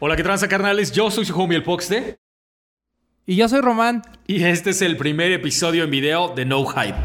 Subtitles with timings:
[0.00, 0.92] Hola, ¿qué tranza, carnales?
[0.92, 2.20] Yo soy su homie el Poxte.
[3.26, 4.02] Y yo soy Román.
[4.28, 7.02] Y este es el primer episodio en video de No Hype.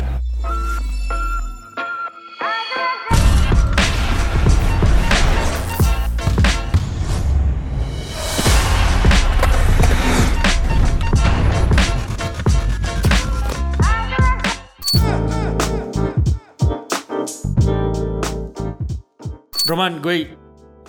[19.65, 20.42] Román, güey,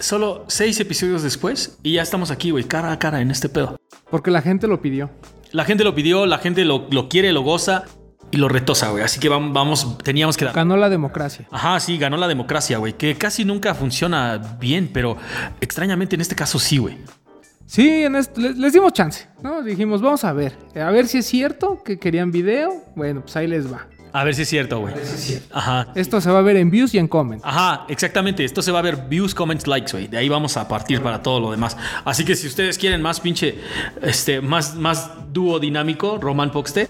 [0.05, 3.77] solo seis episodios después y ya estamos aquí, güey, cara a cara en este pedo.
[4.11, 5.11] Porque la gente lo pidió.
[5.53, 7.85] La gente lo pidió, la gente lo, lo quiere, lo goza
[8.31, 9.05] y lo retosa, güey.
[9.05, 10.55] Así que vamos, vamos, teníamos que dar.
[10.55, 11.47] Ganó la democracia.
[11.51, 12.93] Ajá, sí, ganó la democracia, güey.
[12.95, 15.17] Que casi nunca funciona bien, pero
[15.61, 16.99] extrañamente en este caso sí, güey.
[17.67, 19.63] Sí, en esto- les, les dimos chance, ¿no?
[19.63, 22.83] Dijimos, vamos a ver, a ver si es cierto que querían video.
[22.95, 23.87] Bueno, pues ahí les va.
[24.15, 24.95] A ver si es cierto, güey.
[25.53, 25.89] Ajá.
[25.97, 27.45] Esto se va a ver en views y en comments.
[27.45, 28.45] Ajá, exactamente.
[28.45, 30.07] Esto se va a ver views, comments, likes, güey.
[30.07, 31.77] De ahí vamos a partir para todo lo demás.
[32.05, 33.59] Así que si ustedes quieren más pinche,
[34.03, 36.89] este, más, más dúo dinámico, Roman Poxte,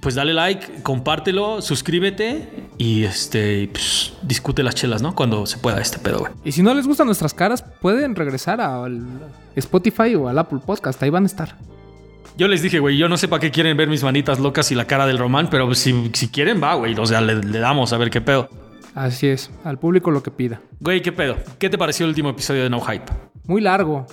[0.00, 5.14] pues dale like, compártelo, suscríbete y este, pues, discute las chelas, ¿no?
[5.14, 6.32] Cuando se pueda este pedo, güey.
[6.44, 11.00] Y si no les gustan nuestras caras, pueden regresar al Spotify o al Apple Podcast,
[11.04, 11.56] ahí van a estar.
[12.36, 14.74] Yo les dije, güey, yo no sé para qué quieren ver mis manitas locas y
[14.74, 16.94] la cara del Román, pero si, si quieren, va, güey.
[16.98, 18.48] O sea, le, le damos a ver qué pedo.
[18.94, 20.60] Así es, al público lo que pida.
[20.80, 21.36] Güey, qué pedo.
[21.58, 23.04] ¿Qué te pareció el último episodio de No Hype?
[23.46, 24.06] Muy largo.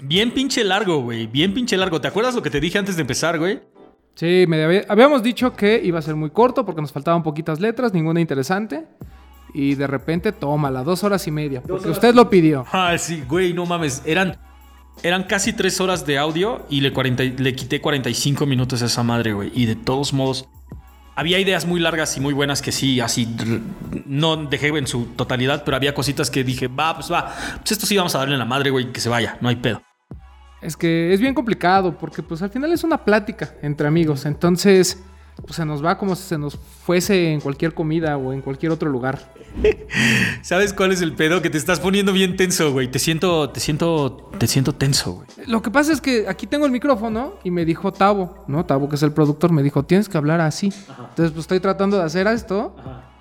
[0.00, 1.26] Bien pinche largo, güey.
[1.26, 2.00] Bien pinche largo.
[2.00, 3.60] ¿Te acuerdas lo que te dije antes de empezar, güey?
[4.14, 7.60] Sí, me había- habíamos dicho que iba a ser muy corto porque nos faltaban poquitas
[7.60, 8.84] letras, ninguna interesante.
[9.54, 11.60] Y de repente, tómala, dos horas y media.
[11.62, 12.64] Porque usted lo pidió.
[12.72, 14.02] Ah, sí, güey, no mames.
[14.06, 14.36] Eran,
[15.02, 18.86] eran casi tres horas de audio y le, 40 y- le quité 45 minutos a
[18.86, 19.50] esa madre, güey.
[19.54, 20.48] Y de todos modos,
[21.16, 23.28] había ideas muy largas y muy buenas que sí, así
[24.06, 27.34] no dejé en su totalidad, pero había cositas que dije, va, pues va.
[27.58, 29.56] Pues esto sí vamos a darle en la madre, güey, que se vaya, no hay
[29.56, 29.82] pedo.
[30.62, 34.26] Es que es bien complicado porque pues al final es una plática entre amigos.
[34.26, 35.02] Entonces,
[35.42, 38.72] pues se nos va como si se nos fuese en cualquier comida o en cualquier
[38.72, 39.32] otro lugar.
[40.42, 41.42] ¿Sabes cuál es el pedo?
[41.42, 42.90] Que te estás poniendo bien tenso, güey.
[42.90, 45.28] Te siento, te siento, te siento tenso, güey.
[45.46, 48.64] Lo que pasa es que aquí tengo el micrófono y me dijo Tavo, ¿no?
[48.64, 50.72] Tavo, que es el productor, me dijo, tienes que hablar así.
[50.88, 52.74] Entonces, pues estoy tratando de hacer esto,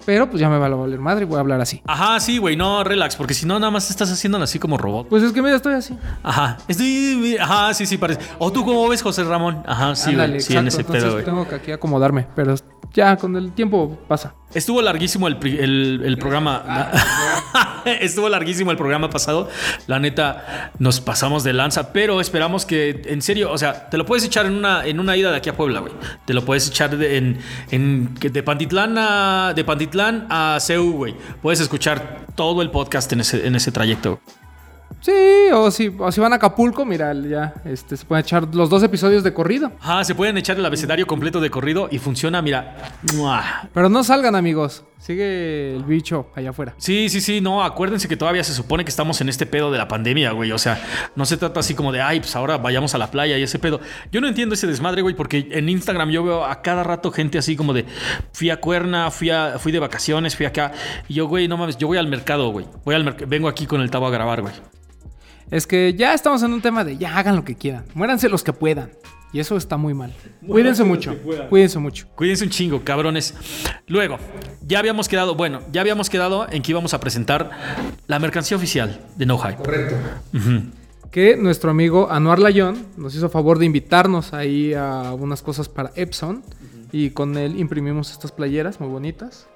[0.05, 1.81] pero pues ya me va a valer madre y voy a hablar así.
[1.85, 5.07] Ajá, sí, güey, no, relax, porque si no, nada más estás haciéndolo así como robot.
[5.07, 5.95] Pues es que mira, estoy así.
[6.23, 7.37] Ajá, estoy.
[7.39, 8.21] Ajá, sí, sí, parece.
[8.39, 9.63] ¿O tú cómo ves, José Ramón?
[9.67, 10.15] Ajá, sí, güey.
[10.25, 10.93] Ándale, Sí, en ese exacto.
[10.93, 11.25] pedo, Entonces güey.
[11.25, 12.55] tengo que aquí acomodarme, pero
[12.93, 14.33] ya con el tiempo pasa.
[14.53, 16.63] Estuvo larguísimo el, el- el programa.
[17.85, 19.47] Estuvo larguísimo el programa pasado.
[19.87, 24.05] La neta, nos pasamos de lanza, pero esperamos que, en serio, o sea, te lo
[24.05, 25.93] puedes echar en una, en una ida de aquí a Puebla, güey.
[26.25, 27.39] Te lo puedes echar de, en,
[27.71, 31.15] en- que de Pantitlán a, de Pantitlán a CEU, güey.
[31.41, 34.19] Puedes escuchar todo el podcast en ese, en ese trayecto.
[35.01, 35.11] Sí,
[35.53, 38.83] o si, o si van a Acapulco, mira, ya este, se pueden echar los dos
[38.83, 39.71] episodios de corrido.
[39.79, 42.75] Ajá, se pueden echar el abecedario completo de corrido y funciona, mira.
[43.15, 43.69] ¡mua!
[43.73, 44.83] Pero no salgan, amigos.
[44.97, 46.75] Sigue el bicho allá afuera.
[46.77, 49.77] Sí, sí, sí, no, acuérdense que todavía se supone que estamos en este pedo de
[49.77, 50.51] la pandemia, güey.
[50.51, 50.81] O sea,
[51.15, 53.57] no se trata así como de, ay, pues ahora vayamos a la playa y ese
[53.59, 53.79] pedo.
[54.11, 57.37] Yo no entiendo ese desmadre, güey, porque en Instagram yo veo a cada rato gente
[57.37, 57.85] así como de,
[58.33, 60.73] fui a Cuerna, fui, a, fui de vacaciones, fui acá.
[61.07, 62.65] Y yo, güey, no mames, yo voy al mercado, güey.
[62.83, 64.53] Voy al merc- vengo aquí con el tabo a grabar, güey.
[65.51, 67.85] Es que ya estamos en un tema de ya hagan lo que quieran.
[67.93, 68.91] Muéranse los que puedan.
[69.31, 70.13] Y eso está muy mal.
[70.47, 71.15] Cuídense mucho.
[71.49, 72.07] Cuídense mucho.
[72.15, 73.35] Cuídense un chingo, cabrones.
[73.87, 74.17] Luego,
[74.61, 77.51] ya habíamos quedado, bueno, ya habíamos quedado en que íbamos a presentar
[78.07, 79.57] la mercancía oficial de No Hype.
[79.57, 79.95] Correcto.
[81.11, 85.91] Que nuestro amigo Anuar Layón nos hizo favor de invitarnos ahí a unas cosas para
[85.95, 86.43] Epson.
[86.91, 89.47] Y con él imprimimos estas playeras muy bonitas.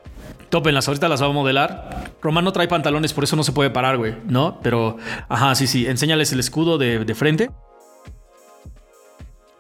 [0.50, 2.13] Tópenlas, ahorita las va a modelar.
[2.22, 4.59] Román no trae pantalones, por eso no se puede parar, güey, ¿no?
[4.61, 4.97] Pero,
[5.28, 7.50] ajá, sí, sí, enséñales el escudo de, frente.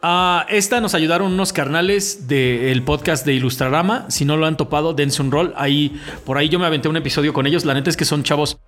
[0.01, 4.05] Ah, esta nos ayudaron unos carnales del podcast de Ilustrarama.
[4.09, 5.53] Si no lo han topado, dense un rol.
[5.55, 7.65] Ahí, por ahí yo me aventé un episodio con ellos.
[7.65, 8.59] La neta es que son chavos.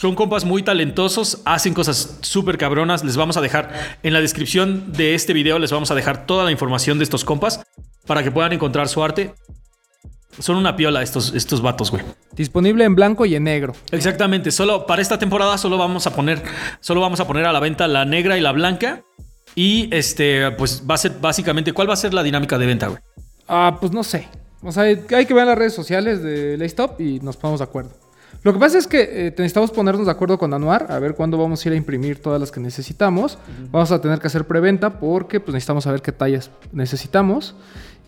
[0.00, 3.04] Son compas muy talentosos, hacen cosas súper cabronas.
[3.04, 6.44] Les vamos a dejar en la descripción de este video, les vamos a dejar toda
[6.44, 7.62] la información de estos compas
[8.06, 9.34] para que puedan encontrar su arte.
[10.38, 12.02] Son una piola estos, estos vatos, güey.
[12.32, 13.74] Disponible en blanco y en negro.
[13.90, 14.50] Exactamente.
[14.50, 16.42] Solo para esta temporada solo vamos a poner,
[16.80, 19.02] solo vamos a poner a la venta la negra y la blanca.
[19.54, 22.86] Y este, pues va a ser básicamente, ¿cuál va a ser la dinámica de venta,
[22.86, 23.00] güey?
[23.48, 24.28] Ah, pues no sé.
[24.62, 27.90] O sea, hay que ver las redes sociales de Laystop y nos ponemos de acuerdo.
[28.42, 31.36] Lo que pasa es que eh, necesitamos ponernos de acuerdo con Anuar, a ver cuándo
[31.36, 33.38] vamos a ir a imprimir todas las que necesitamos.
[33.70, 37.54] Vamos a tener que hacer preventa porque pues, necesitamos saber qué tallas necesitamos.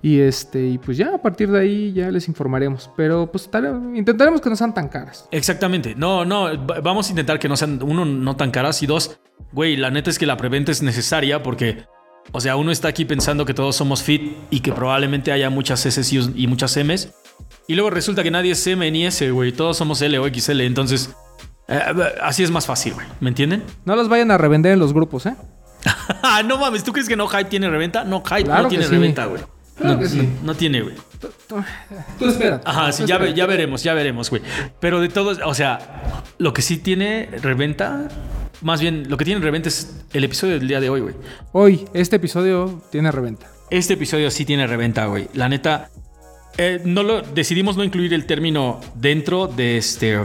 [0.04, 2.90] Y este, y pues ya a partir de ahí ya les informaremos.
[2.96, 5.28] Pero pues tare- intentaremos que no sean tan caras.
[5.30, 5.94] Exactamente.
[5.94, 9.20] No, no, va- vamos a intentar que no sean, uno, no tan caras y dos,
[9.52, 11.84] güey, la neta es que la preventa es necesaria porque,
[12.32, 15.86] o sea, uno está aquí pensando que todos somos fit y que probablemente haya muchas
[15.86, 17.10] S y muchas M's.
[17.68, 19.52] Y luego resulta que nadie es M ni S, güey.
[19.52, 20.62] Todos somos L o XL.
[20.62, 21.14] Entonces,
[21.68, 21.80] eh,
[22.20, 23.06] así es más fácil, güey.
[23.20, 23.62] ¿Me entienden?
[23.84, 25.36] No los vayan a revender en los grupos, ¿eh?
[26.46, 28.02] no mames, ¿tú crees que no Hype tiene reventa?
[28.02, 29.42] No, Hype no tiene reventa, güey.
[29.80, 29.98] No,
[30.42, 30.94] no, tiene, güey.
[32.18, 32.60] Tú espera.
[32.64, 34.42] Ajá, sí, ya, ya veremos, ya veremos, güey.
[34.80, 38.08] Pero de todos, o sea, lo que sí tiene reventa,
[38.60, 41.14] más bien, lo que tiene reventa es el episodio del día de hoy, güey.
[41.52, 43.50] Hoy, este episodio tiene reventa.
[43.70, 45.28] Este episodio sí tiene reventa, güey.
[45.32, 45.90] La neta,
[46.58, 50.20] eh, no lo, decidimos no incluir el término dentro de este,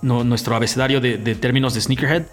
[0.00, 2.24] no, nuestro abecedario de, de términos de Sneakerhead,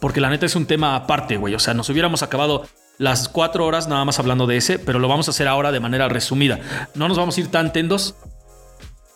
[0.00, 1.54] porque la neta es un tema aparte, güey.
[1.54, 2.64] O sea, nos hubiéramos acabado
[2.98, 5.80] las cuatro horas nada más hablando de ese, pero lo vamos a hacer ahora de
[5.80, 6.58] manera resumida.
[6.94, 8.16] No nos vamos a ir tan tendos,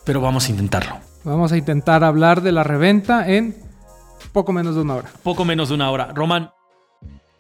[0.05, 0.97] pero vamos a intentarlo.
[1.25, 3.55] Vamos a intentar hablar de la reventa en
[4.33, 5.11] poco menos de una hora.
[5.23, 6.13] Poco menos de una hora.
[6.15, 6.51] Román,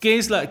[0.00, 0.50] ¿qué es la.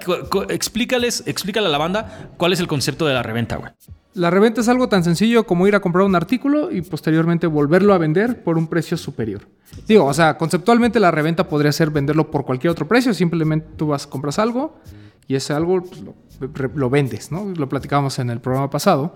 [0.50, 3.72] Explícales, explícale a la banda cuál es el concepto de la reventa, güey.
[4.14, 7.94] La reventa es algo tan sencillo como ir a comprar un artículo y posteriormente volverlo
[7.94, 9.48] a vender por un precio superior.
[9.88, 13.88] Digo, o sea, conceptualmente la reventa podría ser venderlo por cualquier otro precio, simplemente tú
[13.88, 14.82] vas, compras algo
[15.32, 15.82] y ese algo
[16.76, 17.54] lo, vendes, ¿no?
[17.56, 19.16] Lo platicábamos en el programa pasado,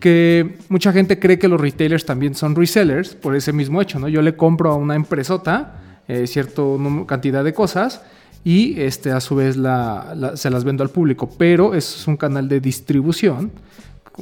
[0.00, 4.08] que mucha gente cree que los retailers también son resellers por ese mismo hecho, ¿no?
[4.08, 6.62] Yo le compro a una empresota eh, cierta
[7.06, 8.02] cantidad de cosas
[8.42, 12.58] y este, a su vez se las vendo al público, pero es un canal de
[12.58, 13.52] distribución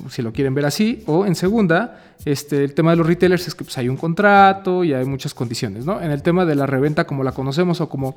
[0.08, 3.54] si lo quieren ver así, o en segunda, este, el tema de los retailers es
[3.54, 6.00] que pues, hay un contrato y hay muchas condiciones, ¿no?
[6.00, 8.16] En el tema de la reventa como la conocemos o como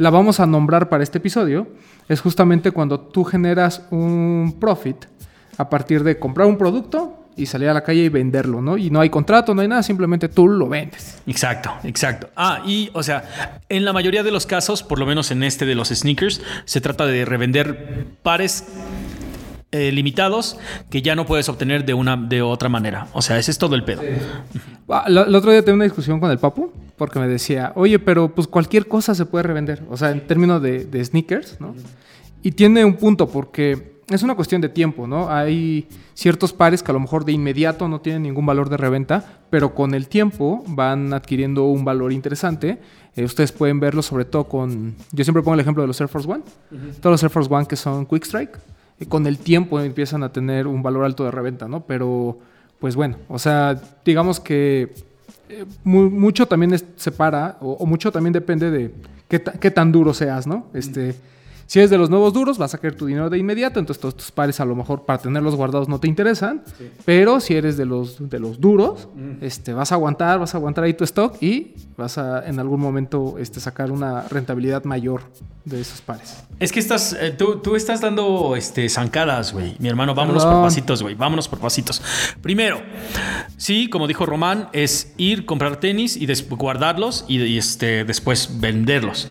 [0.00, 1.68] la vamos a nombrar para este episodio,
[2.08, 4.96] es justamente cuando tú generas un profit
[5.58, 8.78] a partir de comprar un producto y salir a la calle y venderlo, ¿no?
[8.78, 11.18] Y no hay contrato, no hay nada, simplemente tú lo vendes.
[11.26, 12.30] Exacto, exacto.
[12.34, 15.66] Ah, y o sea, en la mayoría de los casos, por lo menos en este
[15.66, 18.64] de los sneakers, se trata de revender pares
[19.70, 20.58] eh, limitados
[20.88, 23.08] que ya no puedes obtener de una de otra manera.
[23.12, 24.00] O sea, ese es todo el pedo.
[24.88, 28.34] Ah, el otro día tuve una discusión con el papu porque me decía, oye, pero
[28.34, 29.82] pues cualquier cosa se puede revender.
[29.88, 31.74] O sea, en términos de, sneakers, ¿no?
[32.42, 35.30] Y tiene un punto porque es una cuestión de tiempo, ¿no?
[35.30, 39.40] Hay ciertos pares que a lo mejor de inmediato no tienen ningún valor de reventa,
[39.48, 42.78] pero con el tiempo van adquiriendo un valor interesante.
[43.16, 44.94] Eh, ustedes pueden verlo sobre todo con...
[45.12, 46.44] Yo siempre pongo el ejemplo de los Air Force One.
[47.00, 48.58] Todos los Air Force One que son Quick Strike
[49.08, 51.86] con el tiempo empiezan a tener un valor alto de reventa, ¿no?
[51.86, 52.38] Pero,
[52.78, 54.92] pues bueno, o sea, digamos que
[55.84, 58.94] mucho también se separa, o, mucho también depende de
[59.28, 60.66] qué, qué, tan duro seas, ¿no?
[60.74, 61.14] Este,
[61.70, 64.16] si eres de los nuevos duros, vas a querer tu dinero de inmediato, entonces todos
[64.16, 66.64] tus pares a lo mejor para tenerlos guardados no te interesan,
[67.04, 69.06] pero si eres de los, de los duros,
[69.40, 72.80] este, vas a aguantar, vas a aguantar ahí tu stock y vas a en algún
[72.80, 75.22] momento este, sacar una rentabilidad mayor
[75.64, 76.42] de esos pares.
[76.58, 79.76] Es que estás, eh, tú, estás dando este, zancadas, güey.
[79.78, 81.14] Mi hermano, vámonos por pasitos, güey.
[81.14, 82.02] Vámonos por pasitos.
[82.42, 82.82] Primero,
[83.56, 89.28] sí, como dijo Román, es ir, comprar tenis y guardarlos y, este, después venderlos.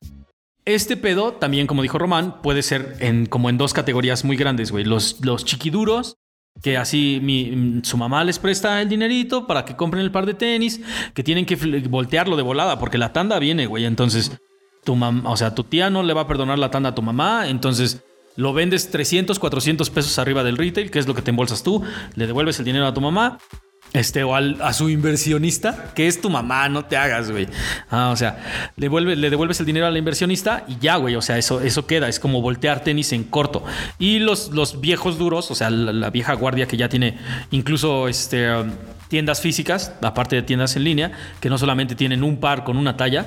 [0.66, 2.98] Este pedo, también como dijo Román, puede ser
[3.30, 4.84] como en dos categorías muy grandes, güey.
[4.84, 6.18] Los, chiquiduros,
[6.62, 10.82] que así su mamá les presta el dinerito para que compren el par de tenis,
[11.14, 11.56] que tienen que
[11.90, 13.86] voltearlo de volada, porque la tanda viene, güey.
[13.86, 14.38] Entonces,
[14.84, 17.02] tu mamá, o sea, tu tía no le va a perdonar la tanda a tu
[17.02, 18.04] mamá, entonces
[18.36, 21.84] lo vendes 300, 400 pesos arriba del retail, que es lo que te embolsas tú,
[22.16, 23.38] le devuelves el dinero a tu mamá
[23.94, 27.48] este, o a su inversionista, que es tu mamá, no te hagas, güey.
[27.90, 31.16] Ah, o sea, le, le devuelves el dinero a la inversionista y ya, güey.
[31.16, 32.08] O sea, eso, eso queda.
[32.08, 33.64] Es como voltear tenis en corto.
[33.98, 37.18] Y los, los viejos duros, o sea, la, vieja guardia que ya tiene
[37.52, 38.48] incluso este,
[39.08, 42.96] tiendas físicas, aparte de tiendas en línea, que no solamente tienen un par con una
[42.96, 43.26] talla.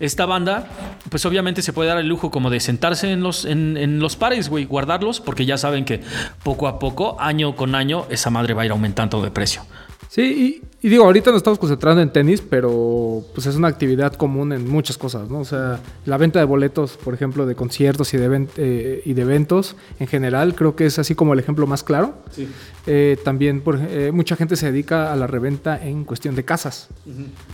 [0.00, 0.66] Esta banda,
[1.08, 4.16] pues obviamente se puede dar el lujo como de sentarse en los, en, en los
[4.16, 6.00] pares, güey, guardarlos, porque ya saben que
[6.42, 9.62] poco a poco, año con año, esa madre va a ir aumentando de precio.
[10.10, 14.52] Sí, y, digo, ahorita nos estamos concentrando en tenis, pero pues es una actividad común
[14.52, 15.38] en muchas cosas, ¿no?
[15.38, 19.22] O sea, la venta de boletos, por ejemplo, de conciertos y de, eh, y de
[19.22, 22.14] eventos en general, creo que es así como el ejemplo más claro.
[22.32, 22.48] Sí.
[22.88, 26.88] Eh, también por, eh, mucha gente se dedica a la reventa en cuestión de casas,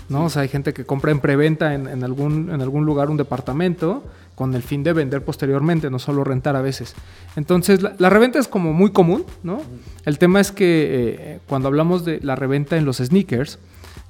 [0.09, 0.25] ¿no?
[0.25, 3.19] O sea, hay gente que compra en preventa en, en, algún, en algún lugar un
[3.19, 4.03] departamento
[4.37, 6.95] con el fin de vender posteriormente, no solo rentar a veces.
[7.35, 9.63] Entonces, la, reventa es como muy común, ¿no?
[10.05, 13.59] El tema es que eh, cuando hablamos de la reventa en los sneakers,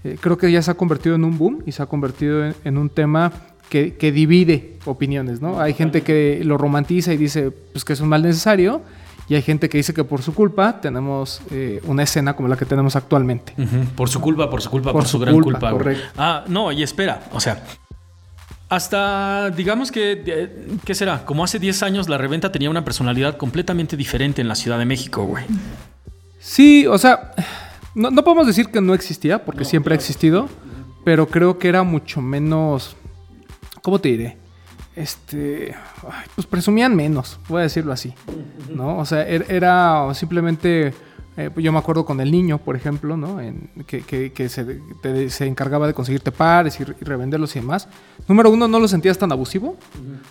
[0.02, 2.76] eh, creo que ya se ha convertido en un boom y se ha convertido en,
[2.76, 3.32] un tema
[3.70, 5.60] que, divide opiniones, ¿no?
[5.60, 8.82] Hay gente que lo romantiza y dice pues, que es un mal necesario,
[9.28, 12.56] y hay gente que dice que por su culpa tenemos eh, una escena como la
[12.56, 13.54] que tenemos actualmente.
[13.96, 15.72] Por su culpa, por su culpa, por, su, gran culpa.
[16.16, 17.64] Ah, no, y espera, o sea,
[18.68, 21.24] Hasta, digamos que, ¿qué será?
[21.24, 24.84] Como hace 10 años la reventa tenía una personalidad completamente diferente en la Ciudad de
[24.84, 25.44] México, güey.
[26.40, 27.32] Sí, o sea,
[27.94, 30.48] no, no podemos decir que no existía, porque siempre ha existido,
[31.04, 32.96] pero creo que era mucho menos,
[33.82, 34.36] ¿cómo te diré?
[34.96, 35.74] Este,
[36.34, 38.14] pues presumían menos, voy a decirlo así,
[38.74, 38.98] ¿no?
[38.98, 40.92] O sea, er- era simplemente,
[41.36, 43.40] eh, yo me acuerdo con el niño, por ejemplo, ¿no?
[43.40, 44.64] En- que que- que se,
[45.02, 47.88] te- se encargaba de conseguirte pares y, re- y revenderlos y demás.
[48.28, 49.76] Número uno, no lo sentías tan abusivo.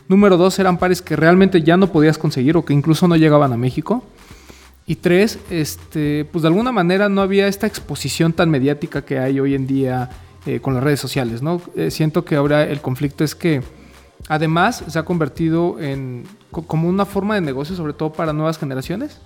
[0.07, 3.53] Número dos, eran pares que realmente ya no podías conseguir o que incluso no llegaban
[3.53, 4.03] a México.
[4.87, 9.39] Y tres, este, pues de alguna manera no había esta exposición tan mediática que hay
[9.39, 10.09] hoy en día
[10.45, 11.59] eh, con las redes sociales, ¿no?
[11.75, 13.63] Eh, siento que ahora el conflicto es que
[14.27, 16.23] además se ha convertido en
[16.63, 19.19] como una forma de negocio, sobre todo para nuevas generaciones,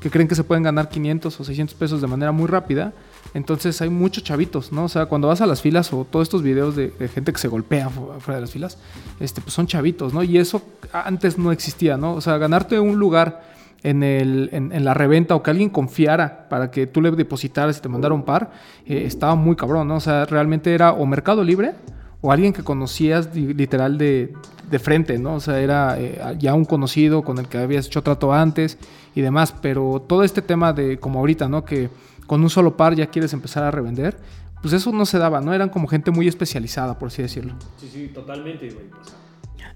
[0.00, 2.92] que creen que se pueden ganar 500 o 600 pesos de manera muy rápida.
[3.34, 4.84] Entonces hay muchos chavitos, ¿no?
[4.84, 7.38] O sea, cuando vas a las filas o todos estos videos de, de gente que
[7.38, 8.78] se golpea fu- fuera de las filas,
[9.20, 10.22] este, pues son chavitos, ¿no?
[10.22, 10.62] Y eso
[10.92, 12.14] antes no existía, ¿no?
[12.14, 13.42] O sea, ganarte un lugar
[13.82, 17.76] en, el, en, en la reventa o que alguien confiara para que tú le depositaras
[17.78, 18.52] y te mandara un par,
[18.86, 19.96] eh, estaba muy cabrón, ¿no?
[19.96, 21.72] O sea, realmente era o Mercado Libre
[22.20, 24.32] o alguien que conocías literal de,
[24.70, 25.34] de frente, ¿no?
[25.34, 28.78] O sea, era eh, ya un conocido con el que habías hecho trato antes
[29.14, 31.64] y demás, pero todo este tema de, como ahorita, ¿no?
[31.64, 31.90] Que
[32.26, 34.16] con un solo par ya quieres empezar a revender,
[34.60, 35.54] pues eso no se daba, ¿no?
[35.54, 37.54] Eran como gente muy especializada, por así decirlo.
[37.78, 38.86] Sí, sí, totalmente, güey.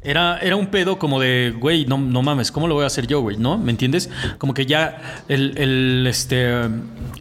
[0.02, 3.06] Era, era un pedo como de, güey, no, no mames, ¿cómo lo voy a hacer
[3.06, 3.36] yo, güey?
[3.36, 3.58] ¿No?
[3.58, 4.08] ¿Me entiendes?
[4.38, 6.70] Como que ya el, el, este,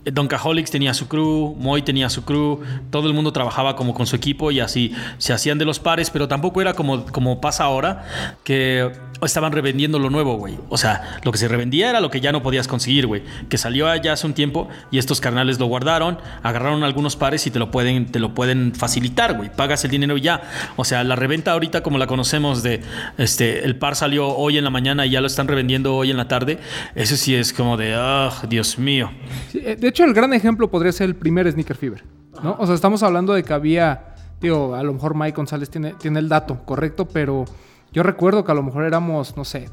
[0.06, 4.08] Don Cajolix tenía su crew, Moy tenía su crew, todo el mundo trabajaba como con
[4.08, 7.66] su equipo y así se hacían de los pares, pero tampoco era como, como pasa
[7.66, 8.90] ahora, que
[9.26, 10.58] estaban revendiendo lo nuevo, güey.
[10.70, 13.24] O sea, lo que se revendía era lo que ya no podías conseguir, güey.
[13.50, 17.52] Que salió allá hace un tiempo y estos carnales lo guardaron, agarraron algunos pares y
[17.52, 19.50] te lo pueden, te lo pueden facilitar, güey.
[19.54, 20.42] Pagas el dinero y ya.
[20.78, 22.69] O sea, la reventa ahorita como la conocemos de,
[23.18, 26.18] este, el par salió hoy en la mañana y ya lo están revendiendo hoy en
[26.18, 26.60] la tarde.
[26.96, 29.12] Eso sí es como de, ah, Dios mío.
[29.54, 32.04] Eh, de hecho, el gran ejemplo podría ser el primer Sneaker Fever,
[32.44, 32.56] ¿no?
[32.60, 36.20] O sea, estamos hablando de que había, digo, a lo mejor Mike González tiene, tiene
[36.20, 37.46] el dato correcto, pero
[37.92, 39.70] yo recuerdo que a lo mejor éramos, no sé,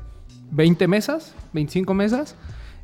[0.50, 2.36] 20 mesas, 25 mesas,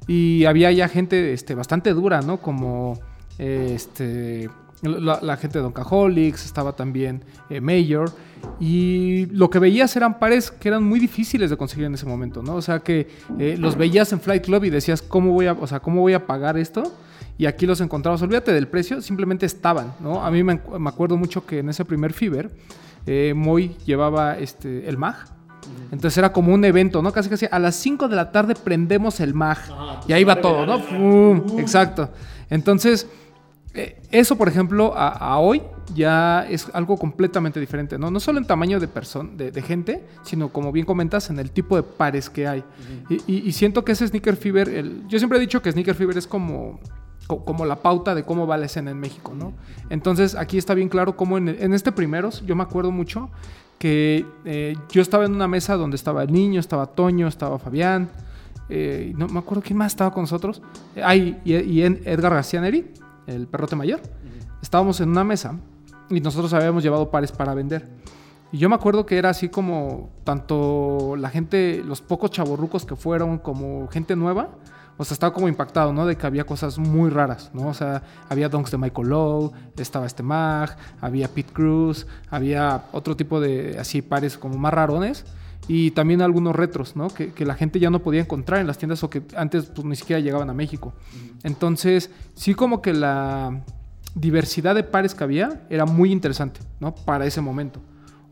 [0.06, 2.38] y había ya gente este, bastante dura, ¿no?
[2.38, 2.98] Como
[3.38, 4.48] este,
[4.82, 8.12] la, la gente de Don Cajolix, estaba también eh, Mayor,
[8.58, 12.42] y lo que veías eran pares que eran muy difíciles de conseguir en ese momento,
[12.42, 12.56] ¿no?
[12.56, 13.08] O sea, que
[13.38, 16.14] eh, los veías en Flight Club y decías, ¿cómo voy a, o sea, ¿cómo voy
[16.14, 16.82] a pagar esto?
[17.38, 20.24] Y aquí los encontrabas, olvídate del precio, simplemente estaban, ¿no?
[20.24, 22.50] A mí me, me acuerdo mucho que en ese primer Fiber,
[23.06, 25.16] eh, Moy llevaba este, el MAG.
[25.92, 27.12] Entonces era como un evento, ¿no?
[27.12, 29.58] Casi casi a las 5 de la tarde prendemos el MAG.
[30.08, 30.80] y ahí va todo, ¿no?
[30.80, 31.58] ¡Fum!
[31.58, 32.10] Exacto.
[32.50, 33.06] Entonces,
[34.10, 35.62] eso, por ejemplo, a, a hoy
[35.94, 38.10] ya es algo completamente diferente, ¿no?
[38.10, 41.50] No solo en tamaño de, person de, de gente, sino como bien comentas, en el
[41.50, 42.62] tipo de pares que hay.
[43.08, 45.94] y, y- y siento que ese Sneaker Fever, el- yo siempre he dicho que Sneaker
[45.94, 46.80] Fever es como,
[47.26, 49.52] co- como la pauta de cómo va la escena en México, ¿no?
[49.90, 53.30] Entonces aquí está bien claro cómo en, en este primeros, yo me acuerdo mucho
[53.78, 58.10] que eh, yo estaba en una mesa donde estaba el niño, estaba Toño, estaba Fabián,
[58.68, 60.62] eh, y no me acuerdo quién más estaba con nosotros.
[60.94, 62.86] Eh, Ay, y, y en- Edgar García Neri,
[63.26, 64.00] el perrote mayor.
[64.62, 65.58] Estábamos en una mesa
[66.10, 67.88] y nosotros habíamos llevado pares para vender.
[68.52, 72.96] Y yo me acuerdo que era así como tanto la gente, los pocos chavorrucos que
[72.96, 74.50] fueron, como gente nueva,
[74.98, 76.04] o sea, estaba como impactado, ¿no?
[76.06, 77.68] De que había cosas muy raras, ¿no?
[77.68, 83.16] O sea, había donks de Michael Lowe, estaba este Mag, había Pete Cruz, había otro
[83.16, 85.24] tipo de así pares como más rarones.
[85.68, 87.08] Y también algunos retros, ¿no?
[87.08, 89.84] Que, que la gente ya no podía encontrar en las tiendas o que antes pues,
[89.86, 90.92] ni siquiera llegaban a México.
[91.44, 93.62] Entonces, sí como que la
[94.14, 96.94] diversidad de pares que había era muy interesante, ¿no?
[96.94, 97.80] Para ese momento.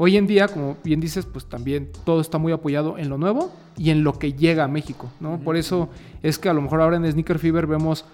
[0.03, 3.53] Hoy en día, como bien dices, pues también todo está muy apoyado en lo nuevo
[3.77, 5.39] y en lo que llega a México, ¿no?
[5.41, 5.91] Por eso
[6.23, 8.07] es que a lo mejor ahora en Sneaker Fever vemos,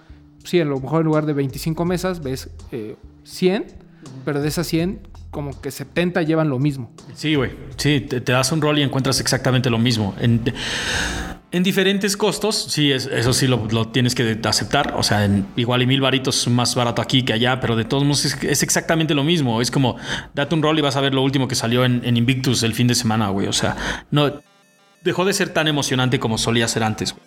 [0.43, 3.67] sí, a lo mejor en lugar de 25 mesas ves eh, 100,
[4.25, 4.99] pero de esas 100
[5.31, 6.91] como que 70 llevan lo mismo.
[7.13, 7.51] Sí, güey.
[7.77, 10.15] Sí, te, te das un rol y encuentras exactamente lo mismo.
[10.19, 10.41] En,
[11.51, 14.93] en diferentes costos, sí, es- eso sí lo, lo tienes que aceptar.
[14.97, 18.03] O sea, en- igual y mil varitos más barato aquí que allá, pero de todos
[18.03, 19.61] modos es, es exactamente lo mismo.
[19.61, 19.97] Es como,
[20.33, 22.73] date un rol y vas a ver lo último que salió en, en Invictus el
[22.73, 23.47] fin de semana, güey.
[23.47, 23.75] O sea,
[24.11, 24.31] no...
[25.03, 27.13] Dejó de ser tan emocionante como solía ser antes.
[27.13, 27.23] güey.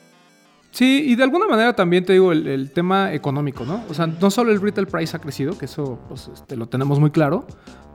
[0.73, 3.83] Sí, y de alguna manera también te digo el, el tema económico, ¿no?
[3.89, 7.01] O sea, no solo el retail price ha crecido, que eso pues, este, lo tenemos
[7.01, 7.47] muy claro,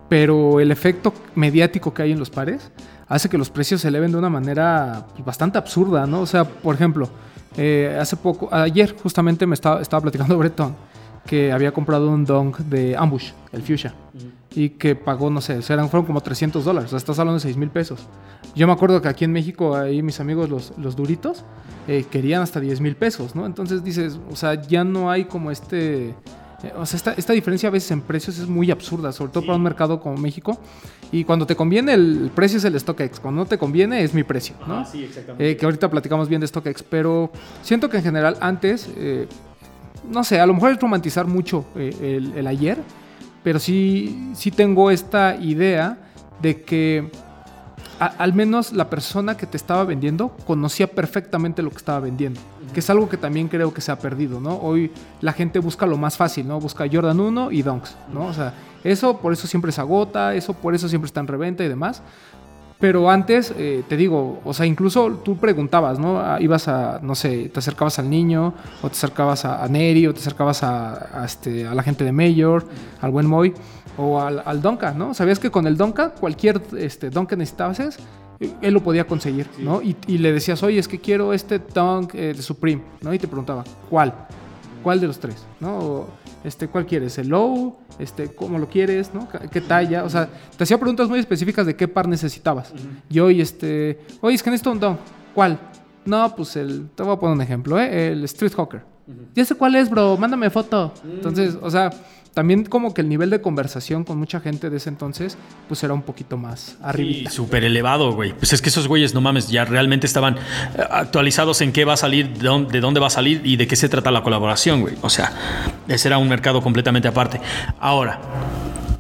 [0.10, 2.72] pero el efecto mediático que hay en los pares
[3.08, 6.22] hace que los precios se eleven de una manera pues, bastante absurda, ¿no?
[6.22, 7.10] O sea, por ejemplo,
[7.58, 10.76] eh, hace poco, ayer justamente me estaba, estaba platicando Breton
[11.26, 13.94] que había comprado un dunk de Ambush, el Fuchsia.
[14.52, 17.42] y que pagó, no sé, eran, fueron como 300 dólares, o sea, estás hablando de
[17.42, 18.08] 6 mil pesos.
[18.56, 21.44] Yo me acuerdo que aquí en México, ahí mis amigos, los, los duritos,
[21.88, 23.46] eh, querían hasta 10 mil pesos, ¿no?
[23.46, 26.16] Entonces dices, o sea, ya no hay como este...
[26.65, 29.45] eh, O sea, esta, esta diferencia a veces en precios es muy absurda, sobre todo
[29.45, 30.57] para un mercado como México.
[31.12, 33.19] Y cuando te conviene, el, el precio es el StockX.
[33.19, 34.86] Cuando no te conviene, es mi precio, ¿no?
[34.86, 35.51] sí, exactamente.
[35.51, 37.31] Eh, que ahorita platicamos bien de StockX, pero
[37.62, 39.27] siento que en general antes, eh,
[40.10, 42.77] no sé, a lo mejor es romantizar mucho eh, el, el ayer,
[43.43, 45.98] pero sí, sí tengo esta idea
[46.41, 47.10] de que
[48.00, 52.39] a- al menos la persona que te estaba vendiendo conocía perfectamente lo que estaba vendiendo,
[52.75, 54.58] que es algo que también creo que se ha perdido, ¿no?
[54.58, 54.91] Hoy
[55.22, 56.60] la gente busca lo más fácil, ¿no?
[56.60, 58.25] Busca Jordan 1 y Dunks, ¿no?
[58.25, 58.53] O sea,
[58.84, 62.01] eso por eso siempre se agota, eso por eso siempre está en reventa y demás.
[62.77, 66.20] Pero antes, eh, te digo, o sea, incluso tú preguntabas, ¿no?
[66.20, 70.05] Ah, Ibas a, no sé, te acercabas al niño, o te acercabas a, a Neri,
[70.08, 72.67] o te acercabas a, este, a la gente de Mayor,
[73.00, 73.53] al buen Moy,
[73.98, 75.13] o al, al Donka, ¿no?
[75.13, 77.98] Sabías que con el Donka, cualquier este, don que necesitabas,
[78.39, 79.82] él lo podía conseguir, ¿no?
[79.82, 83.13] Y, y le decías, oye, es que quiero este Dunk eh, de Supreme, ¿no?
[83.13, 84.13] Y te preguntaba, ¿cuál?
[84.84, 85.46] ¿Cuál de los tres?
[85.60, 85.80] ¿No?
[85.80, 86.10] O,
[86.44, 87.18] este, ¿Cuál quieres?
[87.18, 87.75] ¿El low?
[87.98, 89.12] Este, ¿Cómo lo quieres?
[89.13, 89.27] ¿no?
[89.51, 90.04] ¿Qué talla?
[90.04, 92.72] O sea, te hacía preguntas muy específicas de qué par necesitabas.
[93.10, 94.98] Y hoy, este, oye, es que necesito un.
[95.34, 95.60] ¿Cuál?
[96.06, 98.12] No, pues el, te voy a poner un ejemplo, ¿eh?
[98.12, 98.84] El Street Hawker.
[99.34, 100.94] Ya sé cuál es, bro, mándame foto.
[101.04, 101.89] Entonces, o sea,
[102.36, 105.38] también como que el nivel de conversación con mucha gente de ese entonces,
[105.70, 107.30] pues era un poquito más arriba.
[107.30, 108.34] Sí, súper elevado, güey.
[108.34, 111.94] Pues es que esos güeyes, no mames, ya realmente estaban eh, actualizados en qué va
[111.94, 114.22] a salir, de dónde, de dónde va a salir y de qué se trata la
[114.22, 114.96] colaboración, güey.
[115.01, 115.32] O sea,
[115.88, 117.39] ese era un mercado completamente aparte.
[117.80, 118.20] Ahora,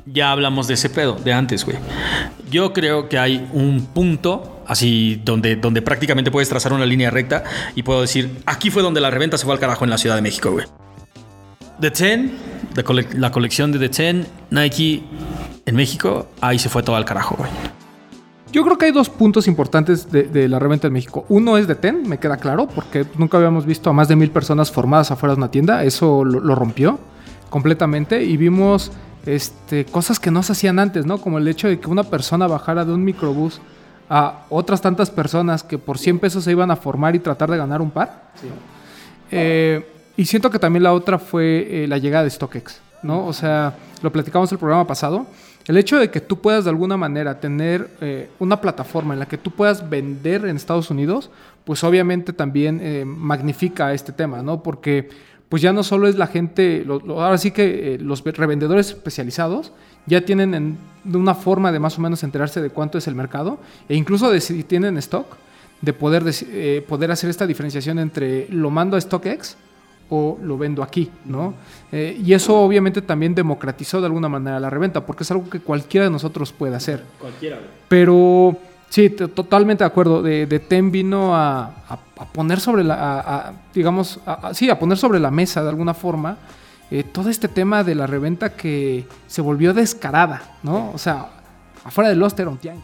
[0.05, 1.77] ya hablamos de ese pedo, de antes, güey.
[2.49, 7.43] Yo creo que hay un punto así donde, donde prácticamente puedes trazar una línea recta
[7.75, 10.15] y puedo decir, aquí fue donde la reventa se fue al carajo en la Ciudad
[10.15, 10.65] de México, güey.
[11.79, 12.31] The Ten,
[12.75, 15.03] la, cole- la colección de The Ten, Nike
[15.65, 17.49] en México, ahí se fue todo al carajo, güey.
[18.51, 21.25] Yo creo que hay dos puntos importantes de, de la reventa en México.
[21.27, 24.31] Uno es de TEN, me queda claro, porque nunca habíamos visto a más de mil
[24.31, 25.83] personas formadas afuera de una tienda.
[25.83, 26.97] Eso lo, lo rompió
[27.49, 28.93] completamente y vimos
[29.25, 31.17] este, cosas que no se hacían antes, ¿no?
[31.17, 33.59] Como el hecho de que una persona bajara de un microbús
[34.09, 37.57] a otras tantas personas que por 100 pesos se iban a formar y tratar de
[37.57, 38.31] ganar un par.
[39.31, 39.85] Eh,
[40.17, 43.25] y siento que también la otra fue eh, la llegada de StockX, ¿no?
[43.25, 45.25] O sea, lo platicamos el programa pasado.
[45.67, 49.25] El hecho de que tú puedas de alguna manera tener eh, una plataforma en la
[49.27, 51.31] que tú puedas vender en Estados Unidos,
[51.63, 54.61] pues obviamente también eh, magnifica este tema, ¿no?
[54.61, 55.09] Porque
[55.49, 58.89] pues ya no solo es la gente, lo- lo- ahora sí que eh, los revendedores
[58.89, 59.71] especializados
[60.05, 63.15] ya tienen en- de una forma de más o menos enterarse de cuánto es el
[63.15, 65.25] mercado e incluso de si tienen stock,
[65.81, 69.57] de poder, deci- eh, poder hacer esta diferenciación entre lo mando a StockX
[70.09, 71.53] o lo vendo aquí, ¿no?
[71.91, 75.59] Eh, y eso obviamente también democratizó de alguna manera la reventa, porque es algo que
[75.59, 77.03] cualquiera de nosotros puede hacer.
[77.19, 77.57] Cualquiera.
[77.87, 78.57] Pero
[78.89, 80.21] sí, totalmente de acuerdo.
[80.21, 84.19] De, de Tem vino a, a- a poner sobre la, a- digamos,
[84.53, 86.37] sí, a poner sobre la mesa de alguna forma
[86.91, 90.91] eh, todo este tema de la reventa que se volvió descarada, ¿no?
[90.93, 91.27] O sea,
[91.85, 92.83] afuera de Lost era un tianguis.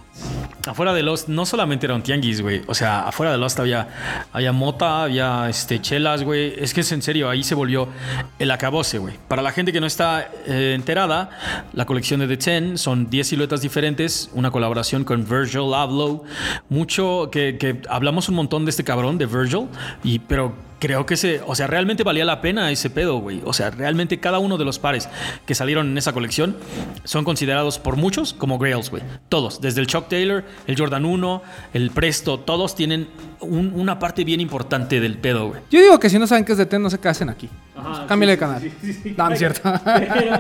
[0.68, 2.62] Afuera de Lost no solamente era un tianguis, güey.
[2.68, 3.88] O sea, afuera de Lost había,
[4.32, 6.54] había mota, había este, chelas, güey.
[6.56, 7.90] Es que es en serio, ahí se volvió
[8.38, 9.16] el acabose, güey.
[9.28, 11.32] Para la gente que no está eh, enterada,
[11.74, 16.24] la colección de The Ten son 10 siluetas diferentes, una colaboración con Virgil Abloh.
[16.70, 19.68] Mucho, que, que hablamos un montón de este cabrón, de Virgil,
[20.04, 23.42] y, pero creo que se, o sea, realmente valía la pena ese pedo, güey.
[23.46, 25.08] O sea, realmente cada uno de los pares
[25.46, 26.58] que salieron en esa colección
[27.04, 29.04] son considerados por muchos como grails, güey.
[29.30, 31.44] Todos, desde el Chuck Taylor, el Jordan 1,
[31.76, 33.08] el Presto, todos tienen
[33.42, 35.62] un- una parte bien importante del pedo, güey.
[35.70, 37.50] Yo digo que si no saben qué es de Ten, no sé qué hacen aquí.
[37.76, 38.62] Ajá, Cámbiale sí, de canal.
[38.62, 39.16] sí, sí, sí.
[39.18, 39.62] No, no es cierto.
[39.86, 40.40] Pero,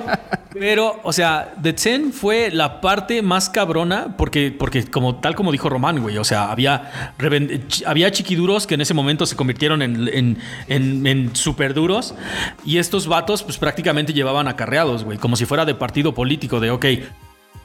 [0.54, 5.50] pero, o sea, The Ten fue la parte más cabrona porque, porque como tal como
[5.52, 7.14] dijo Román, güey, o sea, había,
[7.86, 10.38] había chiquiduros que en ese momento se convirtieron en, en,
[10.68, 12.14] en, en super duros
[12.66, 16.70] y estos vatos pues prácticamente llevaban acarreados, güey, como si fuera de partido político, de,
[16.70, 16.86] ok,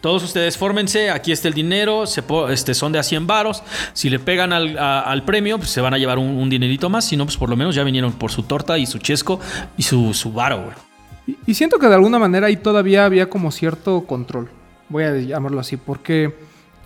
[0.01, 2.05] todos ustedes fórmense, aquí está el dinero,
[2.49, 3.63] este, son de a 100 varos.
[3.93, 7.07] Si le pegan al, premio, pues se van a llevar un, dinerito más.
[7.07, 9.41] Si no, pues por lo menos ya vinieron por su torta y su chesco
[9.77, 11.37] y su, varo, güey.
[11.47, 14.49] Y, siento que de alguna manera ahí todavía había como cierto control,
[14.89, 16.37] voy a llamarlo así, porque,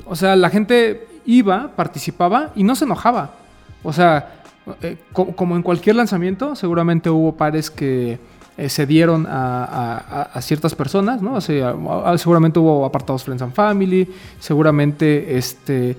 [0.06, 3.34] o sea, la gente iba, participaba y no se enojaba.
[3.82, 4.40] O sea,
[4.80, 8.18] eh, co- como en cualquier lanzamiento, seguramente hubo pares que
[8.60, 11.36] eh, se dieron a, a- a ciertas personas, ¿no?
[11.36, 15.96] A- seguramente hubo apartados Friends and Family, seguramente este,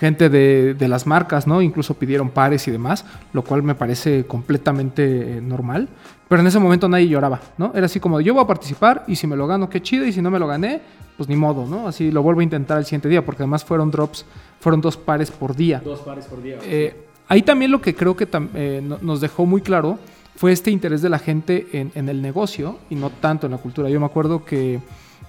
[0.00, 1.62] gente de, de las marcas, ¿no?
[1.62, 5.88] Incluso pidieron pares y demás, lo cual me parece completamente eh, normal.
[6.28, 7.72] Pero en ese momento nadie lloraba, ¿no?
[7.74, 10.12] Era así como, yo voy a participar y si me lo gano, qué chido, y
[10.12, 10.80] si no me lo gané,
[11.16, 11.88] pues ni modo, ¿no?
[11.88, 14.26] Así lo vuelvo a intentar el siguiente día, porque además fueron drops,
[14.60, 15.80] fueron dos pares por día.
[15.82, 16.56] Dos pares por día.
[16.64, 16.94] Eh,
[17.28, 19.98] ahí también lo que creo que eh, no- nos dejó muy claro
[20.38, 23.58] fue este interés de la gente en, en el negocio y no tanto en la
[23.58, 23.88] cultura.
[23.90, 24.80] Yo me acuerdo que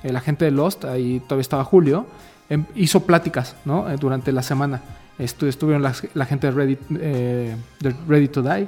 [0.03, 2.05] eh, la gente de Lost, ahí todavía estaba Julio,
[2.49, 3.89] em, hizo pláticas ¿no?
[3.89, 4.81] Eh, durante la semana.
[5.17, 8.67] Estu- estuvieron la, la gente de Ready, eh, de Ready to Die.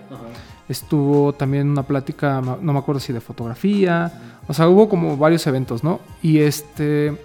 [0.68, 4.12] Estuvo también una plática, no me acuerdo si de fotografía.
[4.48, 6.00] O sea, hubo como varios eventos, ¿no?
[6.24, 7.16] Y este.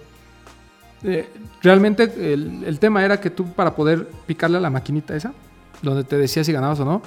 [1.03, 1.27] eh,
[1.63, 2.03] realmente
[2.33, 5.33] el, el tema era que tú, para poder picarle a la maquinita esa,
[5.81, 7.01] donde te decía si ganabas o no,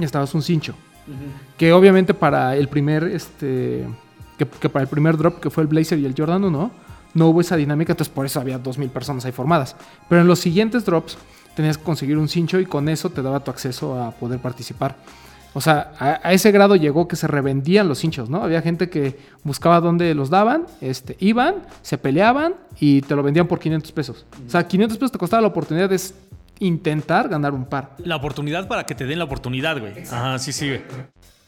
[0.00, 0.74] estabas un cincho.
[1.56, 3.86] Que obviamente para el primer, este.
[4.36, 6.70] Que, para el primer drop, que fue el Blazer y el Jordan 1,
[7.14, 9.74] no hubo esa dinámica, entonces por eso había 2.000 personas ahí formadas.
[10.08, 11.18] Pero en los siguientes drops
[11.56, 14.96] tenías que conseguir un cincho y con eso te daba tu acceso a poder participar.
[15.54, 18.42] O sea, a, ese grado llegó que se revendían los hinchos, ¿no?
[18.42, 23.48] Había gente que buscaba dónde los daban, este, iban, se peleaban y te lo vendían
[23.48, 24.26] por 500 pesos.
[24.46, 25.98] O sea, 500 pesos te costaba la oportunidad de
[26.60, 27.96] intentar ganar un par.
[28.04, 29.92] La oportunidad para que te den la oportunidad, güey.
[30.10, 30.82] Ajá, sí, sí, güey.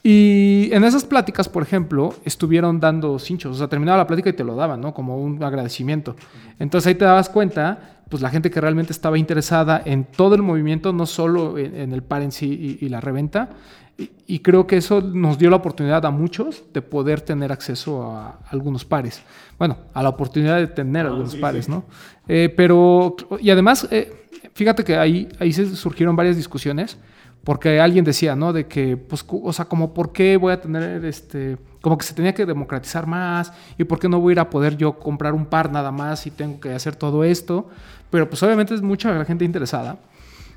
[0.03, 3.55] Y en esas pláticas, por ejemplo, estuvieron dando cinchos.
[3.55, 4.93] O sea, terminaba la plática y te lo daban, ¿no?
[4.93, 6.15] Como un agradecimiento.
[6.57, 10.41] Entonces ahí te dabas cuenta, pues la gente que realmente estaba interesada en todo el
[10.41, 13.49] movimiento, no solo en, en el par en sí y, y la reventa.
[13.97, 18.01] Y, y creo que eso nos dio la oportunidad a muchos de poder tener acceso
[18.03, 19.21] a algunos pares.
[19.59, 21.83] Bueno, a la oportunidad de tener algunos pares, ¿no?
[22.27, 24.20] Eh, pero, y además, eh,
[24.53, 26.97] fíjate que ahí, ahí se surgieron varias discusiones.
[27.43, 28.53] Porque alguien decía, ¿no?
[28.53, 31.57] De que, pues, o sea, como, ¿por qué voy a tener este.
[31.81, 34.49] Como que se tenía que democratizar más y por qué no voy a ir a
[34.51, 37.67] poder yo comprar un par nada más y tengo que hacer todo esto.
[38.11, 39.97] Pero, pues, obviamente es mucha gente interesada.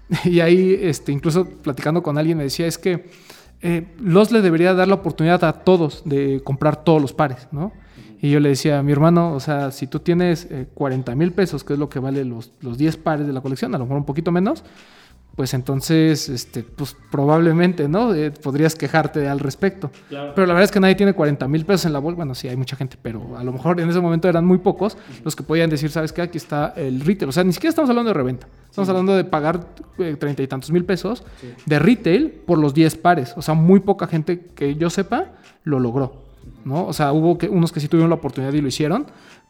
[0.26, 3.08] Y ahí, este, incluso platicando con alguien, me decía, es que
[3.62, 7.72] eh, los le debería dar la oportunidad a todos de comprar todos los pares, ¿no?
[8.24, 11.32] Y yo le decía a mi hermano, o sea, si tú tienes eh, 40 mil
[11.32, 13.84] pesos, que es lo que vale los, los 10 pares de la colección, a lo
[13.84, 14.64] mejor un poquito menos,
[15.36, 18.14] pues entonces, este, pues probablemente, ¿no?
[18.14, 19.90] Eh, podrías quejarte al respecto.
[20.08, 22.16] Pero la verdad es que nadie tiene 40 mil pesos en la bolsa.
[22.16, 24.96] Bueno, sí, hay mucha gente, pero a lo mejor en ese momento eran muy pocos
[25.22, 26.22] los que podían decir, ¿sabes qué?
[26.22, 27.28] Aquí está el retail.
[27.28, 28.46] O sea, ni siquiera estamos hablando de reventa.
[28.70, 29.66] Estamos hablando de pagar
[29.98, 31.24] eh, treinta y tantos mil pesos
[31.66, 33.34] de retail por los 10 pares.
[33.36, 35.26] O sea, muy poca gente que yo sepa
[35.64, 36.23] lo logró,
[36.64, 36.86] ¿no?
[36.86, 39.06] O sea, hubo unos que sí tuvieron la oportunidad y lo hicieron,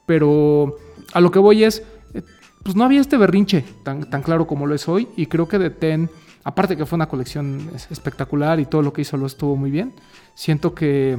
[0.07, 0.77] pero
[1.13, 1.83] a lo que voy es,
[2.15, 2.23] eh,
[2.63, 5.59] pues no había este berrinche tan, tan claro como lo es hoy y creo que
[5.59, 6.11] de Ten,
[6.45, 9.71] aparte que fue una colección es- espectacular y todo lo que hizo lo estuvo muy
[9.71, 9.95] bien,
[10.35, 11.19] siento que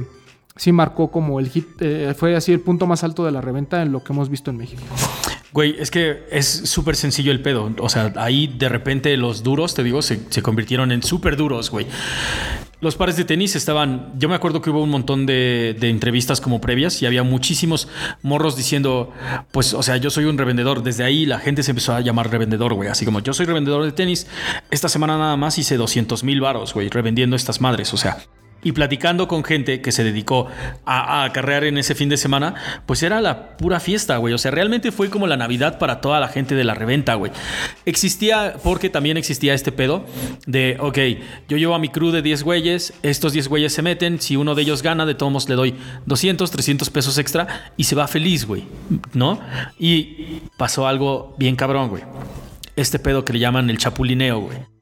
[0.54, 3.82] sí marcó como el hit, eh, fue así el punto más alto de la reventa
[3.82, 4.82] en lo que hemos visto en México.
[5.56, 7.72] Güey, es que es súper sencillo el pedo.
[7.78, 11.70] O sea, ahí de repente los duros, te digo, se, se convirtieron en súper duros,
[11.70, 11.86] güey.
[12.82, 14.12] Los pares de tenis estaban.
[14.18, 17.88] Yo me acuerdo que hubo un montón de, de entrevistas como previas y había muchísimos
[18.20, 19.14] morros diciendo,
[19.50, 20.82] pues, o sea, yo soy un revendedor.
[20.82, 22.90] Desde ahí la gente se empezó a llamar revendedor, güey.
[22.90, 24.26] Así como yo soy revendedor de tenis.
[24.70, 27.94] Esta semana nada más hice 200 mil varos, güey, revendiendo estas madres.
[27.94, 28.18] O sea,
[28.66, 30.48] y platicando con gente que se dedicó
[30.84, 34.34] a, acarrear en ese fin de semana, pues era la pura fiesta, güey.
[34.34, 37.30] O sea, realmente fue como la Navidad para toda la gente de la reventa, güey.
[37.84, 40.04] Existía, porque también existía este pedo
[40.46, 40.98] de, ok,
[41.48, 44.56] yo llevo a mi crew de 10 güeyes, estos 10 güeyes se meten, si uno
[44.56, 45.76] de ellos gana, de todos modos le doy
[46.06, 48.64] 200, 300 pesos extra y se va feliz, güey,
[49.12, 49.38] ¿no?
[49.78, 52.02] Y pasó algo bien cabrón, güey.
[52.74, 54.75] Este pedo que le llaman el chapulineo, güey.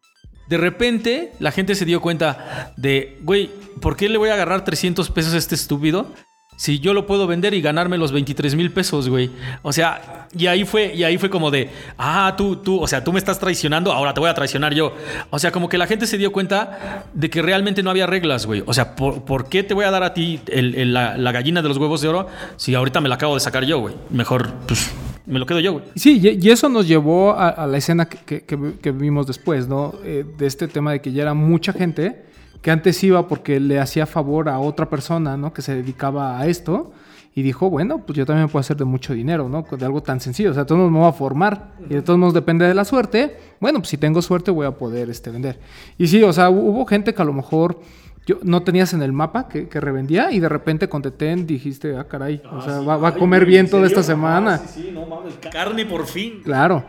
[0.48, 4.64] De repente, la gente se dio cuenta de, güey, ¿por qué le voy a agarrar
[4.64, 6.12] 300 pesos a este estúpido?
[6.57, 9.30] Si yo lo puedo vender y ganarme los 23 mil pesos, güey.
[9.62, 13.02] O sea, y ahí fue, y ahí fue como de, ah, tú, tú, o sea,
[13.02, 14.94] tú me estás traicionando, ahora te voy a traicionar yo.
[15.30, 18.46] O sea, como que la gente se dio cuenta de que realmente no había reglas,
[18.46, 18.62] güey.
[18.66, 21.76] O sea, ¿por, qué te voy a dar a ti la, la gallina de los
[21.76, 23.96] huevos de oro si ahorita me la acabo de sacar yo, güey?
[24.11, 24.92] Mejor, pues,
[25.26, 25.84] me lo quedo yo, güey.
[25.94, 29.94] Sí, y, eso nos llevó a, a la escena que, que- vimos después, ¿no?
[30.04, 32.24] Eh, de este tema de que ya era mucha gente
[32.62, 35.52] que antes iba porque le hacía favor a otra persona, ¿no?
[35.52, 36.92] Que se dedicaba a esto
[37.34, 39.64] y dijo, bueno, pues yo también puedo hacer de mucho dinero, ¿no?
[39.76, 42.32] De algo tan sencillo, o sea, todos me voy a formar y de todos modos
[42.32, 43.37] depende de la suerte.
[43.60, 45.58] Bueno, pues si tengo suerte voy a poder este, vender.
[45.98, 47.80] Y sí, o sea, hu- hubo gente que a lo mejor
[48.26, 51.96] yo, no tenías en el mapa que, que revendía y de repente con Tetén dijiste,
[51.96, 54.58] ah, caray, o sea, va, va a comer bien toda esta semana.
[54.58, 55.34] sí, no mames.
[55.52, 56.40] Carne por fin.
[56.44, 56.84] Claro.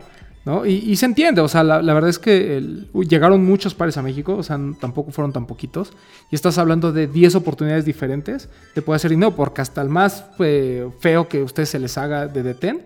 [0.46, 0.64] ¿no?
[0.64, 3.74] Y, y se entiende, o sea, la, la verdad es que el- uy, llegaron muchos
[3.74, 5.92] pares a México, o sea, tampoco fueron tan poquitos.
[6.30, 10.24] Y estás hablando de 10 oportunidades diferentes de poder hacer dinero, porque hasta el más
[10.38, 12.84] eh, feo que a ustedes se les haga de detén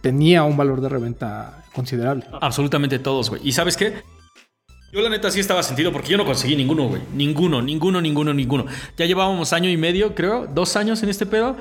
[0.00, 2.24] tenía un valor de reventa considerable.
[2.40, 3.40] Absolutamente todos, güey.
[3.44, 3.94] ¿Y sabes qué?
[4.94, 7.02] Yo la neta sí estaba sentido porque yo no conseguí ninguno, güey.
[7.12, 8.64] Ninguno, ninguno, ninguno, ninguno.
[8.96, 11.56] Ya llevábamos año y medio, creo, dos años en este pedo.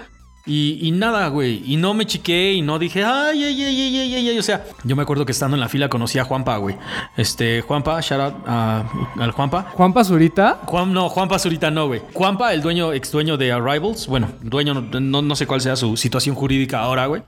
[0.45, 1.63] Y, y nada, güey.
[1.65, 4.37] Y no me chiqué y no dije, ay, ay, ay, ay, ay, ay, ay.
[4.39, 6.75] O sea, yo me acuerdo que estando en la fila conocí a Juanpa, güey.
[7.17, 8.83] Este, Juanpa, shout out a-
[9.19, 9.71] al Juanpa.
[9.73, 12.01] Juan Pazurita, Juan, no, Juanpa Zurita no, güey.
[12.13, 14.05] Juanpa, el dueño, ex dueño de Arrivals.
[14.05, 17.23] Bueno, dueño, no, no sé cuál sea su situación jurídica ahora, güey.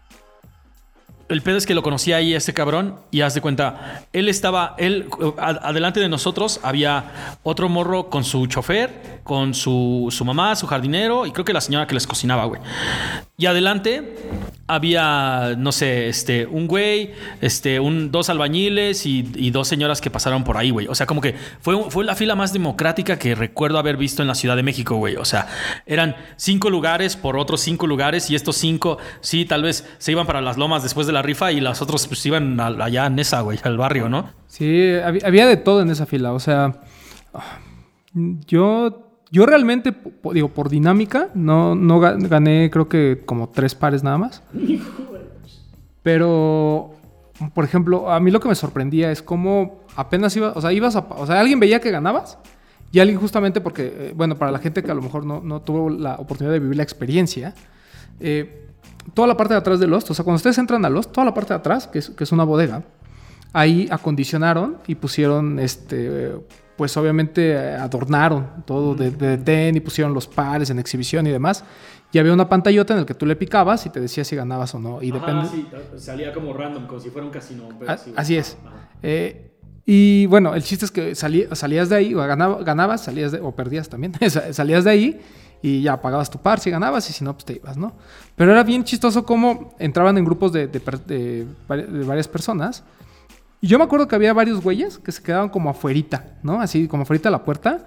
[1.27, 4.29] El pedo es que lo conocí ahí a este cabrón y haz de cuenta, él
[4.29, 10.55] estaba, él, adelante de nosotros había otro morro con su chofer, con su, su mamá,
[10.55, 12.61] su jardinero y creo que la señora que les cocinaba, güey.
[13.37, 14.15] Y adelante
[14.67, 20.43] había, no sé, este, un güey, este, un, dos albañiles y, dos señoras que pasaron
[20.43, 20.87] por ahí, güey.
[20.87, 24.27] O sea, como que fue, fue la fila más democrática que recuerdo haber visto en
[24.27, 25.17] la Ciudad de México, güey.
[25.17, 25.47] O sea,
[25.85, 30.25] eran cinco lugares por otros cinco lugares y estos cinco, sí, tal vez se iban
[30.25, 33.41] para las lomas después de la rifa y las otros pues iban allá en esa,
[33.41, 34.31] güey, al barrio, ¿no?
[34.47, 36.33] Sí, había, de todo en esa fila.
[36.33, 36.81] O sea,
[38.13, 39.93] yo, yo realmente,
[40.33, 44.43] digo, por dinámica, no, no ga- gané creo que como tres pares nada más.
[46.03, 46.93] Pero,
[47.53, 50.95] por ejemplo, a mí lo que me sorprendía es cómo apenas iba, o sea, ibas
[50.95, 52.37] a, o sea, alguien veía que ganabas
[52.91, 55.61] y alguien justamente porque, eh, bueno, para la gente que a lo mejor no, no
[55.61, 57.53] tuvo la oportunidad de vivir la experiencia,
[58.19, 58.67] eh,
[59.13, 61.25] toda la parte de atrás de Lost, o sea, cuando ustedes entran a Lost, toda
[61.25, 62.83] la parte de atrás, que es, que es una bodega,
[63.53, 66.35] ahí acondicionaron y pusieron, este,
[66.77, 71.31] pues obviamente eh, adornaron todo de, de detén y pusieron los pares en exhibición y
[71.31, 71.63] demás.
[72.11, 74.73] Y había una pantallota en la que tú le picabas y te decía si ganabas
[74.75, 75.01] o no.
[75.01, 75.47] Y depende.
[75.97, 77.67] salía como random, como si fuera un casino.
[77.87, 78.57] A- así es.
[79.03, 79.51] Eh,
[79.85, 83.39] y bueno, el chiste es que salí- salías de ahí, o ganaba- ganabas, salías de,
[83.41, 85.21] o perdías también, Sa- salías de ahí
[85.61, 87.93] y ya pagabas tu par si ganabas y si no, pues te ibas, ¿no?
[88.35, 92.83] Pero era bien chistoso cómo entraban en grupos de varias personas.
[93.61, 96.59] Y yo me acuerdo que había varios güeyes que se quedaban como afuerita, ¿no?
[96.61, 97.85] Así como afuerita de la puerta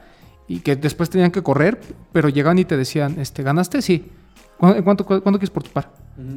[0.48, 1.80] y que después tenían que correr,
[2.12, 3.82] pero llegaban y te decían, este, ¿ganaste?
[3.82, 4.10] Sí.
[4.58, 5.88] ¿Cu- ¿Cuánto, cu- cuánto quieres por tu par?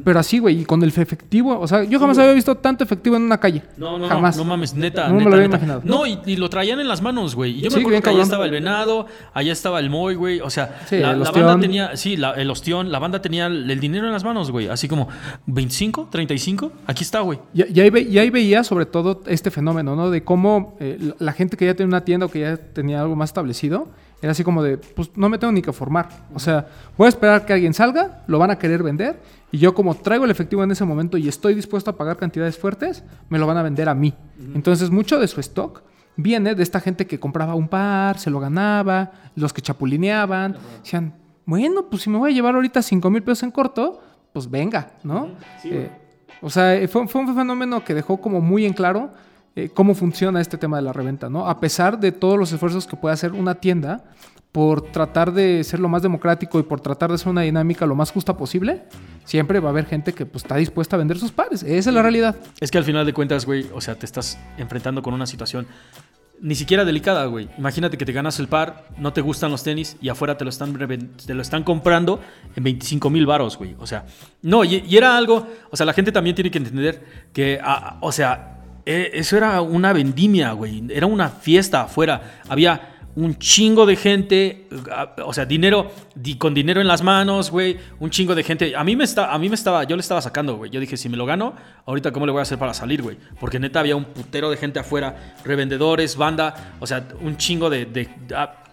[0.04, 3.16] Pero así, güey, y con el efectivo, o sea, yo jamás había visto tanto efectivo
[3.16, 3.64] en una calle.
[3.76, 4.36] No, no, jamás.
[4.36, 5.56] no, no mames, neta, No me neta, lo había neta.
[5.56, 5.82] imaginado.
[5.84, 7.58] No, y, y lo traían en las manos, güey.
[7.58, 8.22] Y yo Sí, me acuerdo que allá cabrón.
[8.22, 10.38] estaba el venado, allá estaba el moy, güey.
[10.40, 13.80] O sea, Sí, la, banda tenía, sí, la- el ostión, la banda tenía el, el
[13.80, 14.68] dinero en las manos, güey.
[14.68, 15.08] Así como
[15.46, 17.40] 25, 35, aquí está, güey.
[17.52, 20.10] Y, y ahí, ve- y ahí veía sobre todo este fenómeno, ¿no?
[20.10, 23.00] De cómo eh, la- la gente que ya tenía una tienda o que ya tenía
[23.00, 23.88] algo más establecido,
[24.22, 26.08] era así como de, pues no me tengo ni que formar.
[26.32, 29.74] O sea, voy a esperar que alguien salga, lo van a querer vender, y yo
[29.74, 33.40] como traigo el efectivo en ese momento y estoy dispuesto a pagar cantidades fuertes, me
[33.40, 34.14] lo van a vender a mí.
[34.54, 35.82] Entonces mucho de su stock
[36.16, 41.14] viene de esta gente que compraba un par, se lo ganaba, los que chapulineaban, decían,
[41.44, 44.00] bueno, pues si me voy a llevar ahorita 5 mil pesos en corto,
[44.32, 45.30] pues venga, ¿no?
[45.64, 45.90] Eh,
[46.40, 49.10] o sea, fue, fue un fenómeno que dejó como muy en claro
[49.54, 51.46] eh, cómo funciona este tema de la reventa, ¿no?
[51.46, 54.04] A pesar de todos los esfuerzos que puede hacer una tienda
[54.50, 57.94] por tratar de ser lo más democrático y por tratar de hacer una dinámica lo
[57.94, 58.82] más justa posible,
[59.24, 61.62] siempre va a haber gente que pues, está dispuesta a vender sus pares.
[61.62, 62.36] Esa es la realidad.
[62.60, 65.66] Es que al final de cuentas, güey, o sea, te estás enfrentando con una situación
[66.42, 67.48] ni siquiera delicada, güey.
[67.56, 70.50] Imagínate que te ganas el par, no te gustan los tenis y afuera te lo
[70.50, 70.76] están,
[71.24, 72.20] te lo están comprando
[72.56, 73.76] en 25 mil varos, güey.
[73.78, 74.04] O sea,
[74.42, 77.96] no, y, y era algo, o sea, la gente también tiene que entender que, ah,
[78.00, 80.84] o sea, eh, eso era una vendimia, güey.
[80.90, 82.40] Era una fiesta afuera.
[82.48, 84.68] Había un chingo de gente,
[85.22, 88.74] o sea, dinero, di- con dinero en las manos, güey, un chingo de gente.
[88.74, 90.70] A mí me está, a mí me estaba, yo le estaba sacando, güey.
[90.70, 93.18] Yo dije, si me lo gano, ahorita cómo le voy a hacer para salir, güey,
[93.38, 98.08] porque neta había un putero de gente afuera, revendedores, banda, o sea, un chingo de,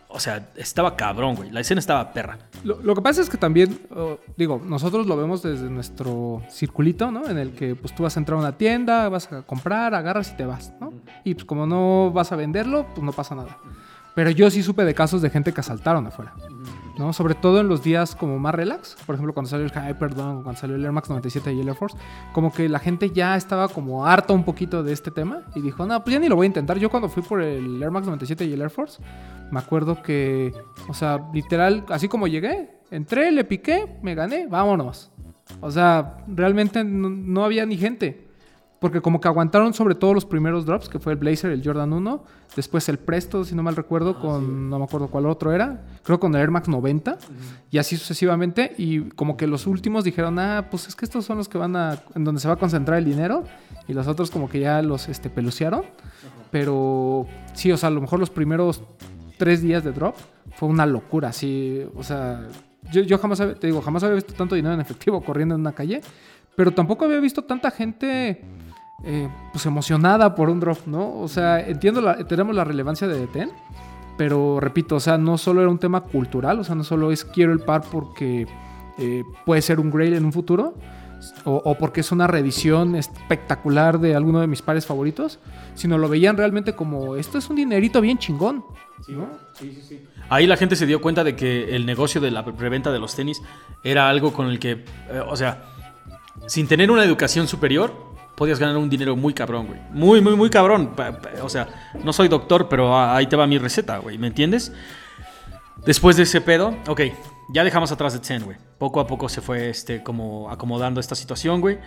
[0.08, 1.52] o sea, estaba cabrón, güey.
[1.52, 2.38] La escena estaba perra.
[2.64, 7.12] Lo, lo que pasa es que también, oh, digo, nosotros lo vemos desde nuestro circulito,
[7.12, 7.28] ¿no?
[7.30, 10.32] En el que pues tú vas a entrar a una tienda, vas a comprar, agarras
[10.32, 10.94] y te vas, ¿no?
[11.24, 13.58] Y pues como no vas a venderlo, pues no pasa nada.
[14.16, 16.34] Pero yo sí supe de casos de gente que asaltaron afuera,
[17.00, 17.14] ¿no?
[17.14, 20.60] Sobre todo en los días como más relax, por ejemplo, cuando salió el Hyperdome, cuando
[20.60, 21.98] salió el Air Max 97 y el Air Force,
[22.34, 25.86] como que la gente ya estaba como harta un poquito de este tema y dijo,
[25.86, 26.78] no, pues ya ni lo voy a intentar.
[26.78, 29.02] Yo cuando fui por el Air Max 97 y el Air Force,
[29.50, 30.54] me acuerdo que,
[30.90, 35.10] o sea, literal, así como llegué, entré, le piqué, me gané, vámonos.
[35.62, 38.29] O sea, realmente no, no había ni gente.
[38.80, 41.92] Porque como que aguantaron sobre todo los primeros drops, que fue el Blazer, el Jordan
[41.92, 42.24] 1,
[42.56, 45.82] después el Presto, si no mal recuerdo, Ah, con, no me acuerdo cuál otro era,
[46.04, 47.18] creo con el Air Max 90,
[47.72, 51.38] y así sucesivamente, y como que los últimos dijeron, ah, pues es que estos son
[51.38, 53.44] los que van a, en donde se va a concentrar el dinero,
[53.88, 55.84] y los otros como que ya los este, pelucearon,
[56.52, 58.82] pero sí, o sea, a lo mejor los primeros
[59.38, 60.16] tres días de drop
[60.56, 62.48] fue una locura, sí, o sea,
[62.92, 65.74] yo, yo jamás, te digo, jamás había visto tanto dinero en efectivo corriendo en una
[65.74, 66.02] calle,
[66.56, 68.44] pero tampoco había visto tanta gente
[69.04, 71.20] eh, pues emocionada por un drop, ¿no?
[71.20, 73.52] O sea, entiendo, la, tenemos la relevancia de Deten,
[74.18, 77.24] pero repito, o sea, no solo era un tema cultural, o sea, no solo es
[77.24, 78.48] quiero el par porque
[78.98, 80.74] eh, puede ser un grail en un futuro,
[81.44, 85.40] o, o porque es una reedición espectacular de alguno de mis pares favoritos,
[85.76, 88.64] sino lo veían realmente como, esto es un dinerito bien chingón,
[89.08, 89.30] ¿no?
[90.30, 93.16] Ahí la gente se dio cuenta de que el negocio de la preventa de los
[93.16, 93.42] tenis
[93.84, 95.64] era algo con el que, eh, o sea,
[96.48, 98.09] sin tener una educación superior,
[98.40, 99.82] podías ganar un dinero muy cabrón, güey.
[99.92, 100.96] Muy, muy, muy cabrón.
[101.42, 104.18] O sea, no soy doctor, pero ah, ahí te va mi receta, güey.
[104.18, 104.72] ¿Me entiendes?
[105.86, 107.02] Después de ese pedo, ok,
[107.50, 108.56] ya dejamos atrás de Zen, güey.
[108.78, 111.80] Poco a poco se fue este, como acomodando esta situación, güey.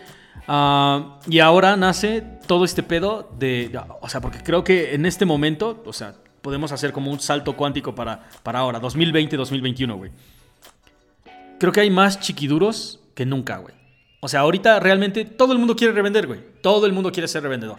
[0.46, 3.74] Ah, y ahora nace todo este pedo de.
[4.02, 7.56] O sea, porque creo que en este momento, o sea, podemos hacer como un salto
[7.56, 10.10] cuántico para, para ahora, 2020-2021, güey.
[11.58, 13.81] Creo que hay más chiquiduros que nunca, güey.
[14.24, 16.40] O sea, ahorita realmente todo el mundo quiere revender, güey.
[16.60, 17.78] Todo el mundo quiere ser revendedor.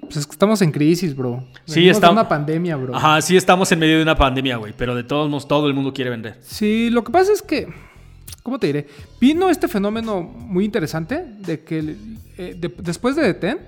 [0.00, 1.44] Pues es que estamos en crisis, bro.
[1.66, 2.94] Sí, Venimos de está- una pandemia, bro.
[2.96, 4.72] Ajá, sí estamos en medio de una pandemia, güey.
[4.76, 6.38] Pero de todos modos, todo el mundo quiere vender.
[6.40, 7.68] Sí, lo que pasa es que,
[8.42, 8.86] ¿cómo te diré?
[9.20, 11.96] Vino este fenómeno muy interesante de que
[12.38, 13.58] eh, de- después de Deten,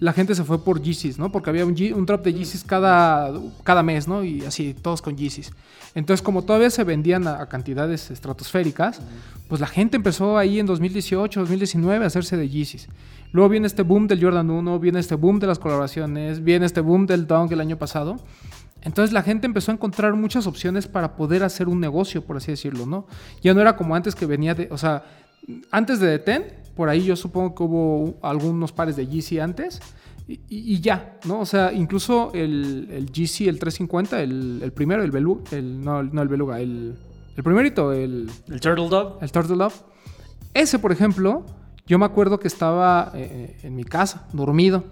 [0.00, 1.32] la gente se fue por Yeezys, ¿no?
[1.32, 3.32] Porque había un, Ye- un drop de Yeezys cada,
[3.64, 4.22] cada mes, ¿no?
[4.22, 5.52] Y así, todos con Yeezys.
[5.94, 9.00] Entonces, como todavía se vendían a, a cantidades estratosféricas,
[9.48, 12.88] pues la gente empezó ahí en 2018, 2019 a hacerse de Yeezys.
[13.32, 16.80] Luego viene este boom del Jordan 1, viene este boom de las colaboraciones, viene este
[16.80, 18.16] boom del Dunk el año pasado.
[18.82, 22.52] Entonces la gente empezó a encontrar muchas opciones para poder hacer un negocio, por así
[22.52, 23.06] decirlo, ¿no?
[23.42, 25.04] Ya no era como antes que venía de, o sea,
[25.70, 29.80] antes de Deten, por ahí yo supongo que hubo algunos pares de Yeezy antes
[30.28, 31.40] y, ya, ¿no?
[31.40, 36.02] O sea, incluso el, el Yeezy, el 350, el, el primero, el Beluga, el, no,
[36.02, 36.96] no el Beluga, el,
[37.36, 39.14] el primerito, el, El Turtle Dove.
[39.20, 39.82] el Turtle Love.
[40.54, 41.44] Ese, por ejemplo,
[41.86, 44.84] yo me acuerdo que estaba eh, en mi casa, dormido.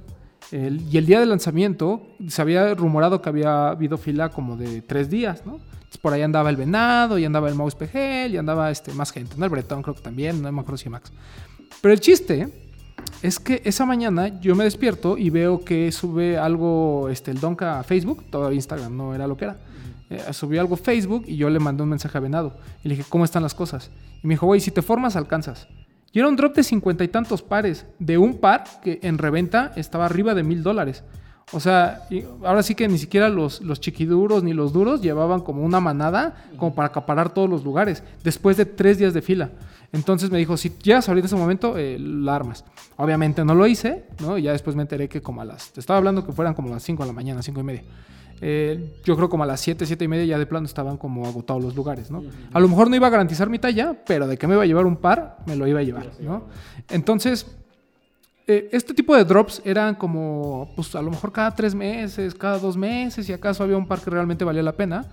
[0.53, 4.83] El- y el día del lanzamiento se había rumorado que había habido fila como de
[4.83, 5.55] tres días, ¿no?
[5.55, 9.11] Entonces, por ahí andaba el Venado, y andaba el Mouse PGL, y andaba este, más
[9.11, 9.45] gente, ¿no?
[9.47, 11.11] El Bretón creo que también, no me acuerdo si Max.
[11.81, 12.49] Pero el chiste
[13.23, 17.79] es que esa mañana yo me despierto y veo que sube algo, este, el Donka
[17.81, 19.57] a Facebook, todavía Instagram no era lo que era.
[20.15, 22.57] Eh, subió algo Facebook y yo le mandé un mensaje a Venado.
[22.83, 23.91] Y le dije, ¿cómo están las cosas?
[24.23, 25.69] Y me dijo, güey, si te formas, alcanzas.
[26.13, 29.73] Y era un drop de cincuenta y tantos pares, de un par que en reventa
[29.75, 31.03] estaba arriba de mil dólares.
[31.53, 32.07] O sea,
[32.43, 36.47] ahora sí que ni siquiera los, los chiquiduros ni los duros llevaban como una manada
[36.57, 39.51] como para acaparar todos los lugares, después de tres días de fila.
[39.93, 42.65] Entonces me dijo, si llegas ahorita en ese momento, eh, la armas.
[42.97, 44.39] Obviamente no lo hice, ¿no?
[44.39, 45.71] Y ya después me enteré que como a las...
[45.73, 47.83] Te estaba hablando que fueran como las 5 de la mañana, 5 y media.
[48.41, 51.27] Eh, yo creo como a las 7, 7 y media ya de plano estaban como
[51.27, 52.23] agotados los lugares, ¿no?
[52.53, 54.67] A lo mejor no iba a garantizar mi talla, pero de que me iba a
[54.67, 56.45] llevar un par, me lo iba a llevar, ¿no?
[56.89, 57.47] Entonces,
[58.47, 62.59] eh, este tipo de drops eran como, pues a lo mejor cada tres meses, cada
[62.59, 65.07] dos meses, y acaso había un par que realmente valía la pena.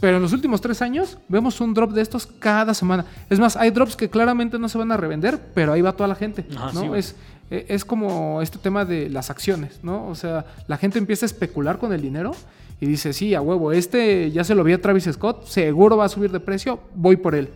[0.00, 3.04] Pero en los últimos tres años vemos un drop de estos cada semana.
[3.28, 6.08] Es más, hay drops que claramente no se van a revender, pero ahí va toda
[6.08, 6.46] la gente.
[6.48, 6.70] ¿no?
[6.72, 7.16] sí, es,
[7.50, 10.06] es como este tema de las acciones, ¿no?
[10.08, 12.32] O sea, la gente empieza a especular con el dinero
[12.80, 16.06] y dice, sí, a huevo, este ya se lo vi a Travis Scott, seguro va
[16.06, 17.50] a subir de precio, voy por él,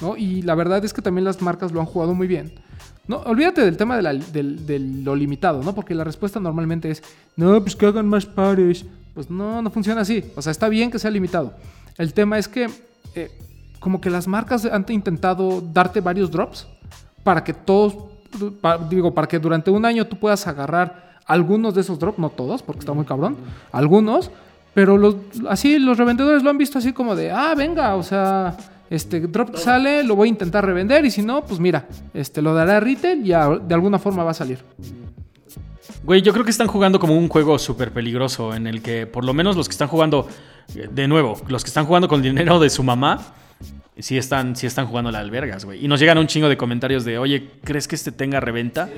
[0.00, 0.16] ¿no?
[0.16, 2.52] Y la verdad es que también las marcas lo han jugado muy bien.
[3.10, 5.74] No, olvídate del tema de, lo limitado, ¿no?
[5.74, 7.02] Porque la respuesta normalmente es,
[7.34, 8.84] no, pues que hagan más pares.
[9.14, 10.24] Pues no, no funciona así.
[10.36, 11.52] O sea, está bien que sea limitado.
[11.98, 12.70] El tema es que
[13.16, 13.30] eh,
[13.80, 16.68] como que las marcas han intentado darte varios drops
[17.24, 17.96] para que todos,
[18.88, 22.62] digo, para que durante un año tú puedas agarrar algunos de esos drops, no todos,
[22.62, 23.36] porque está muy cabrón,
[23.72, 24.30] algunos,
[24.74, 25.16] pero los,
[25.48, 28.56] así los revendedores lo han visto así como de, ah, venga, o sea,
[28.88, 32.54] este drop sale, lo voy a intentar revender y si no, pues mira, este lo
[32.54, 34.58] daré a retail y de alguna forma va a salir.
[36.02, 39.24] Güey, yo creo que están jugando como un juego súper peligroso en el que por
[39.24, 40.26] lo menos los que están jugando,
[40.74, 43.34] eh, de nuevo, los que están jugando con el dinero de su mamá,
[43.98, 45.84] sí están, sí están jugando la albergas, güey.
[45.84, 48.88] Y nos llegan un chingo de comentarios de, oye, ¿crees que este tenga reventa?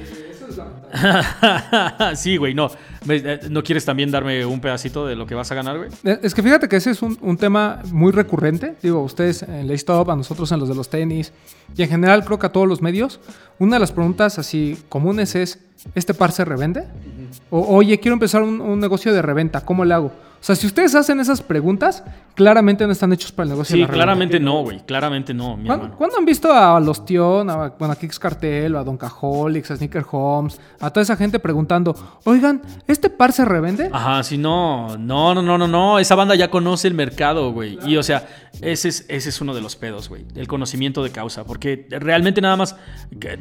[2.15, 2.71] sí, güey, no.
[3.09, 5.91] Eh, ¿No quieres también darme un pedacito de lo que vas a ganar, güey?
[6.05, 8.75] Eh, Es que fíjate que ese es un, un tema muy recurrente.
[8.83, 11.33] Digo, ustedes en la Stop, a nosotros en los de los tenis
[11.77, 13.21] y en general creo que a todos los medios.
[13.59, 15.59] Una de las preguntas así comunes es,
[15.95, 16.85] ¿este par se revende?
[17.51, 20.13] O, oye, quiero empezar un, un negocio de reventa, ¿cómo le hago?
[20.43, 22.03] O sea, si ustedes hacen esas preguntas,
[22.35, 23.97] claramente no están hechos para el negocio de Sí, la reventa.
[24.05, 24.81] claramente no, güey.
[24.85, 28.75] Claramente no, mi ¿Cuándo, cuándo han visto a los Tion, a, bueno, a Kix Cartel,
[28.75, 33.45] a Don Cajolix, a Sneaker Homes, a toda esa gente preguntando, oigan, ¿este par se
[33.45, 33.89] revende?
[33.93, 37.79] Ajá, sí, no, no, no, no, no, no, esa banda ya conoce el mercado, güey.
[37.87, 38.27] Y o sea,
[38.61, 42.41] ese es, ese es uno de los pedos, güey, el conocimiento de causa, porque realmente
[42.41, 42.75] nada más,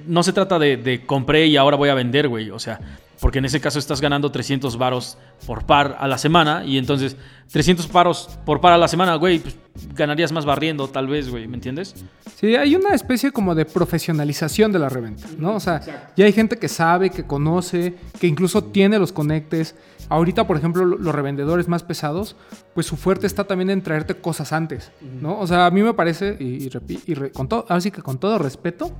[0.05, 2.79] no se trata de, de compré y ahora voy a vender, güey, o sea,
[3.21, 7.15] porque en ese caso estás ganando 300 varos por par a la semana y entonces
[7.51, 9.55] 300 paros por par a la semana, güey, pues,
[9.95, 11.95] ganarías más barriendo tal vez, güey, ¿me entiendes?
[12.35, 15.55] Sí, hay una especie como de profesionalización de la reventa, ¿no?
[15.55, 15.79] O sea,
[16.17, 19.75] ya hay gente que sabe, que conoce, que incluso tiene los conectes.
[20.09, 22.35] Ahorita, por ejemplo, lo- los revendedores más pesados,
[22.73, 24.91] pues su fuerte está también en traerte cosas antes,
[25.21, 25.39] ¿no?
[25.39, 26.69] O sea, a mí me parece, y, y
[27.05, 28.91] y re- con todo, ahora sí que con todo respeto,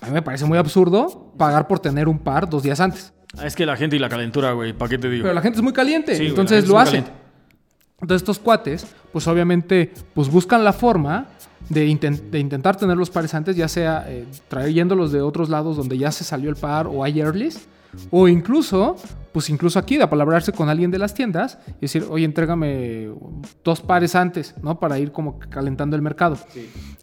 [0.00, 3.12] a mí me parece muy absurdo pagar por tener un par dos días antes.
[3.42, 5.22] Es que la gente y la calentura, güey, ¿para qué te digo?
[5.22, 7.04] Pero la gente es muy caliente, Sí, entonces lo hacen.
[8.00, 11.26] Entonces estos cuates, pues obviamente, pues buscan la forma
[11.68, 16.12] de intentar tener los pares antes, ya sea eh, trayéndolos de otros lados donde ya
[16.12, 17.66] se salió el par o hay earlys,
[18.10, 18.96] o incluso,
[19.32, 23.08] pues incluso aquí de apalabrarse con alguien de las tiendas y decir, oye, entrégame
[23.64, 24.78] dos pares antes, ¿no?
[24.78, 26.36] Para ir como calentando el mercado.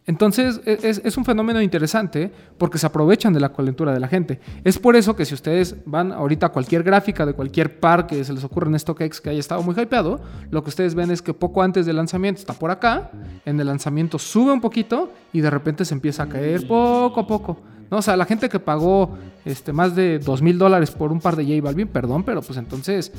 [0.08, 4.08] Entonces e- es, es un fenómeno interesante porque se aprovechan de la calentura de la
[4.08, 4.40] gente.
[4.64, 8.24] Es por eso que si ustedes van ahorita a cualquier gráfica de cualquier par que
[8.24, 10.22] se les ocurra en StockX que haya estado muy hypeado,
[10.52, 13.12] lo que ustedes ven es que poco antes del lanzamiento está por acá,
[13.46, 17.28] en el lanzamiento sube un poquito y de repente se empieza a caer poco a
[17.28, 17.58] poco.
[17.92, 17.98] ¿No?
[17.98, 21.36] O sea, la gente que pagó este, más de dos mil dólares por un par
[21.36, 23.12] de J Balvin, perdón, pero pues entonces,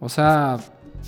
[0.00, 0.56] o sea,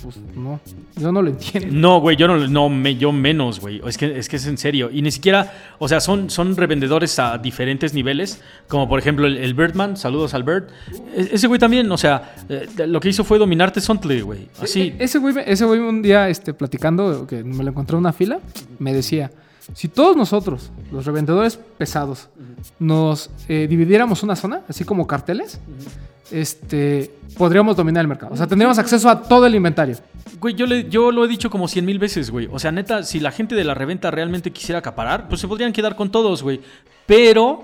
[0.03, 0.59] pues no,
[0.95, 1.69] yo no lo entiendo.
[1.71, 3.81] No, güey, yo no, no me, yo menos, güey.
[3.87, 4.91] Es que, es que es en serio.
[4.93, 8.39] Y ni siquiera, o sea, son, son revendedores a diferentes niveles.
[8.67, 10.65] Como por ejemplo el, el Birdman, saludos al Bird.
[11.15, 14.47] E- ese güey también, o sea, eh, lo que hizo fue dominarte Sontle, güey.
[14.61, 14.93] Así.
[14.99, 18.13] E- Ese güey, ese güey un día este, platicando, que me lo encontré en una
[18.13, 18.39] fila,
[18.77, 19.31] me decía,
[19.73, 22.29] si todos nosotros, los revendedores pesados,
[22.79, 25.59] nos eh, dividiéramos una zona, así como carteles,
[26.31, 28.33] este, podríamos dominar el mercado.
[28.33, 29.97] O sea, tendríamos acceso a todo el inventario.
[30.39, 32.47] Güey, yo, le, yo lo he dicho como cien mil veces, güey.
[32.51, 35.73] O sea, neta, si la gente de la reventa realmente quisiera acaparar, pues se podrían
[35.73, 36.61] quedar con todos, güey.
[37.05, 37.63] Pero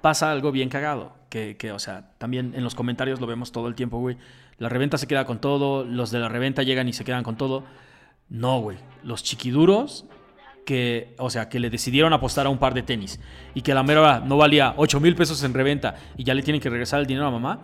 [0.00, 1.12] pasa algo bien cagado.
[1.28, 4.16] Que, que, o sea, también en los comentarios lo vemos todo el tiempo, güey.
[4.58, 7.36] La reventa se queda con todo, los de la reventa llegan y se quedan con
[7.36, 7.64] todo.
[8.28, 8.78] No, güey.
[9.02, 10.04] Los chiquiduros
[10.64, 13.20] que, o sea, que le decidieron apostar a un par de tenis
[13.54, 16.60] y que la mera no valía 8 mil pesos en reventa y ya le tienen
[16.60, 17.60] que regresar el dinero a mamá,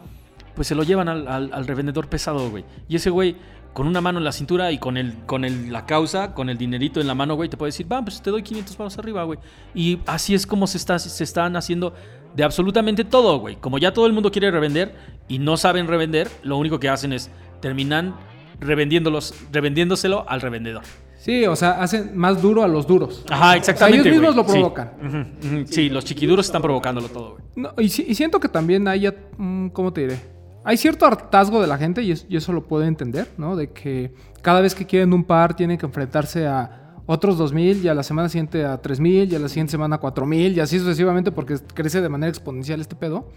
[0.55, 2.65] pues se lo llevan al revendedor pesado, güey.
[2.89, 3.37] Y ese güey,
[3.73, 6.59] con una mano en la cintura y con, el, con el, la causa, con el
[6.59, 9.23] dinerito en la mano, güey, te puede decir, va, pues te doy 500 palos arriba,
[9.25, 9.39] güey.
[9.75, 11.95] Y así es como se, está, se están haciendo
[12.35, 13.57] de absolutamente todo, güey.
[13.57, 14.95] Como ya todo el mundo quiere revender
[15.29, 17.31] y no saben revender, lo único que hacen es
[17.61, 18.15] terminan
[18.59, 20.83] revendiéndolos, revendiéndoselo al revendedor.
[21.21, 23.25] Sí, o sea, hacen más duro a los duros.
[23.31, 24.09] Ajá, exactamente.
[24.09, 24.47] ellos mismos güey.
[24.47, 24.59] lo Sí.
[24.59, 25.67] provocan.
[25.67, 27.43] Sí, los chiquiduros están provocándolo todo, güey.
[27.57, 29.07] No, y, y siento que también hay,
[29.37, 30.19] mm, ¿cómo te diré?
[30.65, 33.55] Hay cierto hartazgo de la gente y, es- y eso lo puedo entender, ¿no?
[33.55, 37.89] De que cada vez que quieren un par tienen que enfrentarse a otros 2.000 y
[37.89, 40.79] a la semana siguiente a 3.000 y a la siguiente semana a 4.000 y así
[40.79, 43.29] sucesivamente porque crece de manera exponencial este pedo.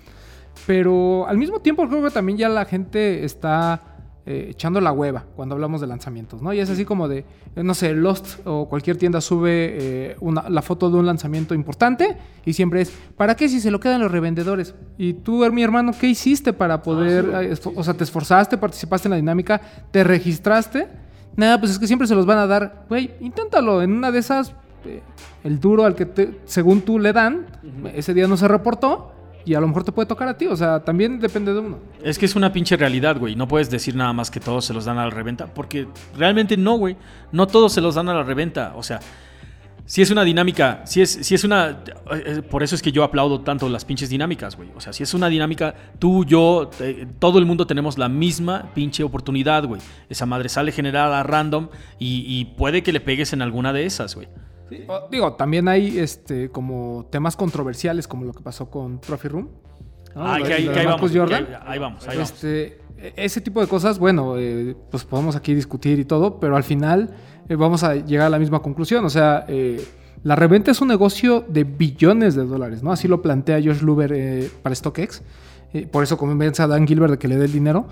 [0.67, 3.92] Pero al mismo tiempo creo que también ya la gente está
[4.26, 6.53] eh, echando la hueva cuando hablamos de lanzamientos, ¿no?
[6.53, 10.49] Y es así como de, eh, no sé, Lost o cualquier tienda sube eh, una-
[10.49, 13.99] la foto de un lanzamiento importante y siempre es, ¿para qué si se lo quedan
[14.01, 14.76] los revendedores?
[14.97, 19.07] Y tú, mi hermano, ¿qué hiciste para poder, eh, esfo- o sea, te esforzaste, participaste
[19.07, 19.59] en la dinámica,
[19.91, 20.88] te registraste?
[21.36, 22.86] Nada, pues es que siempre se los van a dar.
[22.89, 23.82] Güey, inténtalo.
[23.82, 24.53] En una de esas,
[24.86, 25.01] eh,
[25.43, 27.47] el duro al que te- según tú le dan,
[27.93, 29.11] ese día no se reportó
[29.45, 30.47] y a lo mejor te puede tocar a ti.
[30.47, 31.79] O sea, también depende de uno.
[32.03, 33.35] Es que es una pinche realidad, güey.
[33.35, 35.47] No puedes decir nada más que todos se los dan a la reventa.
[35.53, 35.87] Porque
[36.17, 36.95] realmente no, güey.
[37.31, 38.73] No todos se los dan a la reventa.
[38.75, 38.99] O sea,
[39.85, 41.83] si es una dinámica, si es, si es una.
[42.13, 44.69] eh, Por eso es que yo aplaudo tanto las pinches dinámicas, güey.
[44.75, 48.71] O sea, si es una dinámica, tú, yo, eh, todo el mundo tenemos la misma
[48.73, 49.81] pinche oportunidad, güey.
[50.09, 51.67] Esa madre sale generada random
[51.99, 54.29] y, y puede que le pegues en alguna de esas, güey.
[54.88, 59.49] O- digo, también hay este como temas controversiales como lo que pasó con Trophy Room.
[60.16, 60.26] ¿no?
[60.26, 61.11] Ah, que ahí, que vamos.
[61.14, 61.45] Jordan.
[61.47, 62.32] que ahí- ahí vamos, ahí vamos.
[62.32, 62.80] Este,
[63.16, 67.09] ese tipo de cosas, bueno, eh, pues podemos aquí discutir y todo, pero al final
[67.49, 69.03] eh, vamos a llegar a la misma conclusión.
[69.05, 69.84] O sea, eh,
[70.24, 72.91] la reventa es un negocio de billones de dólares, ¿no?
[72.91, 75.22] Así lo plantea Josh Luber eh, para StockX.
[75.74, 77.88] Eh, por eso convence a Dan Gilbert de que le dé el dinero.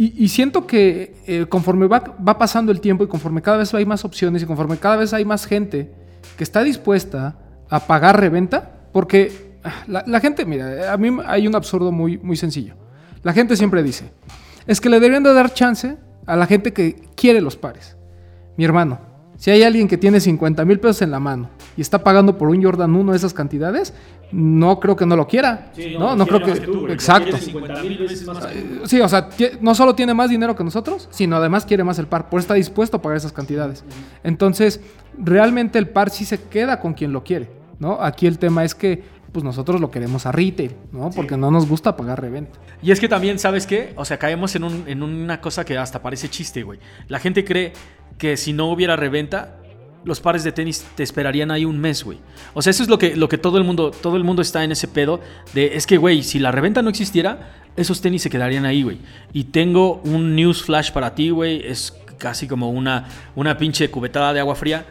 [0.00, 3.84] Y, siento que eh, conforme va, va pasando el tiempo y conforme cada vez hay
[3.84, 5.92] más opciones y conforme cada vez hay más gente
[6.36, 7.36] que está dispuesta
[7.68, 12.16] a pagar reventa, porque ah, la, la gente, mira, a mí hay un absurdo muy,
[12.18, 12.74] muy sencillo.
[13.24, 14.12] La gente siempre dice,
[14.68, 15.96] es que le deberían de dar chance
[16.26, 17.96] a la gente que quiere los pares.
[18.56, 19.00] Mi hermano,
[19.38, 22.48] si hay alguien que tiene 50 mil pesos en la mano y está pagando por
[22.48, 23.94] un Jordan 1 esas cantidades,
[24.32, 25.72] no creo que no lo quiera.
[25.98, 26.92] no, no, creo que...
[26.92, 27.36] exacto.
[28.84, 29.28] Sí, o sea,
[29.60, 32.44] no solo tiene más dinero que nosotros, sino además quiere más el par, por eso
[32.44, 33.84] está dispuesto a pagar esas cantidades.
[34.24, 34.80] Entonces,
[35.18, 37.98] realmente el par sí se queda con quien lo quiere, ¿no?
[38.02, 41.10] Aquí el tema es que pues nosotros lo queremos a retail, ¿no?
[41.10, 42.58] Porque no nos gusta pagar reventa.
[42.82, 43.92] Y es que también, ¿sabes qué?
[43.96, 46.78] O sea, caemos en, un- en una cosa que hasta parece chiste, güey.
[47.08, 47.74] La gente cree
[48.18, 49.56] que si no hubiera reventa,
[50.04, 52.18] los pares de tenis te esperarían ahí un mes, güey.
[52.54, 54.64] O sea, eso es lo que, lo que todo el mundo, todo el mundo está
[54.64, 55.20] en ese pedo
[55.54, 58.98] de, es que, güey, si la reventa no existiera, esos tenis se quedarían ahí, güey.
[59.32, 61.64] Y tengo un news flash para ti, güey.
[61.64, 64.84] Es casi como una, una pinche cubetada de agua fría.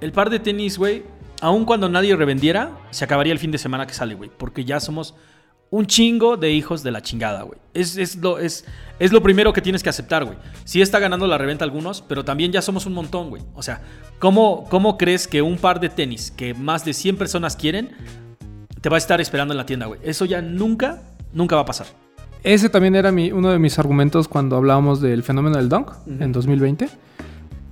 [0.00, 1.02] El par de tenis, güey,
[1.40, 4.30] aun cuando nadie revendiera, se acabaría el fin de semana que sale, güey.
[4.36, 5.14] Porque ya somos
[5.70, 7.58] un chingo de hijos de la chingada, güey.
[7.74, 8.64] Es, es, lo, es,
[8.98, 10.38] es lo primero que tienes que aceptar, güey.
[10.64, 13.42] Sí está ganando la reventa algunos, pero también ya somos un montón, güey.
[13.54, 13.82] O sea,
[14.18, 17.90] ¿cómo, ¿cómo crees que un par de tenis que más de 100 personas quieren
[18.80, 20.00] te va a estar esperando en la tienda, güey?
[20.02, 21.02] Eso ya nunca,
[21.32, 21.86] nunca va a pasar.
[22.42, 26.32] Ese también era mi, uno de mis argumentos cuando hablábamos del fenómeno del dunk en
[26.32, 26.88] 2020.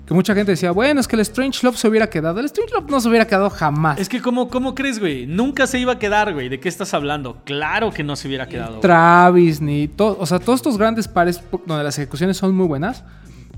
[0.06, 2.38] Que mucha gente decía, bueno, es que el Strange Love se hubiera quedado.
[2.38, 3.98] El Strange Love no se hubiera quedado jamás.
[3.98, 5.26] Es que, ¿cómo, cómo crees, güey?
[5.26, 6.48] Nunca se iba a quedar, güey.
[6.48, 7.38] ¿De qué estás hablando?
[7.44, 8.78] Claro que no se hubiera quedado.
[8.78, 10.16] Travis, ni todo.
[10.20, 13.02] O sea, todos estos grandes pares donde las ejecuciones son muy buenas.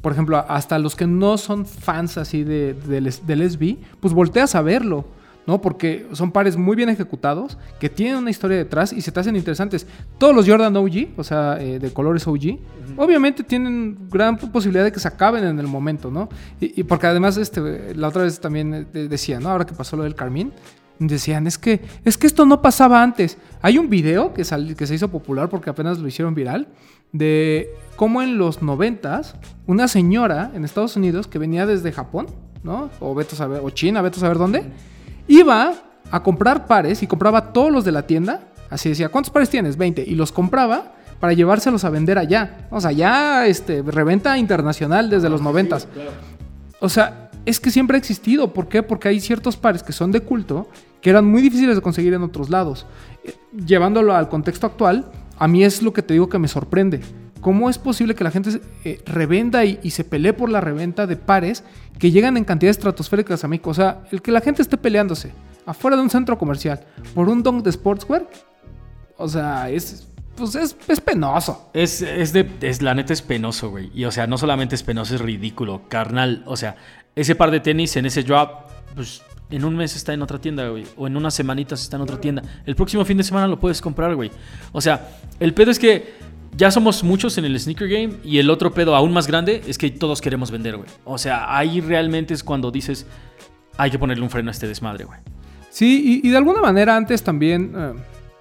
[0.00, 4.54] Por ejemplo, hasta los que no son fans así de, del, del SB, pues volteas
[4.54, 5.04] a verlo.
[5.48, 5.60] ¿No?
[5.60, 9.34] Porque son pares muy bien ejecutados, que tienen una historia detrás y se te hacen
[9.34, 9.86] interesantes.
[10.18, 12.58] Todos los Jordan OG, o sea, eh, de colores OG,
[12.98, 16.28] obviamente tienen gran posibilidad de que se acaben en el momento, ¿no?
[16.60, 19.48] Y, y porque además, este, la otra vez también eh, de- decía, ¿no?
[19.48, 20.52] Ahora que pasó lo del Carmín,
[20.98, 23.38] decían, es que, es que esto no pasaba antes.
[23.62, 26.68] Hay un video que, sal- que se hizo popular porque apenas lo hicieron viral,
[27.12, 29.34] de cómo en los noventas,
[29.66, 32.26] una señora en Estados Unidos que venía desde Japón,
[32.62, 32.90] ¿no?
[33.00, 34.64] O a saber, o China, a saber dónde,
[35.28, 35.74] iba
[36.10, 38.40] a comprar pares y compraba todos los de la tienda.
[38.70, 39.76] Así decía, ¿cuántos pares tienes?
[39.76, 40.02] 20.
[40.02, 42.68] Y los compraba para llevárselos a vender allá.
[42.70, 45.88] O sea, ya este, reventa internacional desde los noventas.
[46.80, 48.52] O sea, es que siempre ha existido.
[48.52, 48.82] ¿Por qué?
[48.82, 50.68] Porque hay ciertos pares que son de culto
[51.00, 52.86] que eran muy difíciles de conseguir en otros lados.
[53.24, 57.00] Eh, Llevándolo al contexto actual, a mí es lo que te digo que me sorprende.
[57.40, 61.16] ¿Cómo es posible que la gente eh, revenda y, se pelee por la reventa de
[61.16, 61.64] pares
[61.98, 63.70] que llegan en cantidades estratosféricas a México?
[63.70, 65.32] O sea, el que la gente esté peleándose
[65.66, 66.80] afuera de un centro comercial
[67.14, 68.28] por un dunk de sportswear,
[69.16, 71.70] o sea, es, pues es, es penoso.
[71.74, 72.48] Es, es de.
[72.60, 73.90] Es, la neta es penoso, güey.
[73.94, 76.42] Y o sea, no solamente es penoso, es ridículo, carnal.
[76.46, 76.76] O sea,
[77.14, 78.50] ese par de tenis en ese drop,
[78.94, 80.84] pues en un mes está en otra tienda, güey.
[80.96, 82.42] O en unas semanitas está en otra tienda.
[82.66, 84.30] El próximo fin de semana lo puedes comprar, güey.
[84.72, 85.08] O sea,
[85.40, 86.14] el pedo es que
[86.56, 88.14] ya somos muchos en el sneaker game.
[88.24, 90.88] Y el otro pedo aún más grande es que todos queremos vender, güey.
[91.04, 93.06] O sea, ahí realmente es cuando dices.
[93.76, 95.20] Hay que ponerle un freno a este desmadre, güey.
[95.70, 97.92] Sí, y, y de alguna manera antes también, eh,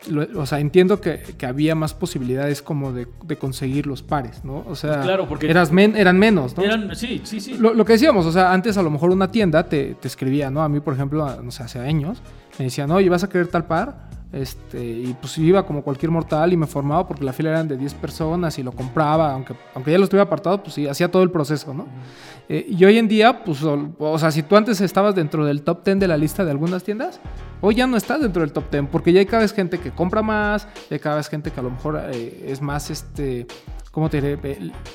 [0.10, 4.43] lo- o sea, entiendo que, que había más posibilidades como de, de conseguir los pares,
[4.43, 4.64] ¿no?
[4.68, 6.64] O sea, Pues claro, porque- eras men- eran menos, ¿no?
[6.64, 7.53] Eran- sí, sí, sí.
[7.55, 10.49] Lo, lo que decíamos, o sea, antes a lo mejor una tienda te, te escribía,
[10.49, 10.64] ¿no?
[10.64, 12.18] A mí, por ejemplo, a- no sé, hace años,
[12.58, 14.10] me decían, oye, ¿vas a querer tal par?
[14.34, 17.78] Este, y pues iba como cualquier mortal y me formaba porque la fila eran de
[17.78, 21.23] 10 personas y lo compraba, aunque, aunque ya lo estuviera apartado, pues sí, hacía todo
[21.23, 21.88] el proceso, ¿no?
[22.49, 25.61] Eh, y hoy en día, pues, o, o sea, si tú antes estabas dentro del
[25.61, 27.21] top 10 de la lista de algunas tiendas,
[27.61, 29.91] hoy ya no estás dentro del top 10, porque ya hay cada vez gente que
[29.91, 33.47] compra más, ya hay cada vez gente que a lo mejor eh, es más, este,
[33.98, 34.38] ¿cómo te diré?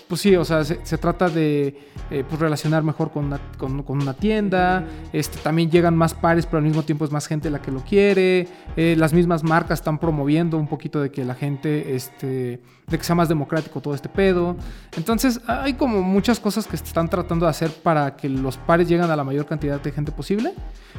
[0.06, 1.76] Pues sí, o sea, se, trata de
[2.08, 6.84] eh, pues relacionar mejor con una, tienda, este, también llegan más pares, pero al mismo
[6.84, 8.46] tiempo es más gente la que lo quiere,
[8.76, 13.02] eh, las mismas marcas están promoviendo un poquito de que la gente, este, de que
[13.02, 14.54] sea más democrático todo este pedo.
[14.96, 19.10] Entonces, hay como muchas cosas que están tratando de hacer para que los pares lleguen
[19.10, 20.54] a la mayor cantidad de gente posible.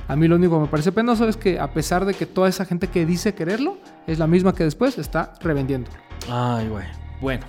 [0.10, 2.50] A mí lo único que me parece penoso es que a pesar de que toda
[2.50, 3.78] esa gente que dice quererlo,
[4.08, 5.90] es la misma que después está revendiendo.
[6.30, 6.86] Ay, güey.
[7.22, 7.46] Bueno,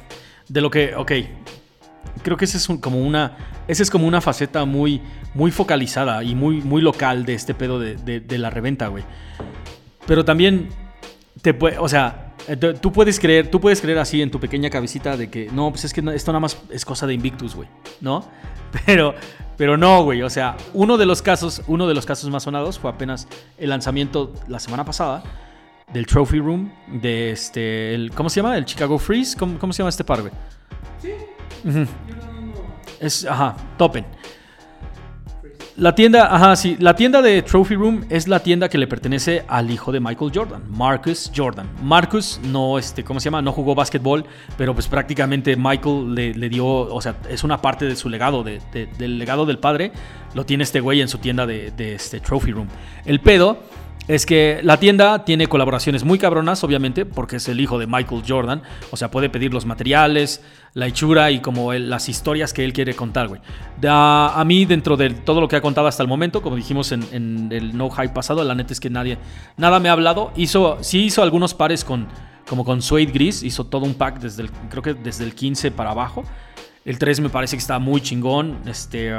[0.55, 1.13] de lo que, ok.
[2.23, 3.37] Creo que es como una,
[3.69, 5.03] esa es como una faceta muy,
[5.35, 9.03] muy focalizada y muy, muy local de este pedo de, de- de la reventa, güey.
[10.07, 10.69] Pero también
[11.43, 15.17] te o sea, Ento- Tú puedes creer, tú puedes creer así en tu pequeña cabecita
[15.17, 17.69] de que no, pues es que esto nada más es cosa de Invictus, güey,
[18.01, 18.25] ¿no?
[18.87, 19.15] Pero,
[19.57, 20.23] pero no, güey.
[20.23, 23.71] O sea, uno de los casos, uno de los casos más sonados fue apenas el
[23.71, 25.23] lanzamiento la semana pasada
[25.93, 28.57] del Trophy Room de este, el, ¿cómo se llama?
[28.57, 30.33] El Chicago Freeze, ¿cómo, cómo se llama este par, güey?
[31.01, 31.11] Sí.
[33.01, 34.05] Es, ajá, Topen.
[35.77, 39.45] La tienda, ajá, sí, la tienda de Trophy Room es la tienda que le pertenece
[39.49, 41.69] al hijo de Michael Jordan, Marcus Jordan.
[41.83, 43.43] Marcus no, este, ¿cómo se llama?
[43.43, 44.25] No jugó básquetbol,
[44.57, 48.45] pero pues prácticamente Michael le, le dio, o sea, es una parte de su legado,
[48.45, 49.91] de- de- del legado del padre,
[50.35, 52.69] lo tiene este güey en su tienda de, de este Trophy Room.
[53.05, 53.59] El pedo
[54.07, 58.23] es que la tienda tiene colaboraciones muy cabronas, obviamente, porque es el hijo de Michael
[58.27, 58.63] Jordan.
[58.91, 60.43] O sea, puede pedir los materiales,
[60.75, 63.41] la hechura y como las historias que él quiere contar, güey.
[63.87, 67.03] A mí, dentro de todo lo que ha contado hasta el momento, como dijimos en,
[67.13, 69.17] en el No Hype pasado, la neta es que nadie,
[69.57, 70.33] nada me ha hablado.
[70.37, 72.07] Hizo, sí hizo algunos pares con,
[72.47, 75.71] como con Suede Gris, hizo todo un pack desde el, creo que desde el 15
[75.71, 76.25] para abajo.
[76.85, 78.59] El 3 me parece que está muy chingón.
[78.67, 79.15] Este.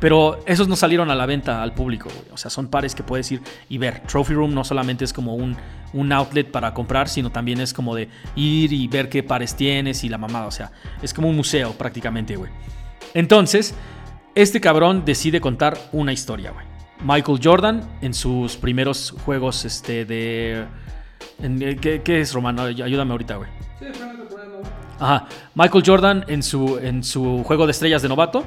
[0.00, 2.32] Pero esos no salieron a la venta al público, güey.
[2.32, 4.00] O sea, son pares que puedes ir y ver.
[4.06, 5.56] Trophy Room no solamente es como un,
[5.92, 10.02] un outlet para comprar, sino también es como de ir y ver qué pares tienes
[10.02, 10.46] y la mamada.
[10.46, 10.72] O sea,
[11.02, 12.50] es como un museo prácticamente, güey.
[13.12, 13.74] Entonces,
[14.34, 16.64] este cabrón decide contar una historia, güey.
[17.02, 20.64] Michael Jordan en sus primeros juegos este, de...
[21.42, 22.62] en- eh, ¿qué, qué es, Romano?
[22.62, 23.48] Ayúdame ahorita, güey.
[24.98, 25.26] Ajá.
[25.54, 28.44] Michael Jordan en su, en su juego de estrellas de novato.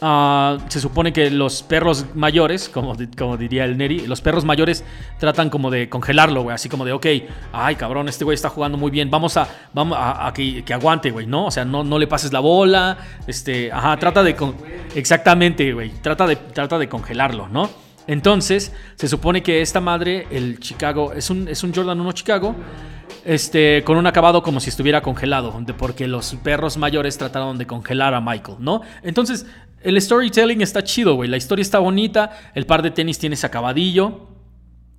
[0.00, 4.44] Ah, se supone que los perros mayores, como, di- como diría el Neri, los perros
[4.44, 4.84] mayores
[5.18, 6.54] tratan como de congelarlo, güey.
[6.54, 7.06] Así como de, ok,
[7.52, 9.10] ay cabrón, este güey está jugando muy bien.
[9.10, 11.46] Vamos a, vamos a, a que, que aguante, güey, ¿no?
[11.46, 12.98] O sea, no, no le pases la bola.
[13.26, 14.34] Este, ajá, trata de.
[14.36, 14.56] con-
[14.94, 15.90] exactamente, güey.
[16.02, 17.68] Trata de, trata de congelarlo, ¿no?
[18.06, 22.54] Entonces, se supone que esta madre, el Chicago, es un, es un Jordan 1 Chicago,
[23.24, 28.14] este, con un acabado como si estuviera congelado, porque los perros mayores trataron de congelar
[28.14, 28.80] a Michael, ¿no?
[29.02, 29.44] Entonces,
[29.82, 33.46] el storytelling está chido, güey, la historia está bonita, el par de tenis tiene ese
[33.46, 34.28] acabadillo,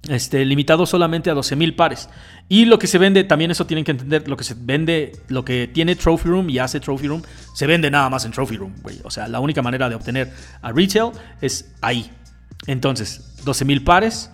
[0.08, 2.10] este, limitado solamente a 12 mil pares.
[2.48, 5.44] Y lo que se vende, también eso tienen que entender, lo que se vende, lo
[5.44, 7.22] que tiene Trophy Room y hace Trophy Room,
[7.54, 9.00] se vende nada más en Trophy Room, güey.
[9.04, 11.12] O sea, la única manera de obtener a retail
[11.42, 12.10] es ahí.
[12.66, 14.32] Entonces, 12 mil pares,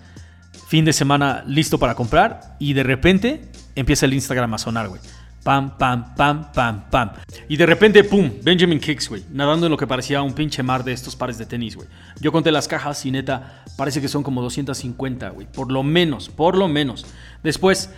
[0.68, 5.02] fin de semana listo para comprar y de repente empieza el Instagram a sonar, güey.
[5.46, 7.12] Pam, pam, pam, pam, pam.
[7.48, 9.24] Y de repente, pum, Benjamin Kicks, güey.
[9.30, 11.88] Nadando en lo que parecía un pinche mar de estos pares de tenis, güey.
[12.20, 15.46] Yo conté las cajas y neta, parece que son como 250, güey.
[15.46, 17.06] Por lo menos, por lo menos.
[17.44, 17.92] Después,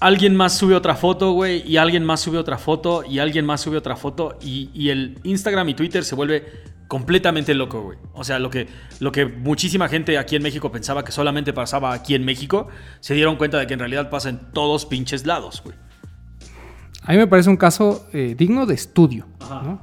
[0.00, 1.62] alguien más sube otra foto, güey.
[1.64, 3.04] Y alguien más sube otra foto.
[3.08, 4.36] Y alguien más sube otra foto.
[4.42, 7.98] Y, y el Instagram y Twitter se vuelve completamente loco, güey.
[8.12, 8.66] O sea, lo que,
[8.98, 12.66] lo que muchísima gente aquí en México pensaba que solamente pasaba aquí en México,
[12.98, 15.76] se dieron cuenta de que en realidad pasa en todos pinches lados, güey.
[17.04, 19.26] A mí me parece un caso eh, digno de estudio.
[19.40, 19.62] Ajá.
[19.62, 19.80] ¿no?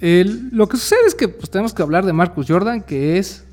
[0.00, 3.44] El- lo que sucede es que pues, tenemos que hablar de Marcus Jordan, que es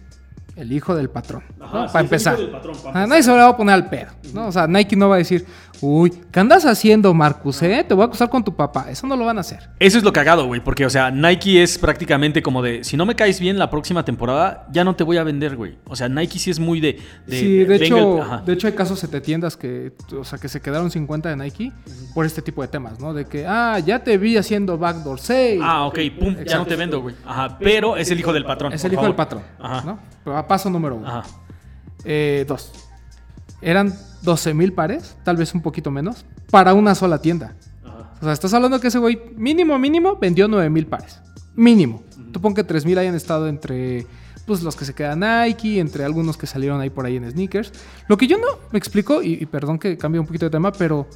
[0.55, 1.43] el hijo del patrón.
[1.57, 1.65] ¿no?
[1.65, 2.35] Ajá, sí, para empezar.
[2.35, 3.07] patrón, para empezar.
[3.09, 4.11] nadie se lo va a poner al pedo.
[4.33, 4.47] ¿no?
[4.47, 5.45] O sea, Nike no va a decir,
[5.81, 7.61] uy, ¿qué andas haciendo, Marcus?
[7.61, 7.85] eh?
[7.87, 8.87] Te voy a acusar con tu papá.
[8.89, 9.69] Eso no lo van a hacer.
[9.79, 13.05] Eso es lo cagado, güey, porque, o sea, Nike es prácticamente como de, si no
[13.05, 15.77] me caes bien la próxima temporada, ya no te voy a vender, güey.
[15.85, 16.99] O sea, Nike sí es muy de...
[17.27, 20.47] de sí, de hecho, el- de hecho hay casos de tiendas que, o sea, que
[20.49, 21.71] se quedaron 50 de Nike
[22.13, 23.13] por este tipo de temas, ¿no?
[23.13, 25.59] De que, ah, ya te vi haciendo backdoor sale.
[25.61, 27.15] Ah, ok, pum, ya no te vendo, güey.
[27.25, 28.73] Ajá, pero es el hijo del patrón.
[28.73, 29.09] Es el hijo favor.
[29.09, 29.97] del patrón, Ajá.
[30.25, 30.47] ¿no?
[30.47, 31.07] Paso número uno.
[31.07, 31.23] Ajá.
[32.03, 32.71] Eh, dos.
[33.61, 37.55] Eran 12 mil pares, tal vez un poquito menos, para una sola tienda.
[37.83, 38.11] Ajá.
[38.21, 41.19] O sea, estás hablando que ese güey, mínimo, mínimo, vendió 9 mil pares.
[41.55, 42.03] Mínimo.
[42.31, 44.05] Tú pon que 3 mil hayan estado entre
[44.45, 47.71] pues, los que se quedan Nike, entre algunos que salieron ahí por ahí en sneakers.
[48.07, 50.71] Lo que yo no me explico, y, y perdón que cambie un poquito de tema,
[50.71, 51.07] pero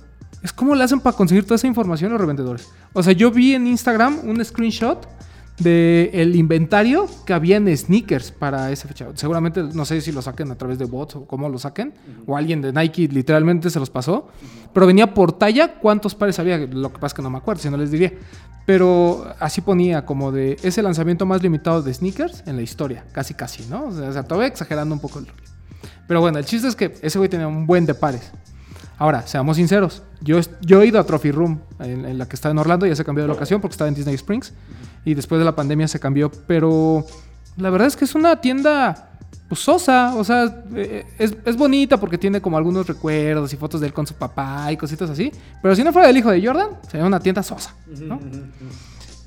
[0.41, 2.69] es cómo le hacen para conseguir toda esa información los revendedores.
[2.93, 5.07] O sea, yo vi en Instagram un screenshot
[5.59, 9.07] de el inventario que había en sneakers para esa fecha.
[9.15, 11.93] Seguramente no sé si lo saquen a través de bots o cómo lo saquen,
[12.25, 14.29] o alguien de Nike literalmente se los pasó,
[14.73, 17.61] pero venía por talla cuántos pares había, lo que pasa es que no me acuerdo,
[17.61, 18.13] si no les diría.
[18.65, 23.33] Pero así ponía como de ese lanzamiento más limitado de sneakers en la historia, casi
[23.33, 23.85] casi, ¿no?
[23.85, 25.27] O sea, todavía exagerando un poco el.
[26.07, 28.31] Pero bueno, el chiste es que ese güey tenía un buen de pares.
[28.99, 30.03] Ahora, seamos sinceros.
[30.21, 32.95] Yo, yo he ido a Trophy Room, en, en la que estaba en Orlando, ya
[32.95, 34.53] se cambió de locación porque estaba en Disney Springs.
[35.09, 36.31] Y después de la pandemia se cambió.
[36.45, 37.03] Pero
[37.57, 39.09] la verdad es que es una tienda
[39.47, 40.13] pues, sosa.
[40.15, 43.93] O sea, eh, es, es bonita porque tiene como algunos recuerdos y fotos de él
[43.93, 45.31] con su papá y cositas así.
[45.63, 47.73] Pero si no fuera del hijo de Jordan, sería una tienda sosa.
[48.01, 48.19] ¿no?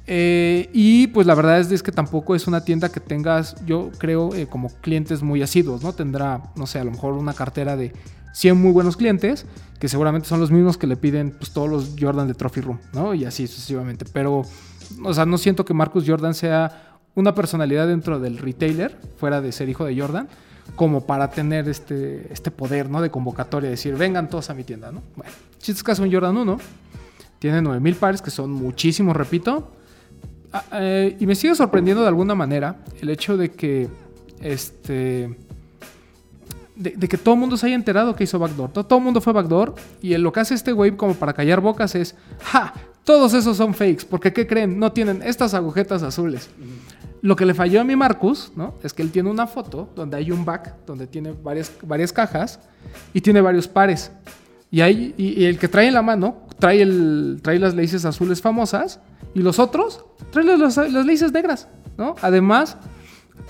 [0.06, 3.90] Eh, y pues la verdad es, es que tampoco es una tienda que tengas, yo
[3.98, 5.92] creo, eh, como clientes muy asiduos, ¿no?
[5.92, 7.92] Tendrá, no sé, a lo mejor una cartera de
[8.34, 9.46] 100 muy buenos clientes,
[9.78, 12.78] que seguramente son los mismos que le piden pues, todos los Jordan de Trophy Room,
[12.92, 13.14] ¿no?
[13.14, 14.04] Y así sucesivamente.
[14.12, 14.42] Pero,
[15.04, 19.52] o sea, no siento que Marcus Jordan sea una personalidad dentro del retailer, fuera de
[19.52, 20.28] ser hijo de Jordan,
[20.76, 23.02] como para tener este, este poder, ¿no?
[23.02, 25.02] De convocatoria, decir, vengan todos a mi tienda, ¿no?
[25.16, 26.58] Bueno, chiste es que hace un Jordan 1,
[27.38, 29.72] tiene 9000 pares, que son muchísimos, repito.
[30.52, 33.88] Ah, eh, y me sigue sorprendiendo de alguna manera el hecho de que
[34.40, 35.36] este
[36.76, 38.70] de, que todo el mundo se haya enterado que hizo backdoor.
[38.72, 39.74] Todo, el mundo fue backdoor.
[40.00, 42.72] Y lo que hace este wave como para callar bocas es, ¡ja!
[43.04, 44.04] Todos esos son fakes.
[44.08, 44.78] Porque, ¿qué creen?
[44.78, 46.48] No tienen estas agujetas azules.
[47.20, 48.74] Lo que le falló a mi Marcus, ¿no?
[48.82, 52.60] Es que él tiene una foto donde hay un back, donde tiene varias, varias cajas
[53.12, 54.10] y tiene varios pares.
[54.70, 58.40] Y, hay, y, el que trae en la mano trae, el, trae las laces azules
[58.40, 59.00] famosas
[59.34, 62.14] y los otros traen las, las negras, ¿no?
[62.22, 62.76] Además,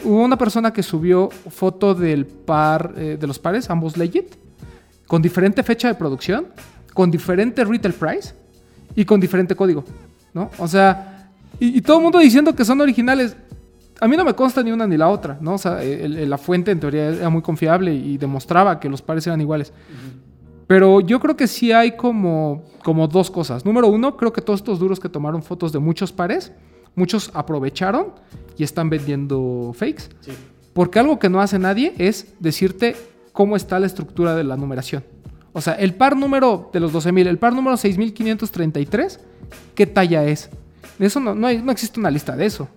[0.04, 4.34] Hubo una persona que subió foto del par, eh, de los pares, ambos legit,
[5.06, 6.48] con diferente fecha de producción,
[6.92, 8.34] con diferente retail price
[8.94, 9.84] y con diferente código,
[10.34, 10.50] ¿no?
[10.58, 11.28] O sea,
[11.58, 13.36] y, todo el mundo diciendo que son originales.
[14.00, 15.54] A mí no me consta ni una ni la otra, ¿no?
[15.54, 19.40] O sea, la fuente en teoría era muy confiable y demostraba que los pares eran
[19.40, 19.72] iguales.
[20.66, 23.64] Pero yo creo que sí hay como, como dos cosas.
[23.64, 26.52] Número uno, creo que todos estos duros que tomaron fotos de muchos pares
[26.94, 28.08] muchos aprovecharon
[28.56, 30.04] y están vendiendo fakes.
[30.72, 32.96] Porque algo que no hace nadie es decirte
[33.32, 35.04] cómo está la estructura de la numeración.
[35.52, 39.18] O sea, el par número de los 12.000, el par número 6.533,
[39.74, 40.48] ¿qué talla es?
[40.98, 42.68] Eso no, no, no existe una lista de eso.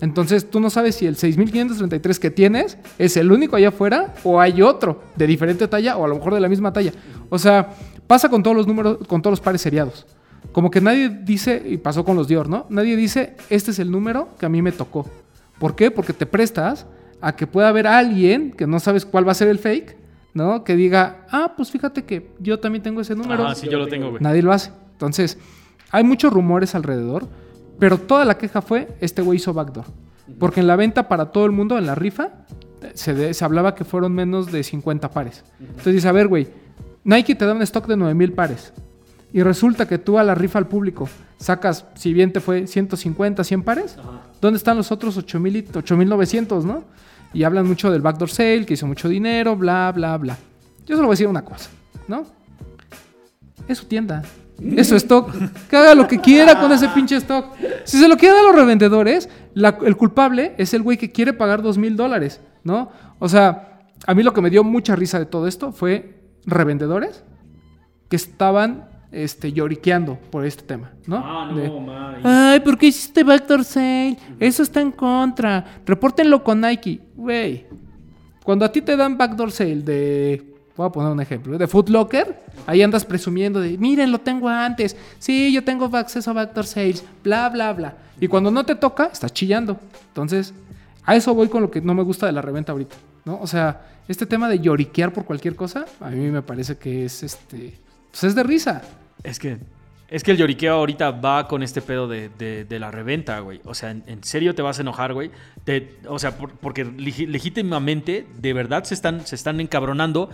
[0.00, 4.40] Entonces tú no sabes si el 6533 que tienes es el único allá afuera o
[4.40, 6.92] hay otro de diferente talla o a lo mejor de la misma talla.
[7.30, 7.70] O sea,
[8.06, 10.06] pasa con todos los números, con todos los pares seriados.
[10.52, 12.66] Como que nadie dice, y pasó con los Dior, ¿no?
[12.68, 15.06] Nadie dice, este es el número que a mí me tocó.
[15.58, 15.90] ¿Por qué?
[15.90, 16.86] Porque te prestas
[17.20, 19.96] a que pueda haber alguien que no sabes cuál va a ser el fake,
[20.36, 20.64] ¿no?
[20.64, 23.46] Que diga, ah, pues fíjate que yo también tengo ese número.
[23.48, 24.22] Ah, sí, yo lo tengo, güey.
[24.22, 24.70] Nadie lo hace.
[24.92, 25.38] Entonces,
[25.90, 27.26] hay muchos rumores alrededor,
[27.78, 29.86] pero toda la queja fue, este güey hizo backdoor.
[30.38, 32.32] Porque en la venta para todo el mundo, en la rifa,
[32.92, 35.42] se, se hablaba que fueron menos de 50 pares.
[35.58, 36.48] Entonces dice, a ver, güey,
[37.02, 38.74] Nike te da un stock de 9000 pares
[39.32, 41.08] y resulta que tú a la rifa al público
[41.38, 43.96] sacas, si bien te fue 150, 100 pares,
[44.40, 46.84] ¿dónde están los otros 8900, no?
[47.36, 50.38] Y hablan mucho del backdoor sale, que hizo mucho dinero, bla, bla, bla.
[50.86, 51.68] Yo solo voy a decir una cosa,
[52.08, 52.24] ¿no?
[53.68, 54.22] Es su tienda.
[54.74, 55.34] Es su stock.
[55.68, 57.54] Que haga lo que quiera con ese pinche stock.
[57.84, 61.60] Si se lo quiere a los revendedores, el culpable es el güey que quiere pagar
[61.60, 62.90] dos mil dólares, ¿no?
[63.18, 67.22] O sea, a mí lo que me dio mucha risa de todo esto fue revendedores
[68.08, 68.88] que estaban
[69.24, 71.16] este, lloriqueando por este tema, ¿no?
[71.16, 74.18] Ah, no, Ay, ¿por qué hiciste backdoor sale?
[74.38, 75.80] Eso está en contra.
[75.84, 77.00] Repórtenlo con Nike.
[77.14, 77.66] Güey,
[78.44, 80.52] cuando a ti te dan backdoor sale de...
[80.76, 81.56] Voy a poner un ejemplo.
[81.56, 84.94] De Foot Locker, ahí andas presumiendo de, miren, lo tengo antes.
[85.18, 87.02] Sí, yo tengo acceso a backdoor sales.
[87.24, 87.96] Bla, bla, bla.
[88.20, 89.78] Y cuando no te toca, estás chillando.
[90.08, 90.52] Entonces,
[91.04, 93.38] a eso voy con lo que no me gusta de la reventa ahorita, ¿no?
[93.40, 97.22] O sea, este tema de lloriquear por cualquier cosa, a mí me parece que es
[97.22, 97.86] este
[98.16, 98.80] pues es de risa.
[99.22, 99.58] Es que,
[100.08, 103.60] es que el lloriqueo ahorita va con este pedo de, la reventa, güey.
[103.64, 105.30] O sea, ¿en, serio te vas a enojar, güey?
[106.08, 110.30] o sea, porque legítimamente, de verdad, se están, se están encabronando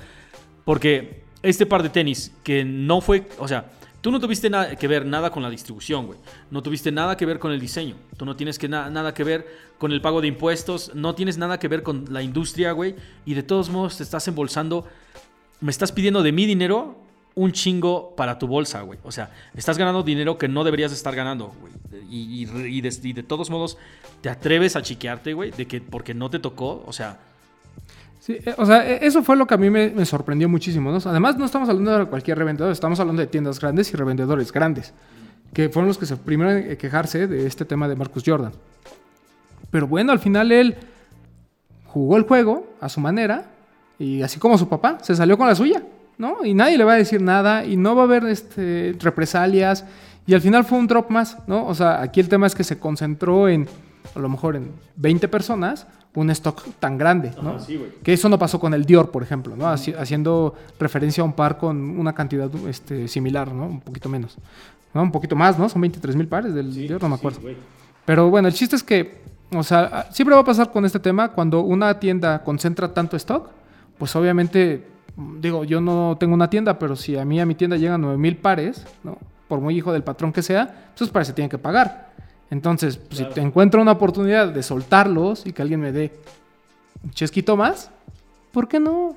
[0.64, 3.70] porque este par de tenis que no fue, o sea,
[4.00, 6.18] tú no tuviste nada que ver nada con la distribución, güey.
[6.50, 7.96] No tuviste nada que ver con el diseño.
[8.16, 9.46] Tú no tienes que nada que ver
[9.78, 10.94] con el pago de impuestos.
[10.94, 12.94] No tienes nada que ver con la industria, güey.
[13.24, 14.86] Y de todos modos te estás embolsando.
[15.60, 17.01] Me estás pidiendo de mi dinero
[17.34, 18.98] un chingo para tu bolsa, güey.
[19.02, 21.72] O sea, estás ganando dinero que no deberías estar ganando, güey.
[22.10, 23.78] Y, de, todos modos,
[24.20, 27.18] te atreves a chiquearte, güey, de que porque no te tocó, o sea.
[28.20, 30.96] Sí, eh, o sea, e, eso fue lo que a mí me, sorprendió muchísimo.
[31.04, 34.92] Además, no estamos hablando de cualquier revendedor, estamos hablando de tiendas grandes y revendedores grandes,
[35.54, 38.52] que fueron los que se primero en quejarse de este tema de Marcus Jordan.
[39.70, 40.76] Pero bueno, al final él
[41.86, 43.46] jugó el juego a su manera
[43.98, 45.82] y así como su papá, se salió con la suya.
[46.22, 46.44] ¿No?
[46.44, 49.84] Y nadie le va a decir nada y no va a haber este, represalias.
[50.24, 51.66] Y al final fue un drop más, ¿no?
[51.66, 53.66] O sea, aquí el tema es que se concentró en,
[54.14, 57.56] a lo mejor en 20 personas, un stock tan grande, ¿no?
[58.04, 59.66] que eso no pasó con el Dior, por ejemplo, ¿no?
[59.66, 63.66] haciendo referencia a un par con una cantidad este, similar, ¿no?
[63.66, 64.36] Un poquito menos.
[64.94, 65.02] ¿no?
[65.02, 65.68] Un poquito más, ¿no?
[65.68, 67.40] Son 23 mil pares del Dior, no me acuerdo.
[68.04, 71.32] Pero bueno, el chiste es que, o sea, siempre va a pasar con este tema
[71.32, 73.48] cuando una tienda concentra tanto stock,
[73.98, 74.91] pues obviamente
[75.40, 78.36] digo, yo no tengo una tienda, pero si a mí a mi tienda llegan 9000
[78.38, 79.18] pares, ¿no?
[79.48, 82.12] Por muy hijo del patrón que sea, esos pares se tienen que pagar.
[82.50, 86.12] Entonces, pues, si te encuentro una oportunidad de soltarlos y que alguien me dé
[87.02, 87.90] un chesquito más,
[88.52, 89.16] ¿por qué no?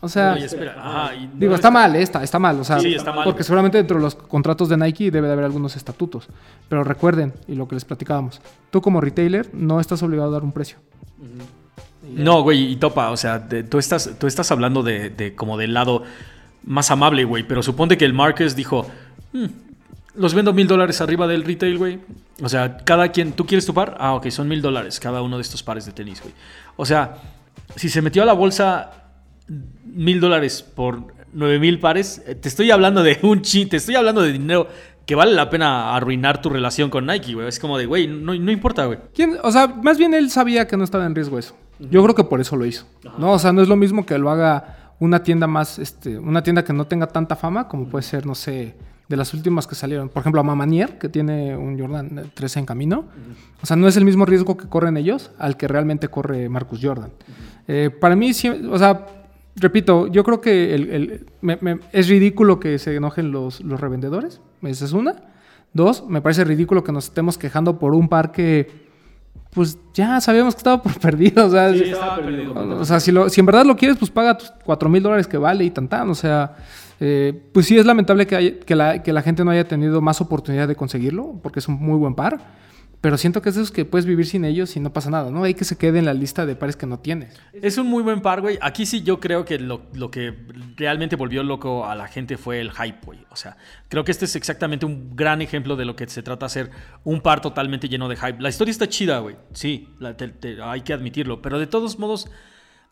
[0.00, 1.12] O sea, Oye, espera.
[1.18, 2.60] Y no digo, está mal, eh, está, está mal.
[2.60, 3.24] O sea, Sí, está mal.
[3.24, 6.28] porque seguramente dentro de los contratos de Nike debe de haber algunos estatutos.
[6.68, 10.44] Pero recuerden, y lo que les platicábamos, tú como retailer no estás obligado a dar
[10.44, 10.76] un precio.
[12.16, 16.02] No, güey, y topa, o sea, tú, estás, tú estás hablando de, como del lado
[16.64, 18.86] más amable, güey, pero suponte que el Marcus dijo,
[19.32, 19.44] "Mm,
[20.16, 21.98] los vendo mil dólares arriba del retail, güey.
[22.42, 23.96] O sea, cada quien, ¿tú quieres tu par?
[23.98, 26.32] Ah, ok, son mil dólares cada uno de estos pares de tenis, güey.
[26.76, 27.16] O sea,
[27.76, 28.92] si se metió a la bolsa
[29.84, 33.96] mil dólares por nueve mil pares, eh, te estoy hablando de un chi, te estoy
[33.96, 34.68] hablando de dinero
[35.06, 37.46] que vale la pena arruinar tu relación con Nike, güey.
[37.48, 38.98] Es como de, güey, no, no importa, güey.
[39.14, 39.36] ¿Quién?
[39.42, 41.54] O sea, más bien él sabía que no estaba en riesgo eso.
[41.78, 42.86] Yo creo que por eso lo hizo.
[43.18, 43.32] ¿no?
[43.32, 46.64] O sea, no es lo mismo que lo haga una tienda más, este, una tienda
[46.64, 48.74] que no tenga tanta fama, como puede ser, no sé,
[49.08, 50.08] de las últimas que salieron.
[50.08, 53.04] Por ejemplo, a Mamanier, que tiene un Jordan 13 en camino.
[53.62, 56.80] O sea, no es el mismo riesgo que corren ellos al que realmente corre Marcus
[56.82, 57.10] Jordan.
[57.68, 59.06] Eh, para mí, sí, o sea,
[59.56, 63.80] repito, yo creo que el- el- me- me- es ridículo que se enojen los, los
[63.80, 64.40] revendedores.
[64.62, 65.14] Esa es una.
[65.74, 68.83] Dos, me parece ridículo que nos estemos quejando por un par que,
[69.50, 71.46] pues ya sabíamos que estaba por perdido.
[71.46, 71.90] O sea, si-
[72.80, 75.26] o sea, si, lo- si en verdad lo quieres, pues paga tus 4 mil dólares
[75.26, 76.10] que vale y tan tan.
[76.10, 76.56] O sea,
[77.00, 80.00] eh, pues sí es lamentable que, haya- que, la, que la gente no haya tenido
[80.00, 82.38] más oportunidad de conseguirlo, porque es un muy buen par.
[83.04, 85.30] Pero siento que es de esos que puedes vivir sin ellos y no pasa nada,
[85.30, 85.44] ¿no?
[85.44, 87.38] Hay que se quede en la lista de pares que no tienes.
[87.52, 88.56] Es un muy buen par, güey.
[88.62, 90.34] Aquí sí yo creo que lo, lo que
[90.74, 93.26] realmente volvió loco a la gente fue el hype, güey.
[93.28, 93.58] O sea,
[93.90, 96.70] creo que este es exactamente un gran ejemplo de lo que se trata de hacer
[97.04, 98.40] un par totalmente lleno de hype.
[98.40, 99.36] La historia está chida, güey.
[99.52, 99.90] Sí,
[100.62, 101.42] hay que admitirlo.
[101.42, 102.30] Pero de todos modos,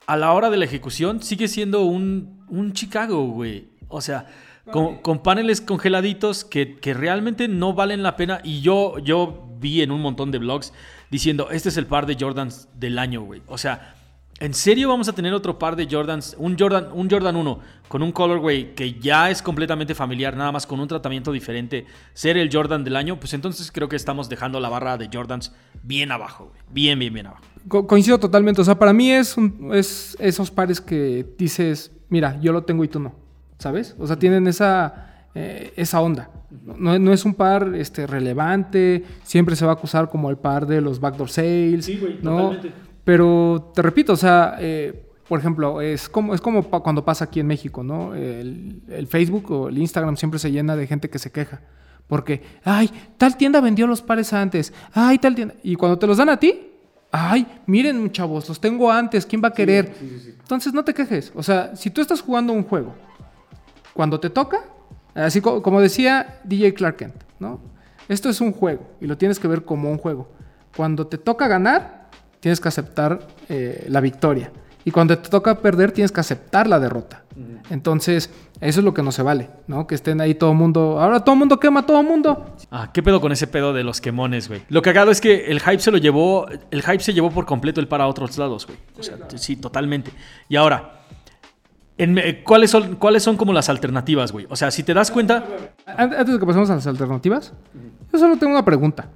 [0.06, 3.70] a la hora de la ejecución sigue siendo un, un Chicago, güey.
[3.88, 4.26] O sea,
[4.70, 8.40] con, con paneles congeladitos que, que realmente no valen la pena.
[8.44, 10.72] Y yo, yo vi en un montón de blogs
[11.10, 13.42] diciendo, este es el par de Jordans del año, güey.
[13.46, 13.94] O sea,
[14.40, 16.34] ¿en serio vamos a tener otro par de Jordans?
[16.38, 17.58] Un Jordan, un Jordan 1
[17.88, 21.84] con un colorway que ya es completamente familiar, nada más con un tratamiento diferente,
[22.14, 25.52] ser el Jordan del año, pues entonces creo que estamos dejando la barra de Jordans
[25.82, 26.60] bien abajo, güey.
[26.70, 27.44] Bien, bien, bien abajo.
[27.68, 28.62] Co- coincido totalmente.
[28.62, 32.82] O sea, para mí es, un- es esos pares que dices, mira, yo lo tengo
[32.84, 33.14] y tú no.
[33.62, 33.94] ¿Sabes?
[33.98, 35.06] O sea, tienen esa,
[35.36, 36.30] eh, esa onda.
[36.76, 39.04] No, no es un par este, relevante.
[39.22, 41.84] Siempre se va a acusar como el par de los backdoor sales.
[41.84, 42.50] Sí, güey, ¿no?
[42.50, 42.72] totalmente.
[43.04, 47.24] Pero te repito, o sea, eh, por ejemplo, es como, es como pa- cuando pasa
[47.26, 48.14] aquí en México, ¿no?
[48.14, 51.60] El, el Facebook o el Instagram siempre se llena de gente que se queja.
[52.08, 54.72] Porque, ay, tal tienda vendió los pares antes.
[54.92, 55.54] Ay, tal tienda.
[55.62, 56.68] Y cuando te los dan a ti,
[57.12, 59.24] ay, miren, chavos, los tengo antes.
[59.24, 59.94] ¿Quién va a querer?
[60.40, 61.32] Entonces no te quejes.
[61.34, 62.94] O sea, si tú estás jugando un juego,
[63.94, 64.60] cuando te toca,
[65.14, 67.60] así co- como decía DJ Clark Kent, ¿no?
[68.08, 70.28] Esto es un juego y lo tienes que ver como un juego.
[70.76, 72.08] Cuando te toca ganar,
[72.40, 74.50] tienes que aceptar eh, la victoria.
[74.84, 77.22] Y cuando te toca perder, tienes que aceptar la derrota.
[77.70, 78.30] Entonces,
[78.60, 79.86] eso es lo que no se vale, ¿no?
[79.86, 81.00] Que estén ahí todo el mundo.
[81.00, 82.56] Ahora todo el mundo quema a todo el mundo.
[82.70, 84.62] Ah, ¿qué pedo con ese pedo de los quemones, güey?
[84.68, 87.80] Lo cagado es que el hype se lo llevó, el hype se llevó por completo
[87.80, 88.78] el para otros lados, güey.
[88.98, 90.10] O sea, sí, totalmente.
[90.48, 91.01] Y ahora,
[92.02, 94.46] en ¿cuáles, son, ¿cuáles son como las alternativas, güey?
[94.48, 95.44] O sea, si te das cuenta,
[95.86, 97.52] An- Antes de que pasemos a las alternativas,
[98.12, 99.08] yo solo tengo una pregunta.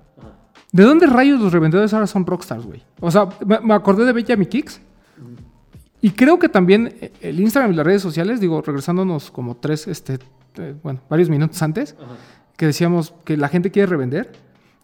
[0.72, 2.82] ¿De dónde rayos los revendedores ahora son rockstars, güey?
[3.00, 3.28] O sea,
[3.62, 4.80] me, acordé de Benjamin Kicks.
[6.02, 9.86] Y creo que también eh, el Instagram y las redes sociales, digo, regresándonos como tres,
[9.88, 10.18] este,
[10.58, 11.96] eh, bueno, varios minutos antes,
[12.56, 14.32] que decíamos que la gente quiere revender.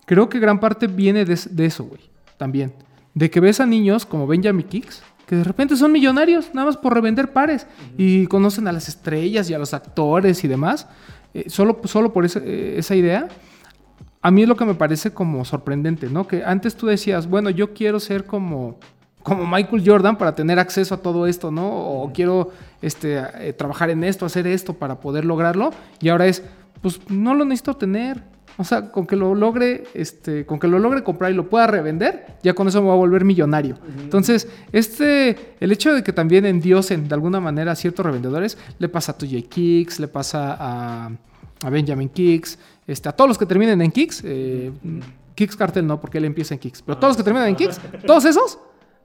[0.07, 2.00] Creo que gran parte viene de, de eso, güey.
[2.38, 2.72] También.
[3.14, 6.76] De que ves a niños como Benjamin Kicks, que de repente son millonarios, nada más
[6.76, 7.66] por revender pares.
[7.96, 10.86] Y conocen a las estrellas y a los actores y demás.
[11.34, 13.28] Eh, solo, solo por eh, esa idea.
[14.20, 16.26] A mí es lo que me parece como sorprendente, ¿no?
[16.26, 18.78] Que antes tú decías, bueno, yo quiero ser como,
[19.22, 21.68] como Michael Jordan para tener acceso a todo esto, ¿no?
[21.68, 22.50] O quiero
[22.82, 25.72] este, eh, trabajar en esto, hacer esto para poder lograrlo.
[26.00, 26.44] Y ahora es,
[26.80, 28.22] pues no lo necesito tener.
[28.59, 31.66] O sea, con que lo logre, este, con que lo logre comprar y lo pueda
[31.66, 33.78] revender, ya con eso me voy a volver millonario.
[34.00, 38.88] Entonces, este, el hecho de que también endiosen de alguna manera a ciertos revendedores, le
[38.88, 41.11] pasa a TJ Kicks, le pasa a,
[41.64, 44.70] a Benjamin Kicks, este, a todos los que terminen en Kicks, eh,
[45.34, 47.80] Kicks Cartel no, porque él empieza en Kicks, pero todos los que terminan en Kicks,
[48.07, 48.59] todos esos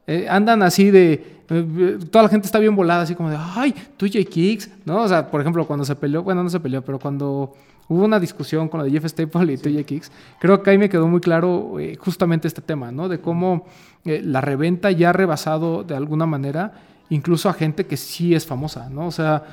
[0.07, 1.41] eh, andan así de.
[1.49, 3.37] eh, toda la gente está bien volada, así como de.
[3.37, 4.19] Ay, tú J.
[4.23, 5.03] Kicks, ¿no?
[5.03, 6.23] O sea, por ejemplo, cuando se peleó.
[6.23, 7.53] Bueno, no se peleó, pero cuando
[7.89, 10.89] hubo una discusión con lo de Jeff Staple y TJ Kicks, creo que ahí me
[10.89, 13.07] quedó muy claro eh, justamente este tema, ¿no?
[13.09, 13.65] De cómo
[14.05, 16.73] eh, la reventa ya ha rebasado de alguna manera
[17.09, 19.07] incluso a gente que sí es famosa, ¿no?
[19.07, 19.43] O sea.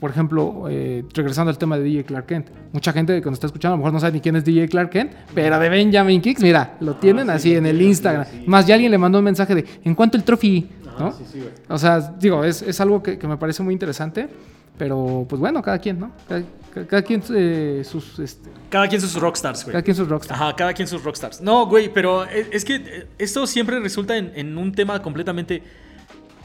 [0.00, 3.46] Por ejemplo, eh, regresando al tema de DJ Clark Kent, mucha gente que nos está
[3.46, 6.20] escuchando a lo mejor no sabe ni quién es DJ Clark Kent, pero de Benjamin
[6.20, 8.26] Kicks, mira, lo tienen así en el Instagram.
[8.44, 10.68] Más, ya alguien le mandó un mensaje de, ¿en cuánto el trophy?
[10.98, 11.12] ¿no?
[11.12, 11.52] sí, sí, güey.
[11.68, 14.28] O sea, digo, es, es algo que, que me parece muy interesante,
[14.76, 16.10] pero pues bueno, cada quien, ¿no?
[16.28, 16.42] Cada,
[16.74, 19.72] cada- quien eh, sus, este, Cada quien sus rockstars, güey.
[19.72, 20.40] cada quien sus rockstars.
[20.40, 21.40] Ajá, cada quien sus rockstars.
[21.40, 25.62] No, güey, pero es, es que esto siempre resulta en, en un tema completamente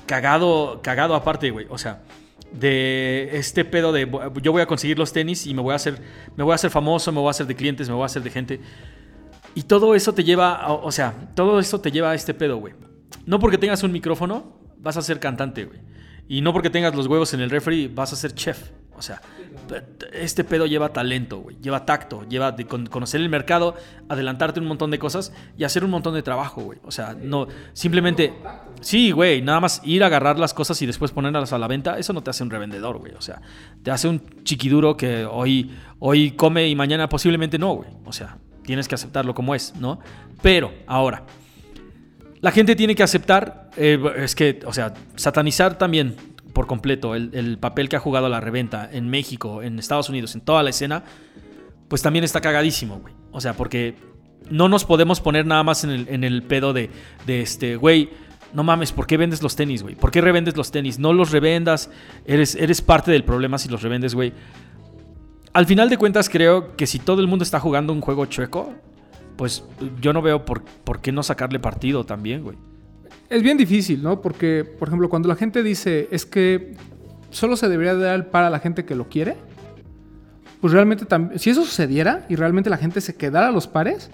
[0.06, 1.66] cagado, cagado aparte, güey.
[1.70, 2.02] O sea,
[2.52, 4.10] de este pedo de
[4.42, 6.00] yo voy a conseguir los tenis y me voy a hacer,
[6.36, 8.24] me voy a hacer famoso, me voy a hacer de clientes, me voy a hacer
[8.24, 8.60] de gente.
[9.56, 12.58] Y todo eso te lleva, a- o sea, todo eso te lleva a este pedo,
[12.58, 12.74] güey.
[13.26, 15.80] No porque tengas un micrófono vas a ser cantante, güey.
[16.28, 18.70] Y no porque tengas los huevos en el refri vas a ser chef.
[19.00, 19.22] O sea,
[20.12, 21.58] este pedo lleva talento, güey.
[21.62, 22.54] Lleva tacto, lleva
[22.90, 23.76] conocer el mercado,
[24.10, 26.80] adelantarte un montón de cosas y hacer un montón de trabajo, güey.
[26.84, 28.34] O sea, no, simplemente...
[28.82, 31.98] Sí, güey, nada más ir a agarrar las cosas y después ponerlas a la venta,
[31.98, 33.14] eso no te hace un revendedor, güey.
[33.14, 33.42] O sea,
[33.84, 37.90] te hace un chiquiduro que hoy, hoy come y mañana posiblemente no, güey.
[38.06, 40.00] O sea, tienes que aceptarlo como es, ¿no?
[40.42, 41.24] Pero, ahora,
[42.42, 46.16] la gente tiene que aceptar, eh, es que, o sea, satanizar también
[46.60, 50.36] por completo el, el papel que ha jugado la reventa en México, en Estados Unidos,
[50.36, 51.06] en toda la escena,
[51.88, 53.14] pues también está cagadísimo, güey.
[53.32, 53.96] O sea, porque
[54.50, 56.90] no nos podemos poner nada más en el, en el pedo de,
[57.26, 58.10] de este, güey,
[58.52, 59.96] no mames, ¿por qué vendes los tenis, güey?
[59.96, 61.00] ¿Por qué revendes los tenis?
[61.00, 61.90] No los revendas,
[62.26, 64.34] eres, eres parte del problema si los revendes, güey.
[65.54, 68.74] Al final de cuentas, creo que si todo el mundo está jugando un juego chueco,
[69.38, 69.64] pues
[70.02, 72.58] yo no veo por, por qué no sacarle partido también, güey.
[73.30, 74.22] Es bien difícil, ¿no?
[74.22, 76.74] Porque, por ejemplo, cuando la gente dice es que
[77.30, 79.36] solo se debería dar el par a la gente que lo quiere,
[80.62, 81.06] pues realmente
[81.38, 84.10] si eso sucediera y realmente la gente se quedara a los pares,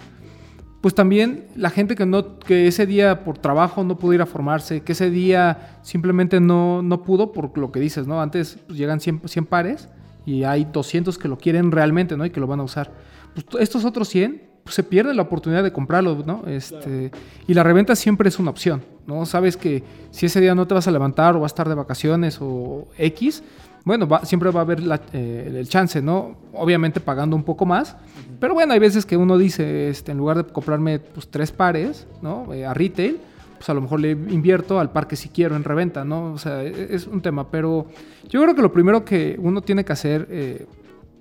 [0.80, 4.26] pues también la gente que no que ese día por trabajo no pudo ir a
[4.26, 8.20] formarse, que ese día simplemente no, no pudo por lo que dices, ¿no?
[8.20, 9.88] Antes pues, llegan 100, 100 pares
[10.26, 12.26] y hay 200 que lo quieren realmente, ¿no?
[12.26, 12.92] Y que lo van a usar.
[13.34, 16.42] Pues estos otros 100 pues, se pierden la oportunidad de comprarlo, ¿no?
[16.48, 17.10] Este,
[17.46, 19.24] Y la reventa siempre es una opción, ¿no?
[19.24, 21.76] Sabes que si ese día no te vas a levantar o vas a estar de
[21.76, 23.42] vacaciones o X,
[23.84, 26.36] bueno, va- siempre va a haber la- eh, el chance, ¿no?
[26.52, 27.94] Obviamente pagando un poco más,
[28.40, 32.04] pero bueno, hay veces que uno dice, este, en lugar de comprarme pues, tres pares,
[32.20, 32.52] ¿no?
[32.52, 33.18] Eh, a retail,
[33.58, 36.32] pues a lo mejor le invierto al par que sí quiero en reventa, ¿no?
[36.32, 37.86] O sea, e- es un tema, pero
[38.28, 40.66] yo creo que lo primero que uno tiene que hacer eh,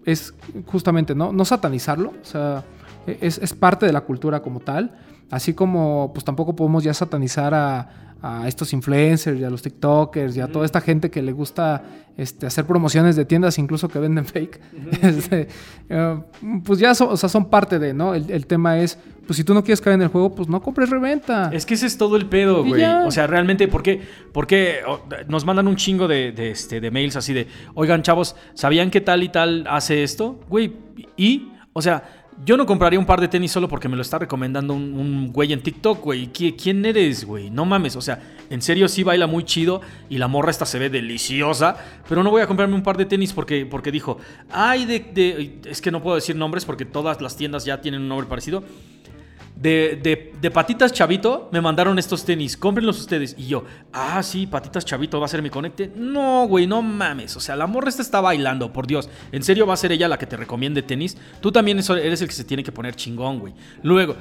[0.04, 0.34] es
[0.66, 1.32] justamente, ¿no?
[1.32, 2.64] No satanizarlo, o sea,
[3.08, 4.96] es, es parte de la cultura como tal,
[5.30, 10.36] así como pues tampoco podemos ya satanizar a, a estos influencers y a los TikTokers
[10.36, 11.84] y a toda esta gente que le gusta
[12.18, 14.60] este, hacer promociones de tiendas incluso que venden fake.
[15.02, 15.48] Este,
[15.90, 16.20] eh,
[16.64, 18.16] pues ya son, o sea, son parte de, ¿no?
[18.16, 18.98] El, el tema es,
[19.28, 21.52] pues si tú no quieres caer en el juego, pues no compres reventa.
[21.54, 22.84] Es que ese es todo el pedo, güey.
[22.84, 24.02] O sea, realmente, ¿por qué?
[24.32, 28.02] ¿Por qué oh, nos mandan un chingo de, de, este, de mails así de, oigan,
[28.02, 30.40] chavos, ¿sabían que tal y tal hace esto?
[30.50, 30.74] Güey,
[31.18, 34.20] y, o sea, yo no compraría un par de tenis solo porque me lo está
[34.20, 36.28] recomendando un, güey en TikTok, güey.
[36.34, 37.50] ¿Qui- ¿Quién eres, güey?
[37.50, 40.78] No mames, o sea, en serio sí baila muy chido y la morra esta se
[40.78, 41.78] ve deliciosa,
[42.10, 44.18] pero no voy a comprarme un par de tenis porque, porque dijo,
[44.50, 48.10] ay, de- es que no puedo decir nombres porque todas las tiendas ya tienen un
[48.10, 48.64] nombre parecido.
[49.56, 53.36] De, de- de Patitas Chavito me mandaron estos tenis, cómprenlos ustedes.
[53.38, 55.92] Y yo, ah, sí, Patitas Chavito va a ser mi conecte.
[55.96, 57.36] No, güey, no mames.
[57.38, 59.10] O sea, la morra esta está bailando, por Dios.
[59.32, 61.18] ¿En serio va a ser ella la que te recomiende tenis?
[61.42, 63.54] Tú también eres el que se tiene que poner chingón, güey.
[63.82, 64.16] Luego,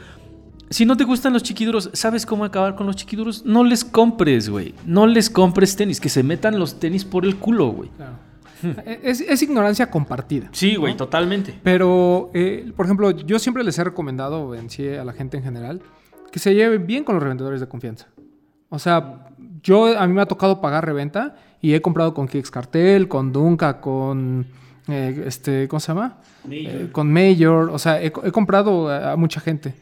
[0.71, 3.45] si no te gustan los chiquiduros, ¿sabes cómo acabar con los chiquiduros?
[3.45, 4.73] No les compres, güey.
[4.87, 7.91] No les compres tenis, que se metan los tenis por el culo, güey.
[7.97, 8.19] Claro.
[9.03, 10.49] Es, es ignorancia compartida.
[10.53, 10.99] Sí, güey, ¿no?
[10.99, 11.59] totalmente.
[11.63, 15.43] Pero, eh, por ejemplo, yo siempre les he recomendado en sí a la gente en
[15.43, 15.83] general
[16.33, 18.09] que se lleven bien con los revendedores de confianza.
[18.69, 19.27] O sea,
[19.63, 23.33] yo a mí me ha tocado pagar reventa y he comprado con Kix Cartel, con
[23.33, 24.47] Dunca, con
[24.89, 26.19] eh, este, ¿cómo se llama?
[26.51, 27.71] Eh, con Mayor.
[27.71, 29.75] O sea, he, he comprado a, a mucha gente.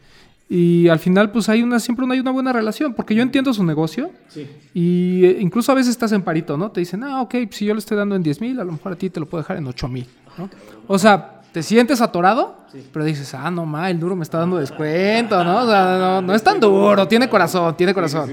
[0.55, 3.63] Y al final, pues hay una, siempre hay una buena relación, porque yo entiendo su
[3.63, 4.47] negocio Sí.
[4.75, 6.69] y eh, incluso a veces estás en parito, ¿no?
[6.69, 8.91] Te dicen, ah, ok, si yo le estoy dando en 10 mil, a lo mejor
[8.93, 10.47] a ti te lo puedo dejar en 8 mil, ¿no?
[10.85, 12.57] O sea, te sientes atorado,
[12.91, 15.63] pero dices, ah, no, ma, el duro me está dando descuento, ¿no?
[15.63, 18.29] O sea, no, no es tan duro, tiene corazón, tiene corazón.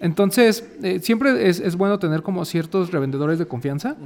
[0.00, 3.96] Entonces, eh, siempre es, es bueno tener como ciertos revendedores de confianza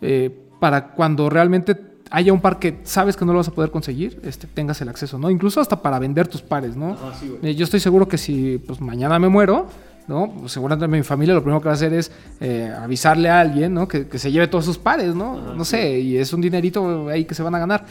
[0.00, 0.30] eh,
[0.60, 1.74] para cuando realmente
[2.10, 4.88] haya un par que sabes que no lo vas a poder conseguir, este, tengas el
[4.88, 5.30] acceso, ¿no?
[5.30, 6.92] Incluso hasta para vender tus pares, ¿no?
[6.92, 7.52] Ajá, sí, güey.
[7.52, 9.66] Eh, yo estoy seguro que si pues, mañana me muero,
[10.06, 10.32] ¿no?
[10.40, 13.74] Pues, seguramente mi familia lo primero que va a hacer es eh, avisarle a alguien,
[13.74, 13.88] ¿no?
[13.88, 15.54] Que, que se lleve todos sus pares, ¿no?
[15.54, 17.84] no sé, y es un dinerito ahí que se van a ganar.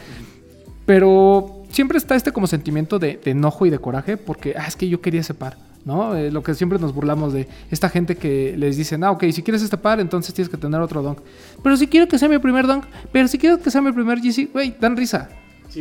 [0.86, 4.76] Pero siempre está este como sentimiento de, de enojo y de coraje porque, ah, es
[4.76, 6.16] que yo quería ese par, ¿no?
[6.16, 9.44] Eh, lo que siempre nos burlamos de esta gente que les dicen, ah, ok, si
[9.44, 11.20] quieres este par, entonces tienes que tener otro dunk.
[11.64, 14.20] Pero si quiero que sea mi primer dunk, pero si quiero que sea mi primer
[14.20, 15.30] GC, güey, dan risa.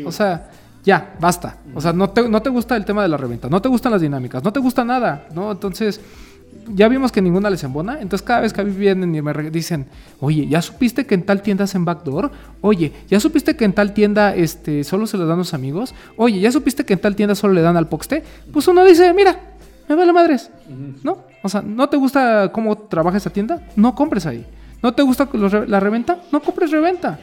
[0.04, 0.50] o sea,
[0.84, 1.58] ya, basta.
[1.74, 3.92] O sea, no te, no te gusta el tema de la reventa, no te gustan
[3.92, 5.50] las dinámicas, no te gusta nada, ¿no?
[5.50, 6.00] Entonces,
[6.72, 8.00] ya vimos que ninguna les embona.
[8.00, 9.86] Entonces cada vez que a mí vienen y me dicen,
[10.20, 12.30] oye, ¿ya supiste que en tal tienda hacen backdoor?
[12.60, 15.94] Oye, ¿ya supiste que en tal tienda este, solo se le dan a los amigos?
[16.16, 18.22] Oye, ¿ya supiste que en tal tienda solo le dan al poxte?
[18.52, 19.53] Pues uno dice, mira,
[19.88, 20.50] me vale madres.
[21.02, 21.18] ¿No?
[21.42, 23.60] O sea, ¿no te gusta cómo trabaja esa tienda?
[23.76, 24.46] No compres ahí.
[24.82, 25.28] ¿No te gusta
[25.66, 26.18] la reventa?
[26.30, 27.18] No compres reventa.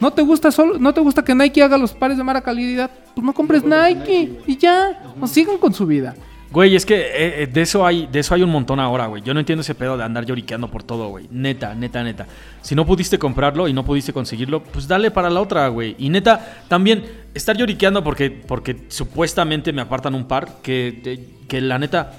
[0.00, 2.90] ¿No te gusta solo, no te gusta que Nike haga los pares de mala calidad?
[3.14, 5.14] Pues no compres Nike y ya.
[5.20, 6.14] O sigan con su vida.
[6.50, 9.22] Güey, es que eh, eh, de eso hay de eso hay un montón ahora, güey.
[9.22, 11.26] Yo no entiendo ese pedo de andar lloriqueando por todo, güey.
[11.30, 12.26] Neta, neta, neta.
[12.62, 15.96] Si no pudiste comprarlo y no pudiste conseguirlo, pues dale para la otra, güey.
[15.98, 21.78] Y neta, también estar lloriqueando porque porque supuestamente me apartan un par que que, la
[21.78, 22.12] neta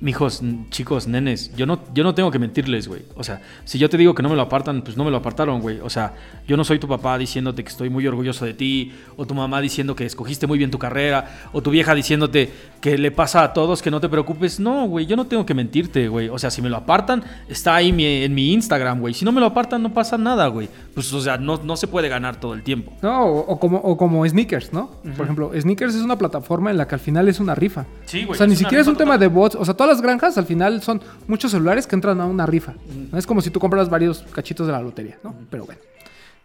[0.00, 3.02] Mijos, chicos, nenes, yo no, yo no tengo que mentirles, güey.
[3.14, 5.16] O sea, si yo te digo que no me lo apartan, pues no me lo
[5.16, 5.80] apartaron, güey.
[5.80, 6.12] O sea,
[6.46, 9.62] yo no soy tu papá diciéndote que estoy muy orgulloso de ti, o tu mamá
[9.62, 12.52] diciendo que escogiste muy bien tu carrera, o tu vieja diciéndote
[12.84, 14.60] que le pasa a todos que no te preocupes.
[14.60, 16.28] No, güey, yo no tengo que mentirte, güey.
[16.28, 19.14] O sea, si me lo apartan, está ahí mi- en mi Instagram, güey.
[19.14, 20.68] Si no me lo apartan, no pasa nada, güey.
[20.92, 22.92] Pues, o sea, no, no se puede ganar todo el tiempo.
[23.00, 24.90] No, o, o como, o como Sneakers, ¿no?
[25.16, 27.86] Por ejemplo, Sneakers es una plataforma en la que al final es una rifa.
[28.04, 29.54] Sí, güey, O sea, ni siquiera es un tema de bots.
[29.56, 32.74] O sea, todas las granjas al final son muchos celulares que entran a una rifa.
[33.10, 33.16] ¿no?
[33.16, 35.34] Es como si tú compras varios cachitos de la lotería, ¿no?
[35.48, 35.80] Pero bueno.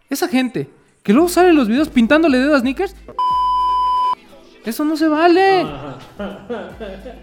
[0.08, 0.70] Esa gente
[1.02, 2.96] que luego sale en los videos pintándole dedo a Sneakers.
[4.64, 5.66] Eso no se vale.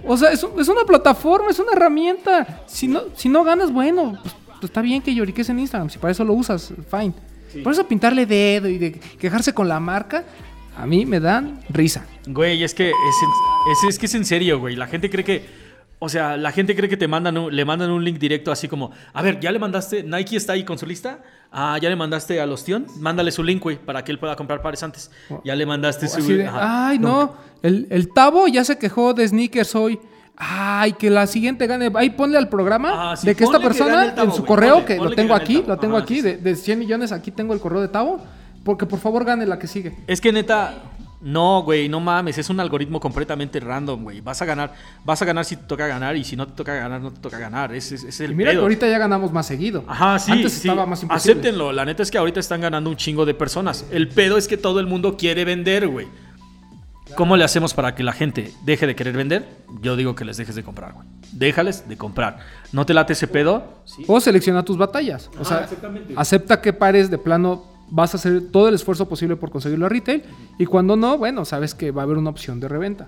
[0.05, 2.63] O sea, es, es una plataforma, es una herramienta.
[2.65, 5.89] Si no, si no ganas, bueno, pues, pues está bien que lloriques en Instagram.
[5.89, 7.13] Si para eso lo usas, fine.
[7.63, 10.23] Por eso pintarle dedo y de quejarse con la marca,
[10.77, 12.05] a mí me dan risa.
[12.25, 12.93] Güey, es que es,
[13.83, 14.75] es, es que es en serio, güey.
[14.75, 15.66] La gente cree que.
[15.99, 18.67] O sea, la gente cree que te mandan un- le mandan un link directo así
[18.67, 20.03] como, a ver, ¿ya le mandaste?
[20.03, 21.21] Nike está ahí con su lista.
[21.51, 22.85] Ah, ¿ya le mandaste al Ostión?
[22.99, 25.09] Mándale su link, güey, para que él pueda comprar pares antes.
[25.43, 26.21] Ya le mandaste su...
[26.27, 26.89] De, Ajá.
[26.89, 27.33] ay, no,
[27.63, 29.99] el, el Tavo ya se quejó de sneakers hoy.
[30.35, 31.89] Ay, que la siguiente gane.
[31.95, 34.85] Ahí ponle al programa Ah, sí, de que esta que persona en su correo, ponle,
[34.85, 37.31] que ponle lo tengo aquí, lo tengo Ajá, aquí, sí, de, de 100 millones, aquí
[37.31, 38.21] tengo el correo de Tavo.
[38.63, 39.95] Porque por favor gane la que sigue.
[40.07, 40.75] Es que neta,
[41.19, 44.21] no, güey, no mames, es un algoritmo completamente random, güey.
[44.21, 46.75] Vas a ganar, vas a ganar si te toca ganar y si no te toca
[46.75, 47.73] ganar, no te toca ganar.
[47.73, 49.83] Es, el Y mira que ahorita ya ganamos más seguido.
[49.87, 50.31] Ajá, sí.
[50.31, 50.67] Antes sí.
[50.67, 51.31] estaba más imposible.
[51.31, 51.71] Acéptenlo.
[51.71, 53.85] La neta es que ahorita están ganando un chingo de personas.
[53.89, 56.07] El pedo es que todo el mundo quiere vender, güey.
[57.15, 59.47] ¿Cómo le hacemos para que la gente deje de querer vender?
[59.81, 61.07] Yo digo que les dejes de comprar, güey.
[61.31, 62.39] Déjales de comprar.
[62.71, 63.81] ¿No te late ese pedo?
[63.85, 64.03] Sí.
[64.07, 65.31] O selecciona tus batallas.
[65.39, 66.13] O sea, exactamente.
[66.15, 69.89] acepta que pares de plano vas a hacer todo el esfuerzo posible por conseguirlo a
[69.89, 70.23] retail.
[70.57, 73.07] Y cuando no, bueno, sabes que va a haber una opción de reventa.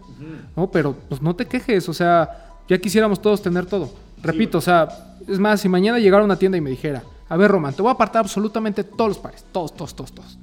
[0.56, 0.72] ¿no?
[0.72, 1.90] Pero pues no te quejes.
[1.90, 3.90] O sea, ya quisiéramos todos tener todo.
[4.22, 4.88] Repito, o sea,
[5.28, 7.82] es más, si mañana llegara a una tienda y me dijera, a ver, Román, te
[7.82, 9.46] voy a apartar absolutamente todos los pares.
[9.52, 10.38] Todos, todos, todos, todos.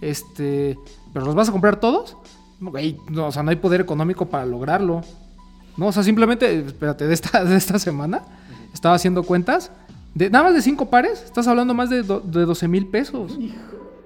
[0.00, 0.78] Este,
[1.12, 2.16] ¿pero los vas a comprar todos?
[2.60, 5.02] Güey, no, o sea, no hay poder económico para lograrlo.
[5.76, 8.22] No, o sea, simplemente, espérate, de esta, de esta semana
[8.72, 9.70] estaba haciendo cuentas.
[10.16, 13.38] De, nada más de cinco pares, estás hablando más de, do- de 12 mil pesos.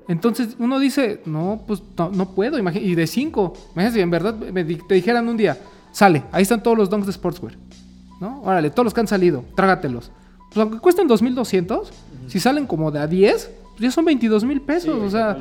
[0.08, 2.58] Entonces uno dice, no, pues no, no puedo.
[2.58, 5.56] Y de cinco, imagínate, si en verdad me di- te dijeran un día,
[5.92, 7.54] sale, ahí están todos los donks de Sportswear.
[8.20, 8.42] ¿No?
[8.42, 10.10] Órale, todos los que han salido, trágatelos.
[10.52, 11.92] Pues aunque cuesten 2200,
[12.26, 15.00] si salen como de a 10, pues ya son 22 mil pesos.
[15.00, 15.38] o sea,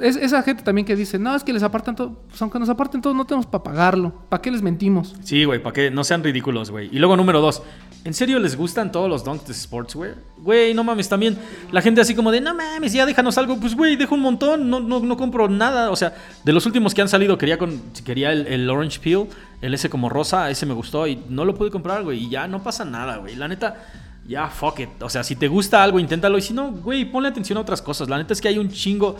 [0.00, 2.12] es, esa gente también que dice, no, es que les apartan todo.
[2.28, 4.12] Pues aunque nos aparten todo, no tenemos para pagarlo.
[4.28, 5.16] ¿Para qué les mentimos?
[5.24, 6.88] Sí, güey, para que no sean ridículos, güey.
[6.94, 7.62] Y luego número dos,
[8.06, 10.14] ¿en serio les gustan todos los donks de Sportswear?
[10.38, 11.36] Güey, no mames, también
[11.72, 13.58] la gente así como de, no mames, ya déjanos algo.
[13.58, 15.90] Pues, güey, dejo un montón, no, no, no compro nada.
[15.90, 19.26] O sea, de los últimos que han salido, quería, con, quería el, Orange Peel,
[19.60, 22.24] el ese como rosa, ese me gustó y no lo pude comprar, güey.
[22.24, 23.34] Y ya no pasa nada, güey.
[23.34, 23.84] La neta,
[24.28, 25.02] ya fuck it.
[25.02, 26.38] O sea, si te gusta algo, inténtalo.
[26.38, 28.08] Y si no, güey, ponle atención a otras cosas.
[28.08, 29.16] La neta es que hay un chingo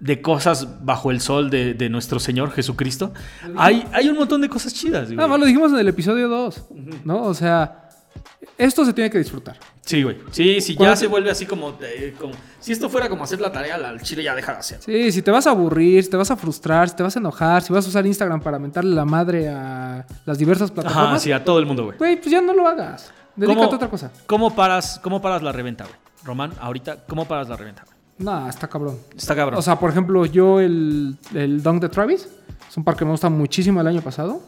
[0.00, 3.12] de cosas bajo el sol de, de nuestro Señor Jesucristo.
[3.56, 5.16] Hay, hay un montón de cosas chidas, güey.
[5.16, 6.64] Nada más lo dijimos en el episodio 2,
[7.04, 7.22] ¿no?
[7.22, 7.83] O sea,
[8.58, 9.56] esto se tiene que disfrutar.
[9.82, 10.16] Sí, güey.
[10.30, 13.52] Sí, sí, ya se vuelve así como, eh, como- Si esto fuera como hacer la
[13.52, 14.80] tarea, la- el chile ya deja de hacer.
[14.80, 17.18] Sí, si te vas a aburrir, si te vas a frustrar, si te vas a
[17.18, 21.22] enojar, si vas a usar Instagram para mentarle la madre a las diversas Ajá, plataformas,
[21.22, 21.98] sí, a todo el mundo, güey.
[21.98, 23.12] güey, pues ya no lo hagas.
[23.36, 24.10] Dedícate ¿Cómo- a otra cosa.
[24.26, 25.96] ¿Cómo paras, cómo paras la reventa, güey?
[26.24, 27.94] Román, ahorita, ¿cómo paras la reventa, güey?
[28.16, 28.96] No, está cabrón.
[29.14, 29.58] Está cabrón.
[29.58, 32.28] O sea, por ejemplo, yo el, el Dunk de Travis
[32.68, 34.42] es un par que me gusta muchísimo el año pasado,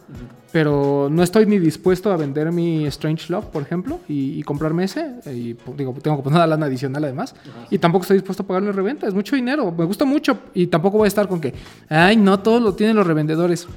[0.52, 4.84] pero no estoy ni dispuesto a vender mi Strange Love, por ejemplo, y, y comprarme
[4.84, 5.14] ese.
[5.32, 7.34] Y pues, digo, tengo que poner una lana adicional además.
[7.70, 10.38] Y tampoco estoy dispuesto a pagarle reventa, es mucho dinero, me gusta mucho.
[10.54, 11.54] Y tampoco voy a estar con que,
[11.88, 13.68] ay, no, todo lo tienen los revendedores.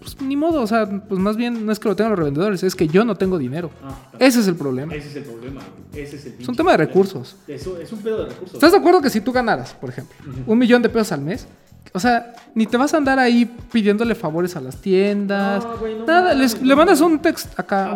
[0.00, 2.62] Pues ni modo, o sea, pues más bien no es que lo tengan los revendedores,
[2.62, 3.70] es que yo no tengo dinero.
[4.18, 4.94] Ese es el problema.
[4.94, 5.60] Ese es el problema.
[5.92, 7.36] Ese es el Es un tema de recursos.
[7.46, 8.54] Eso es un pedo de recursos.
[8.54, 10.16] ¿Estás de acuerdo que si tú ganaras, por ejemplo,
[10.46, 11.46] un millón de pesos al mes,
[11.94, 15.64] O sea, ni te vas a andar ahí pidiéndole favores a las tiendas.
[15.64, 17.92] No, güey, no nada, les- le mandas un text acá.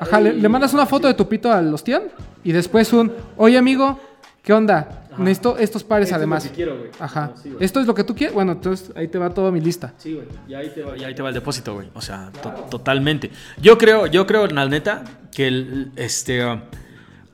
[0.00, 2.02] Ajá, le, le mandas una foto de tu pito a los tian
[2.44, 3.98] y después un, oye amigo,
[4.42, 4.98] ¿qué onda?
[5.18, 6.44] Necesito estos pares Esto es lo además.
[6.44, 6.90] que quiero, güey.
[6.98, 7.32] Ajá.
[7.34, 7.64] No, sí, güey.
[7.64, 8.34] Esto es lo que tú quieres.
[8.34, 9.92] Bueno, entonces ahí te va toda mi lista.
[9.98, 10.26] Sí, güey.
[10.48, 11.88] Y ahí te va, y ahí te va el depósito, güey.
[11.94, 13.30] O sea, to- totalmente.
[13.60, 16.46] Yo creo, yo creo, la neta, que el, este.
[16.46, 16.58] uh,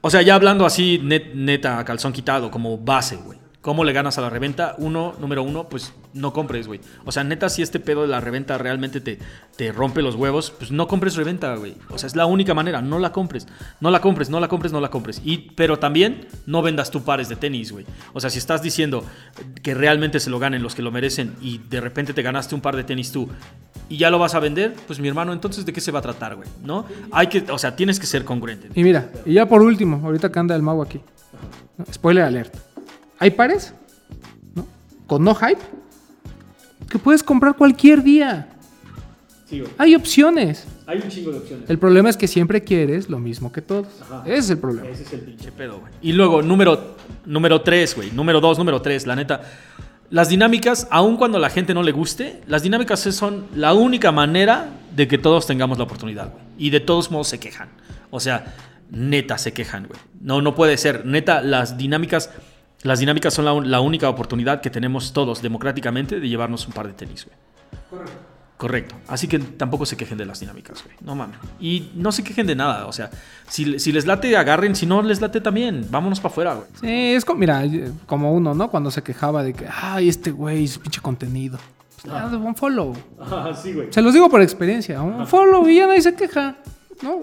[0.01, 3.39] o sea, ya hablando así, net- neta, a calzón quitado, como base, güey.
[3.61, 4.77] ¿Cómo le ganas a la reventa?
[4.79, 6.81] Uno, número uno, pues no compres, güey.
[7.05, 9.19] O sea, neta, si este pedo de la reventa realmente te,
[9.57, 11.75] te rompe los huevos, pues no compres reventa, güey.
[11.91, 13.49] O sea, es la única manera, no la compres.
[13.81, 15.21] No la compres, no la compres, no la compres.
[15.25, 17.85] Y, pero también no vendas tú pares de tenis, güey.
[18.13, 19.05] O sea, si estás diciendo
[19.63, 22.61] que realmente se lo ganen los que lo merecen y de repente te ganaste un
[22.61, 23.29] par de tenis tú
[23.89, 26.03] y ya lo vas a vender, pues mi hermano, entonces ¿de qué se va a
[26.03, 26.49] tratar, güey?
[26.63, 26.85] ¿No?
[27.11, 28.69] Hay que, o sea, tienes que ser congruente.
[28.75, 31.01] Y mira, y ya por último, ahorita que anda el mago aquí.
[31.93, 32.68] Spoiler alert.
[33.19, 33.75] Hay pares,
[34.55, 34.67] ¿no?
[35.07, 35.61] Con no hype,
[36.89, 38.49] que puedes comprar cualquier día.
[39.47, 39.63] Sí.
[39.79, 40.67] Hay opciones.
[40.87, 41.71] Hay un chingo de opciones.
[41.71, 43.87] El problema es que siempre quieres lo mismo que todos.
[44.03, 44.23] Ajá.
[44.27, 44.89] Ese es el problema.
[44.89, 45.93] Ese es el pinche pedo, güey.
[46.03, 48.11] Y luego, número, número tres, güey.
[48.13, 49.43] Número dos, número tres, la neta.
[50.11, 54.13] Las dinámicas, aun cuando a la gente no le guste, las dinámicas son la única
[54.13, 56.45] manera de que todos tengamos la oportunidad, güey.
[56.57, 57.69] Y de todos modos se quejan.
[58.11, 58.55] O sea,
[58.91, 60.01] neta se quejan, güey.
[60.21, 61.05] No, no puede ser.
[61.05, 62.31] Neta, las dinámicas,
[62.83, 66.93] las dinámicas son la, única oportunidad que tenemos todos democráticamente de llevarnos un par de
[66.93, 68.03] tenis, güey.
[68.57, 68.97] Correcto.
[69.07, 70.97] Así que tampoco se quejen de las dinámicas, güey.
[71.01, 71.39] No mames.
[71.61, 72.87] Y no se quejen de nada.
[72.87, 73.09] O sea,
[73.47, 74.75] si, si les late, agarren.
[74.75, 75.87] Si no les late, también.
[75.91, 76.67] Vámonos para afuera, güey.
[76.81, 77.63] Sí, es como, mira,
[78.07, 78.69] como uno, ¿no?
[78.69, 81.57] Cuando se quejaba de que, ay, este güey, su pinche contenido.
[82.03, 82.97] Pues, nada, un follow.
[83.21, 83.93] Ah, sí, güey.
[83.93, 85.01] Se los digo por experiencia.
[85.03, 86.57] Un follow y ya nadie se queja.
[87.03, 87.21] ¿No?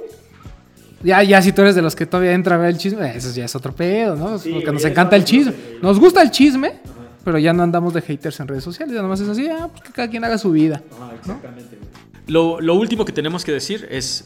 [1.05, 3.31] Ya, ya, si tú eres de los que todavía entra a ver el chisme, eso
[3.31, 4.39] ya es otro pedo, ¿no?
[4.39, 5.53] Sí, Porque nos encanta el chisme.
[5.79, 6.79] Nos gusta el chisme,
[7.23, 8.95] pero ya no andamos de haters en redes sociales.
[8.95, 10.81] Ya nomás es así, ah, pues que cada quien haga su vida.
[10.99, 11.89] Ajá, exactamente, güey.
[12.25, 14.25] Lo, lo último que tenemos que decir es.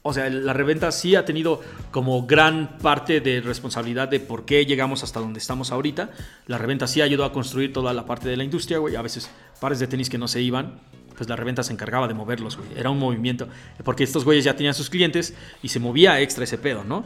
[0.00, 1.60] O sea, la reventa sí ha tenido
[1.90, 6.10] como gran parte de responsabilidad de por qué llegamos hasta donde estamos ahorita.
[6.46, 8.94] La reventa sí ayudó a construir toda la parte de la industria, güey.
[8.94, 9.28] A veces
[9.60, 10.78] pares de tenis que no se iban,
[11.16, 12.68] pues la reventa se encargaba de moverlos, güey.
[12.76, 13.48] Era un movimiento.
[13.84, 17.04] Porque estos güeyes ya tenían sus clientes y se movía extra ese pedo, ¿no?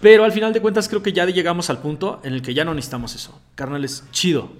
[0.00, 2.64] Pero al final de cuentas creo que ya llegamos al punto en el que ya
[2.64, 3.40] no necesitamos eso.
[3.54, 4.50] Carnales, chido,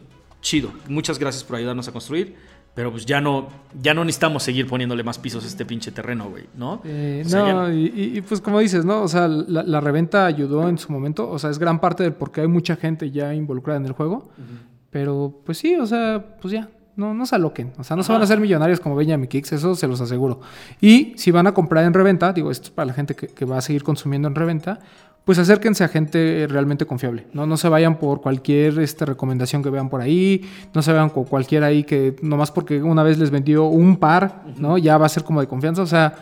[0.42, 0.72] chido.
[0.88, 2.36] Muchas gracias por ayudarnos a construir.
[2.72, 3.48] Pero pues ya no,
[3.82, 6.80] ya no necesitamos seguir poniéndole más pisos a este pinche terreno, güey, ¿no?
[6.84, 9.02] Eh, O sea, ya no, y, pues como dices, ¿no?
[9.02, 11.28] O sea, la, la reventa ayudó en su momento.
[11.28, 13.92] O sea, es gran parte del por qué hay mucha gente ya involucrada en el
[13.92, 14.30] juego.
[14.90, 16.68] Pero pues sí, o sea, pues ya.
[17.00, 17.72] No, no se aloquen.
[17.78, 20.40] O sea, no se van a hacer millonarios como Benjamin Kicks, eso se los aseguro.
[20.82, 23.46] Y si van a comprar en reventa, digo, esto es para la gente que, que
[23.46, 24.80] va a seguir consumiendo en reventa,
[25.24, 27.26] pues acérquense a gente realmente confiable.
[27.32, 30.42] No, no se vayan por cualquier este, recomendación que vean por ahí,
[30.74, 34.42] no se vayan con cualquiera ahí que nomás porque una vez les vendió un par,
[34.58, 34.76] ¿no?
[34.76, 35.80] Ya va a ser como de confianza.
[35.80, 36.12] O sea,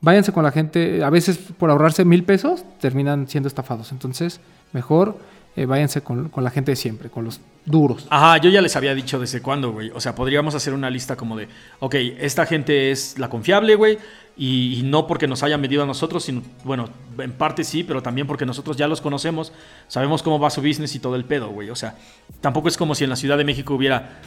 [0.00, 1.04] váyanse con la gente.
[1.04, 3.92] A veces por ahorrarse mil pesos terminan siendo estafados.
[3.92, 4.40] Entonces,
[4.72, 5.18] mejor
[5.54, 8.06] eh, váyanse con, con la gente de siempre, con los duros.
[8.08, 9.90] Ajá, yo ya les había dicho desde cuándo, güey.
[9.90, 11.48] O sea, podríamos hacer una lista como de,
[11.80, 13.98] ok, esta gente es la confiable, güey.
[14.34, 16.88] Y, y no porque nos hayan medido a nosotros, sino, bueno,
[17.18, 19.52] en parte sí, pero también porque nosotros ya los conocemos,
[19.88, 21.68] sabemos cómo va su business y todo el pedo, güey.
[21.68, 21.96] O sea,
[22.40, 24.20] tampoco es como si en la Ciudad de México hubiera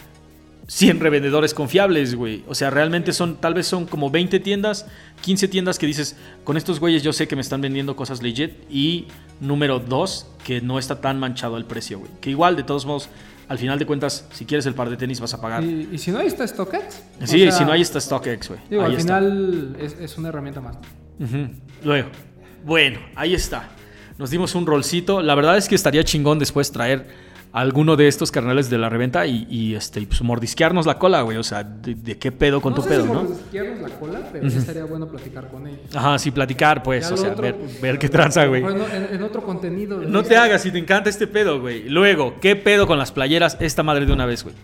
[0.67, 2.43] 100 revendedores confiables, güey.
[2.47, 4.87] O sea, realmente son, tal vez son como 20 tiendas,
[5.21, 8.51] 15 tiendas que dices, con estos güeyes yo sé que me están vendiendo cosas legit.
[8.69, 9.05] Y
[9.39, 12.11] número dos, que no está tan manchado el precio, güey.
[12.19, 13.09] Que igual, de todos modos,
[13.47, 15.63] al final de cuentas, si quieres el par de tenis vas a pagar.
[15.63, 17.03] Y, y si no, ahí está StockX.
[17.21, 18.81] O Sí, sea, si no, ahí está StockX, güey.
[18.81, 20.77] Al final es, es una herramienta más.
[21.83, 22.09] Luego,
[22.65, 23.69] bueno, ahí está.
[24.17, 25.21] Nos dimos un rolcito.
[25.21, 27.05] La verdad es que estaría chingón después traer
[27.55, 31.21] alguno de estos carnales de la reventa y, y, este, y, pues mordisquearnos la cola,
[31.21, 31.37] güey.
[31.37, 33.23] O sea, de, de qué pedo con no tu sé pedo, si ¿no?
[33.23, 35.95] mordisquearnos la cola, pero sí estaría bueno platicar con ellos.
[35.95, 37.09] Ajá, sí, platicar, pues.
[37.09, 38.61] O sea, otro, ver, pues, ver qué tranza, güey.
[38.61, 40.01] Bueno, en, en otro contenido.
[40.01, 41.87] No te hagas si te encanta este pedo, güey.
[41.87, 43.57] Luego, ¿qué pedo con las playeras?
[43.59, 44.55] Esta madre de una vez, güey.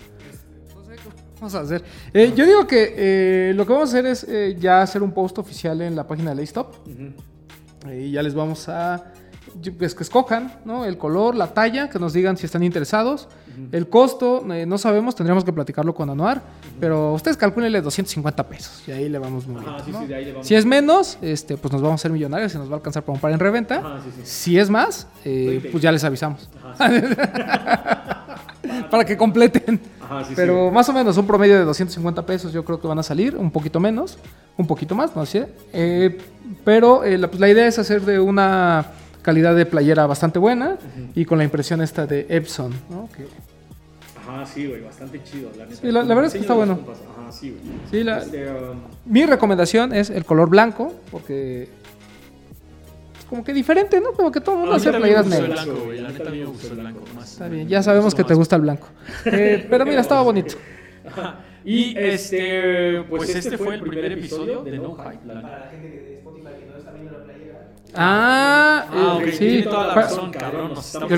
[1.35, 1.83] Vamos a hacer.
[2.13, 5.11] Eh, yo digo que eh, lo que vamos a hacer es eh, ya hacer un
[5.11, 6.75] post oficial en la página de Laystop.
[7.87, 9.10] Eh, y ya les vamos a.
[9.77, 10.85] Pues que escojan, ¿no?
[10.85, 13.27] El color, la talla, que nos digan si están interesados.
[13.71, 16.41] El costo, eh, no sabemos, tendríamos que platicarlo con Anuar.
[16.79, 18.83] Pero ustedes calculenle 250 pesos.
[18.87, 19.71] Y ahí le vamos moviendo.
[19.71, 20.01] Ajá, sí, ¿no?
[20.01, 20.47] sí, de ahí le vamos.
[20.47, 23.03] Si es menos, este, pues nos vamos a hacer millonarios y nos va a alcanzar
[23.03, 23.79] para un par en reventa.
[23.79, 24.21] Ajá, sí, sí.
[24.23, 26.49] Si es más, eh, pues ya les avisamos.
[28.89, 29.79] para que completen.
[30.01, 32.99] Ajá, sí, Pero más o menos un promedio de 250 pesos yo creo que van
[32.99, 34.17] a salir, un poquito menos,
[34.57, 35.47] un poquito más, no sé.
[35.73, 36.17] Eh,
[36.63, 38.85] pero eh, la, pues, la idea es hacer de una
[39.21, 40.77] calidad de playera bastante buena
[41.15, 43.09] y con la impresión esta de Epson, ¿no?
[43.15, 43.25] Que
[44.19, 45.81] Ajá, sí, güey, bastante chido, la neta.
[45.81, 46.79] Sí, la- la verdad es que está bueno.
[47.19, 47.61] Ajá, sí, güey.
[47.89, 53.99] Sí, la- Este, um, Mi recomendación es el color blanco, porque es como que diferente,
[53.99, 54.11] ¿no?
[54.13, 55.65] Como que todo el mundo hace playeras negras.
[55.65, 56.01] blanco, güey.
[56.01, 57.31] La neta a mí me gustó el blanco más.
[57.31, 58.87] Está bien, ya sabemos que te gusta el blanco.
[59.25, 60.55] Eh, pero mira, estaba bonito.
[61.65, 65.17] Y este, pues este fue el primer episodio de No Hype.
[65.27, 67.71] Para la gente de Spotify que no está viendo la playera.
[67.95, 69.61] Ah, Ah, eh, ok, sí.
[69.63, 70.71] toda la razón, cabrón.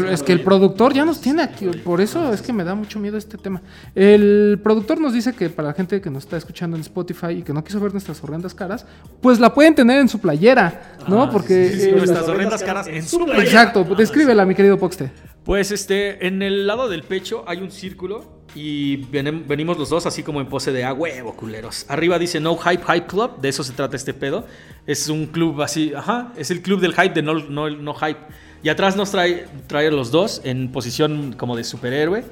[0.10, 3.00] Es que el productor ya nos tiene aquí, por eso es que me da mucho
[3.00, 3.62] miedo este tema.
[3.96, 7.42] El productor nos dice que para la gente que nos está escuchando en Spotify y
[7.44, 8.86] que no quiso ver nuestras horrendas caras,
[9.22, 11.24] pues la pueden tener en su playera, ¿no?
[11.24, 11.70] Ah, Porque...
[11.70, 13.44] sí, sí, sí, eh, nuestras horrendas caras en su playera.
[13.44, 15.12] Exacto, descríbela, mi querido Poxte.
[15.44, 20.22] Pues este, en el lado del pecho hay un círculo y venimos los dos así
[20.24, 21.86] como en pose de a huevo, culeros.
[21.90, 24.46] Arriba dice No Hype Hype Club, de eso se trata este pedo.
[24.86, 28.20] Es un club así, ajá, es el club del hype de No, no, no Hype.
[28.64, 32.24] Y atrás nos trae, trae los dos en posición como de superhéroe.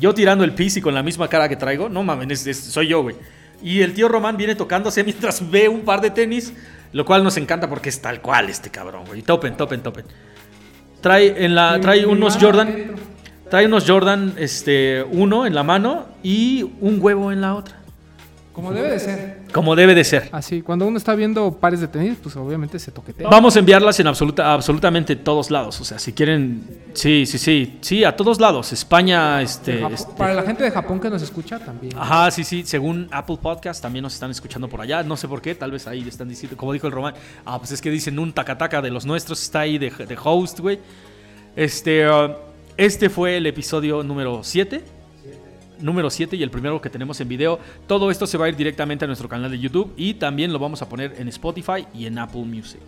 [0.00, 2.58] Yo tirando el pis y con la misma cara que traigo, no mames, es- es-
[2.72, 3.16] soy yo, güey.
[3.62, 6.52] Y el tío Román viene tocándose mientras ve un par de tenis,
[6.92, 9.22] lo cual nos encanta porque es tal cual este cabrón, güey.
[9.22, 10.04] Topen, topen, topen.
[11.00, 12.94] Trae, en la, trae unos Jordan.
[13.50, 17.81] Trae unos Jordan este, uno en la mano y un huevo en la otra.
[18.52, 19.38] Como debe de ser.
[19.52, 20.28] Como debe de ser.
[20.30, 23.28] Así, cuando uno está viendo pares de tenis, pues obviamente se toquetea.
[23.30, 25.80] Vamos a enviarlas en absoluta, absolutamente todos lados.
[25.80, 26.62] O sea, si quieren.
[26.92, 27.78] Sí, sí, sí.
[27.80, 28.72] Sí, a todos lados.
[28.72, 29.82] España, este.
[29.92, 31.94] Este- Para la gente de Japón que nos escucha también.
[31.96, 32.62] Ajá, sí, sí.
[32.66, 35.02] Según Apple Podcast también nos están escuchando por allá.
[35.02, 35.54] No sé por qué.
[35.54, 36.56] Tal vez ahí están diciendo.
[36.56, 37.14] Como dijo el Román.
[37.46, 39.42] Ah, pues es que dicen un tacataca de los nuestros.
[39.42, 40.78] Está ahí de, de host, güey.
[41.56, 42.08] Este.
[42.08, 42.32] uh,
[42.76, 44.82] este fue el episodio número 7.
[45.82, 47.58] Número 7 y el primero que tenemos en video.
[47.86, 49.92] Todo esto se va a ir directamente a nuestro canal de YouTube.
[49.96, 52.80] Y también lo vamos a poner en Spotify y en Apple Music.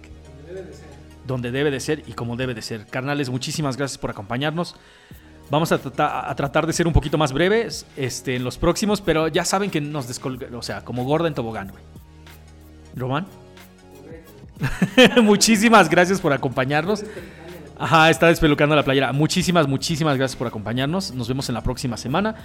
[1.26, 2.86] Donde debe de ser y como debe de ser.
[2.86, 4.76] Carnales, muchísimas gracias por acompañarnos.
[5.50, 9.00] Vamos a, trata- a tratar de ser un poquito más breves este, en los próximos,
[9.02, 11.82] pero ya saben que nos descolga, o sea, como gorda en tobogán, güey.
[12.96, 13.26] ¿Román?
[15.22, 17.04] muchísimas gracias por acompañarnos.
[17.78, 19.12] Ajá, está despelucando la playera.
[19.12, 21.12] Muchísimas, muchísimas gracias por acompañarnos.
[21.12, 22.36] Nos vemos en la próxima semana.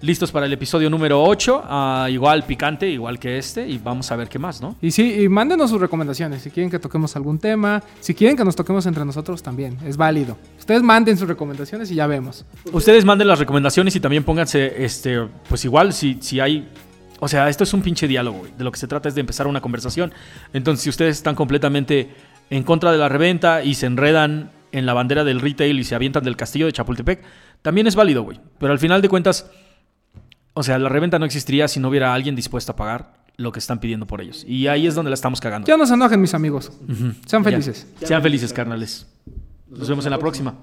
[0.00, 1.62] Listos para el episodio número 8.
[1.64, 3.66] ah, igual picante, igual que este.
[3.66, 4.76] Y vamos a ver qué más, ¿no?
[4.82, 6.42] Y sí, y mándenos sus recomendaciones.
[6.42, 9.96] Si quieren que toquemos algún tema, si quieren que nos toquemos entre nosotros también, es
[9.96, 10.36] válido.
[10.58, 12.44] Ustedes manden sus recomendaciones y ya vemos.
[12.72, 16.68] Ustedes manden las recomendaciones y también pónganse, este, pues igual, si, si hay...
[17.20, 18.52] O sea, esto es un pinche diálogo, güey.
[18.58, 20.12] De lo que se trata es de empezar una conversación.
[20.52, 22.10] Entonces, si ustedes están completamente
[22.50, 25.94] en contra de la reventa y se enredan en la bandera del retail y se
[25.94, 27.22] avientan del castillo de Chapultepec,
[27.62, 28.38] también es válido, güey.
[28.58, 29.50] Pero al final de cuentas,
[30.54, 33.58] o sea, la reventa no existiría si no hubiera alguien dispuesto a pagar lo que
[33.58, 34.44] están pidiendo por ellos.
[34.48, 35.66] Y ahí es donde la estamos cagando.
[35.66, 36.70] Ya no se enojen, mis amigos.
[37.26, 37.50] Sean Ya.
[37.50, 37.86] felices.
[38.02, 39.06] Sean felices, carnales.
[39.68, 40.54] Nos vemos en la próxima.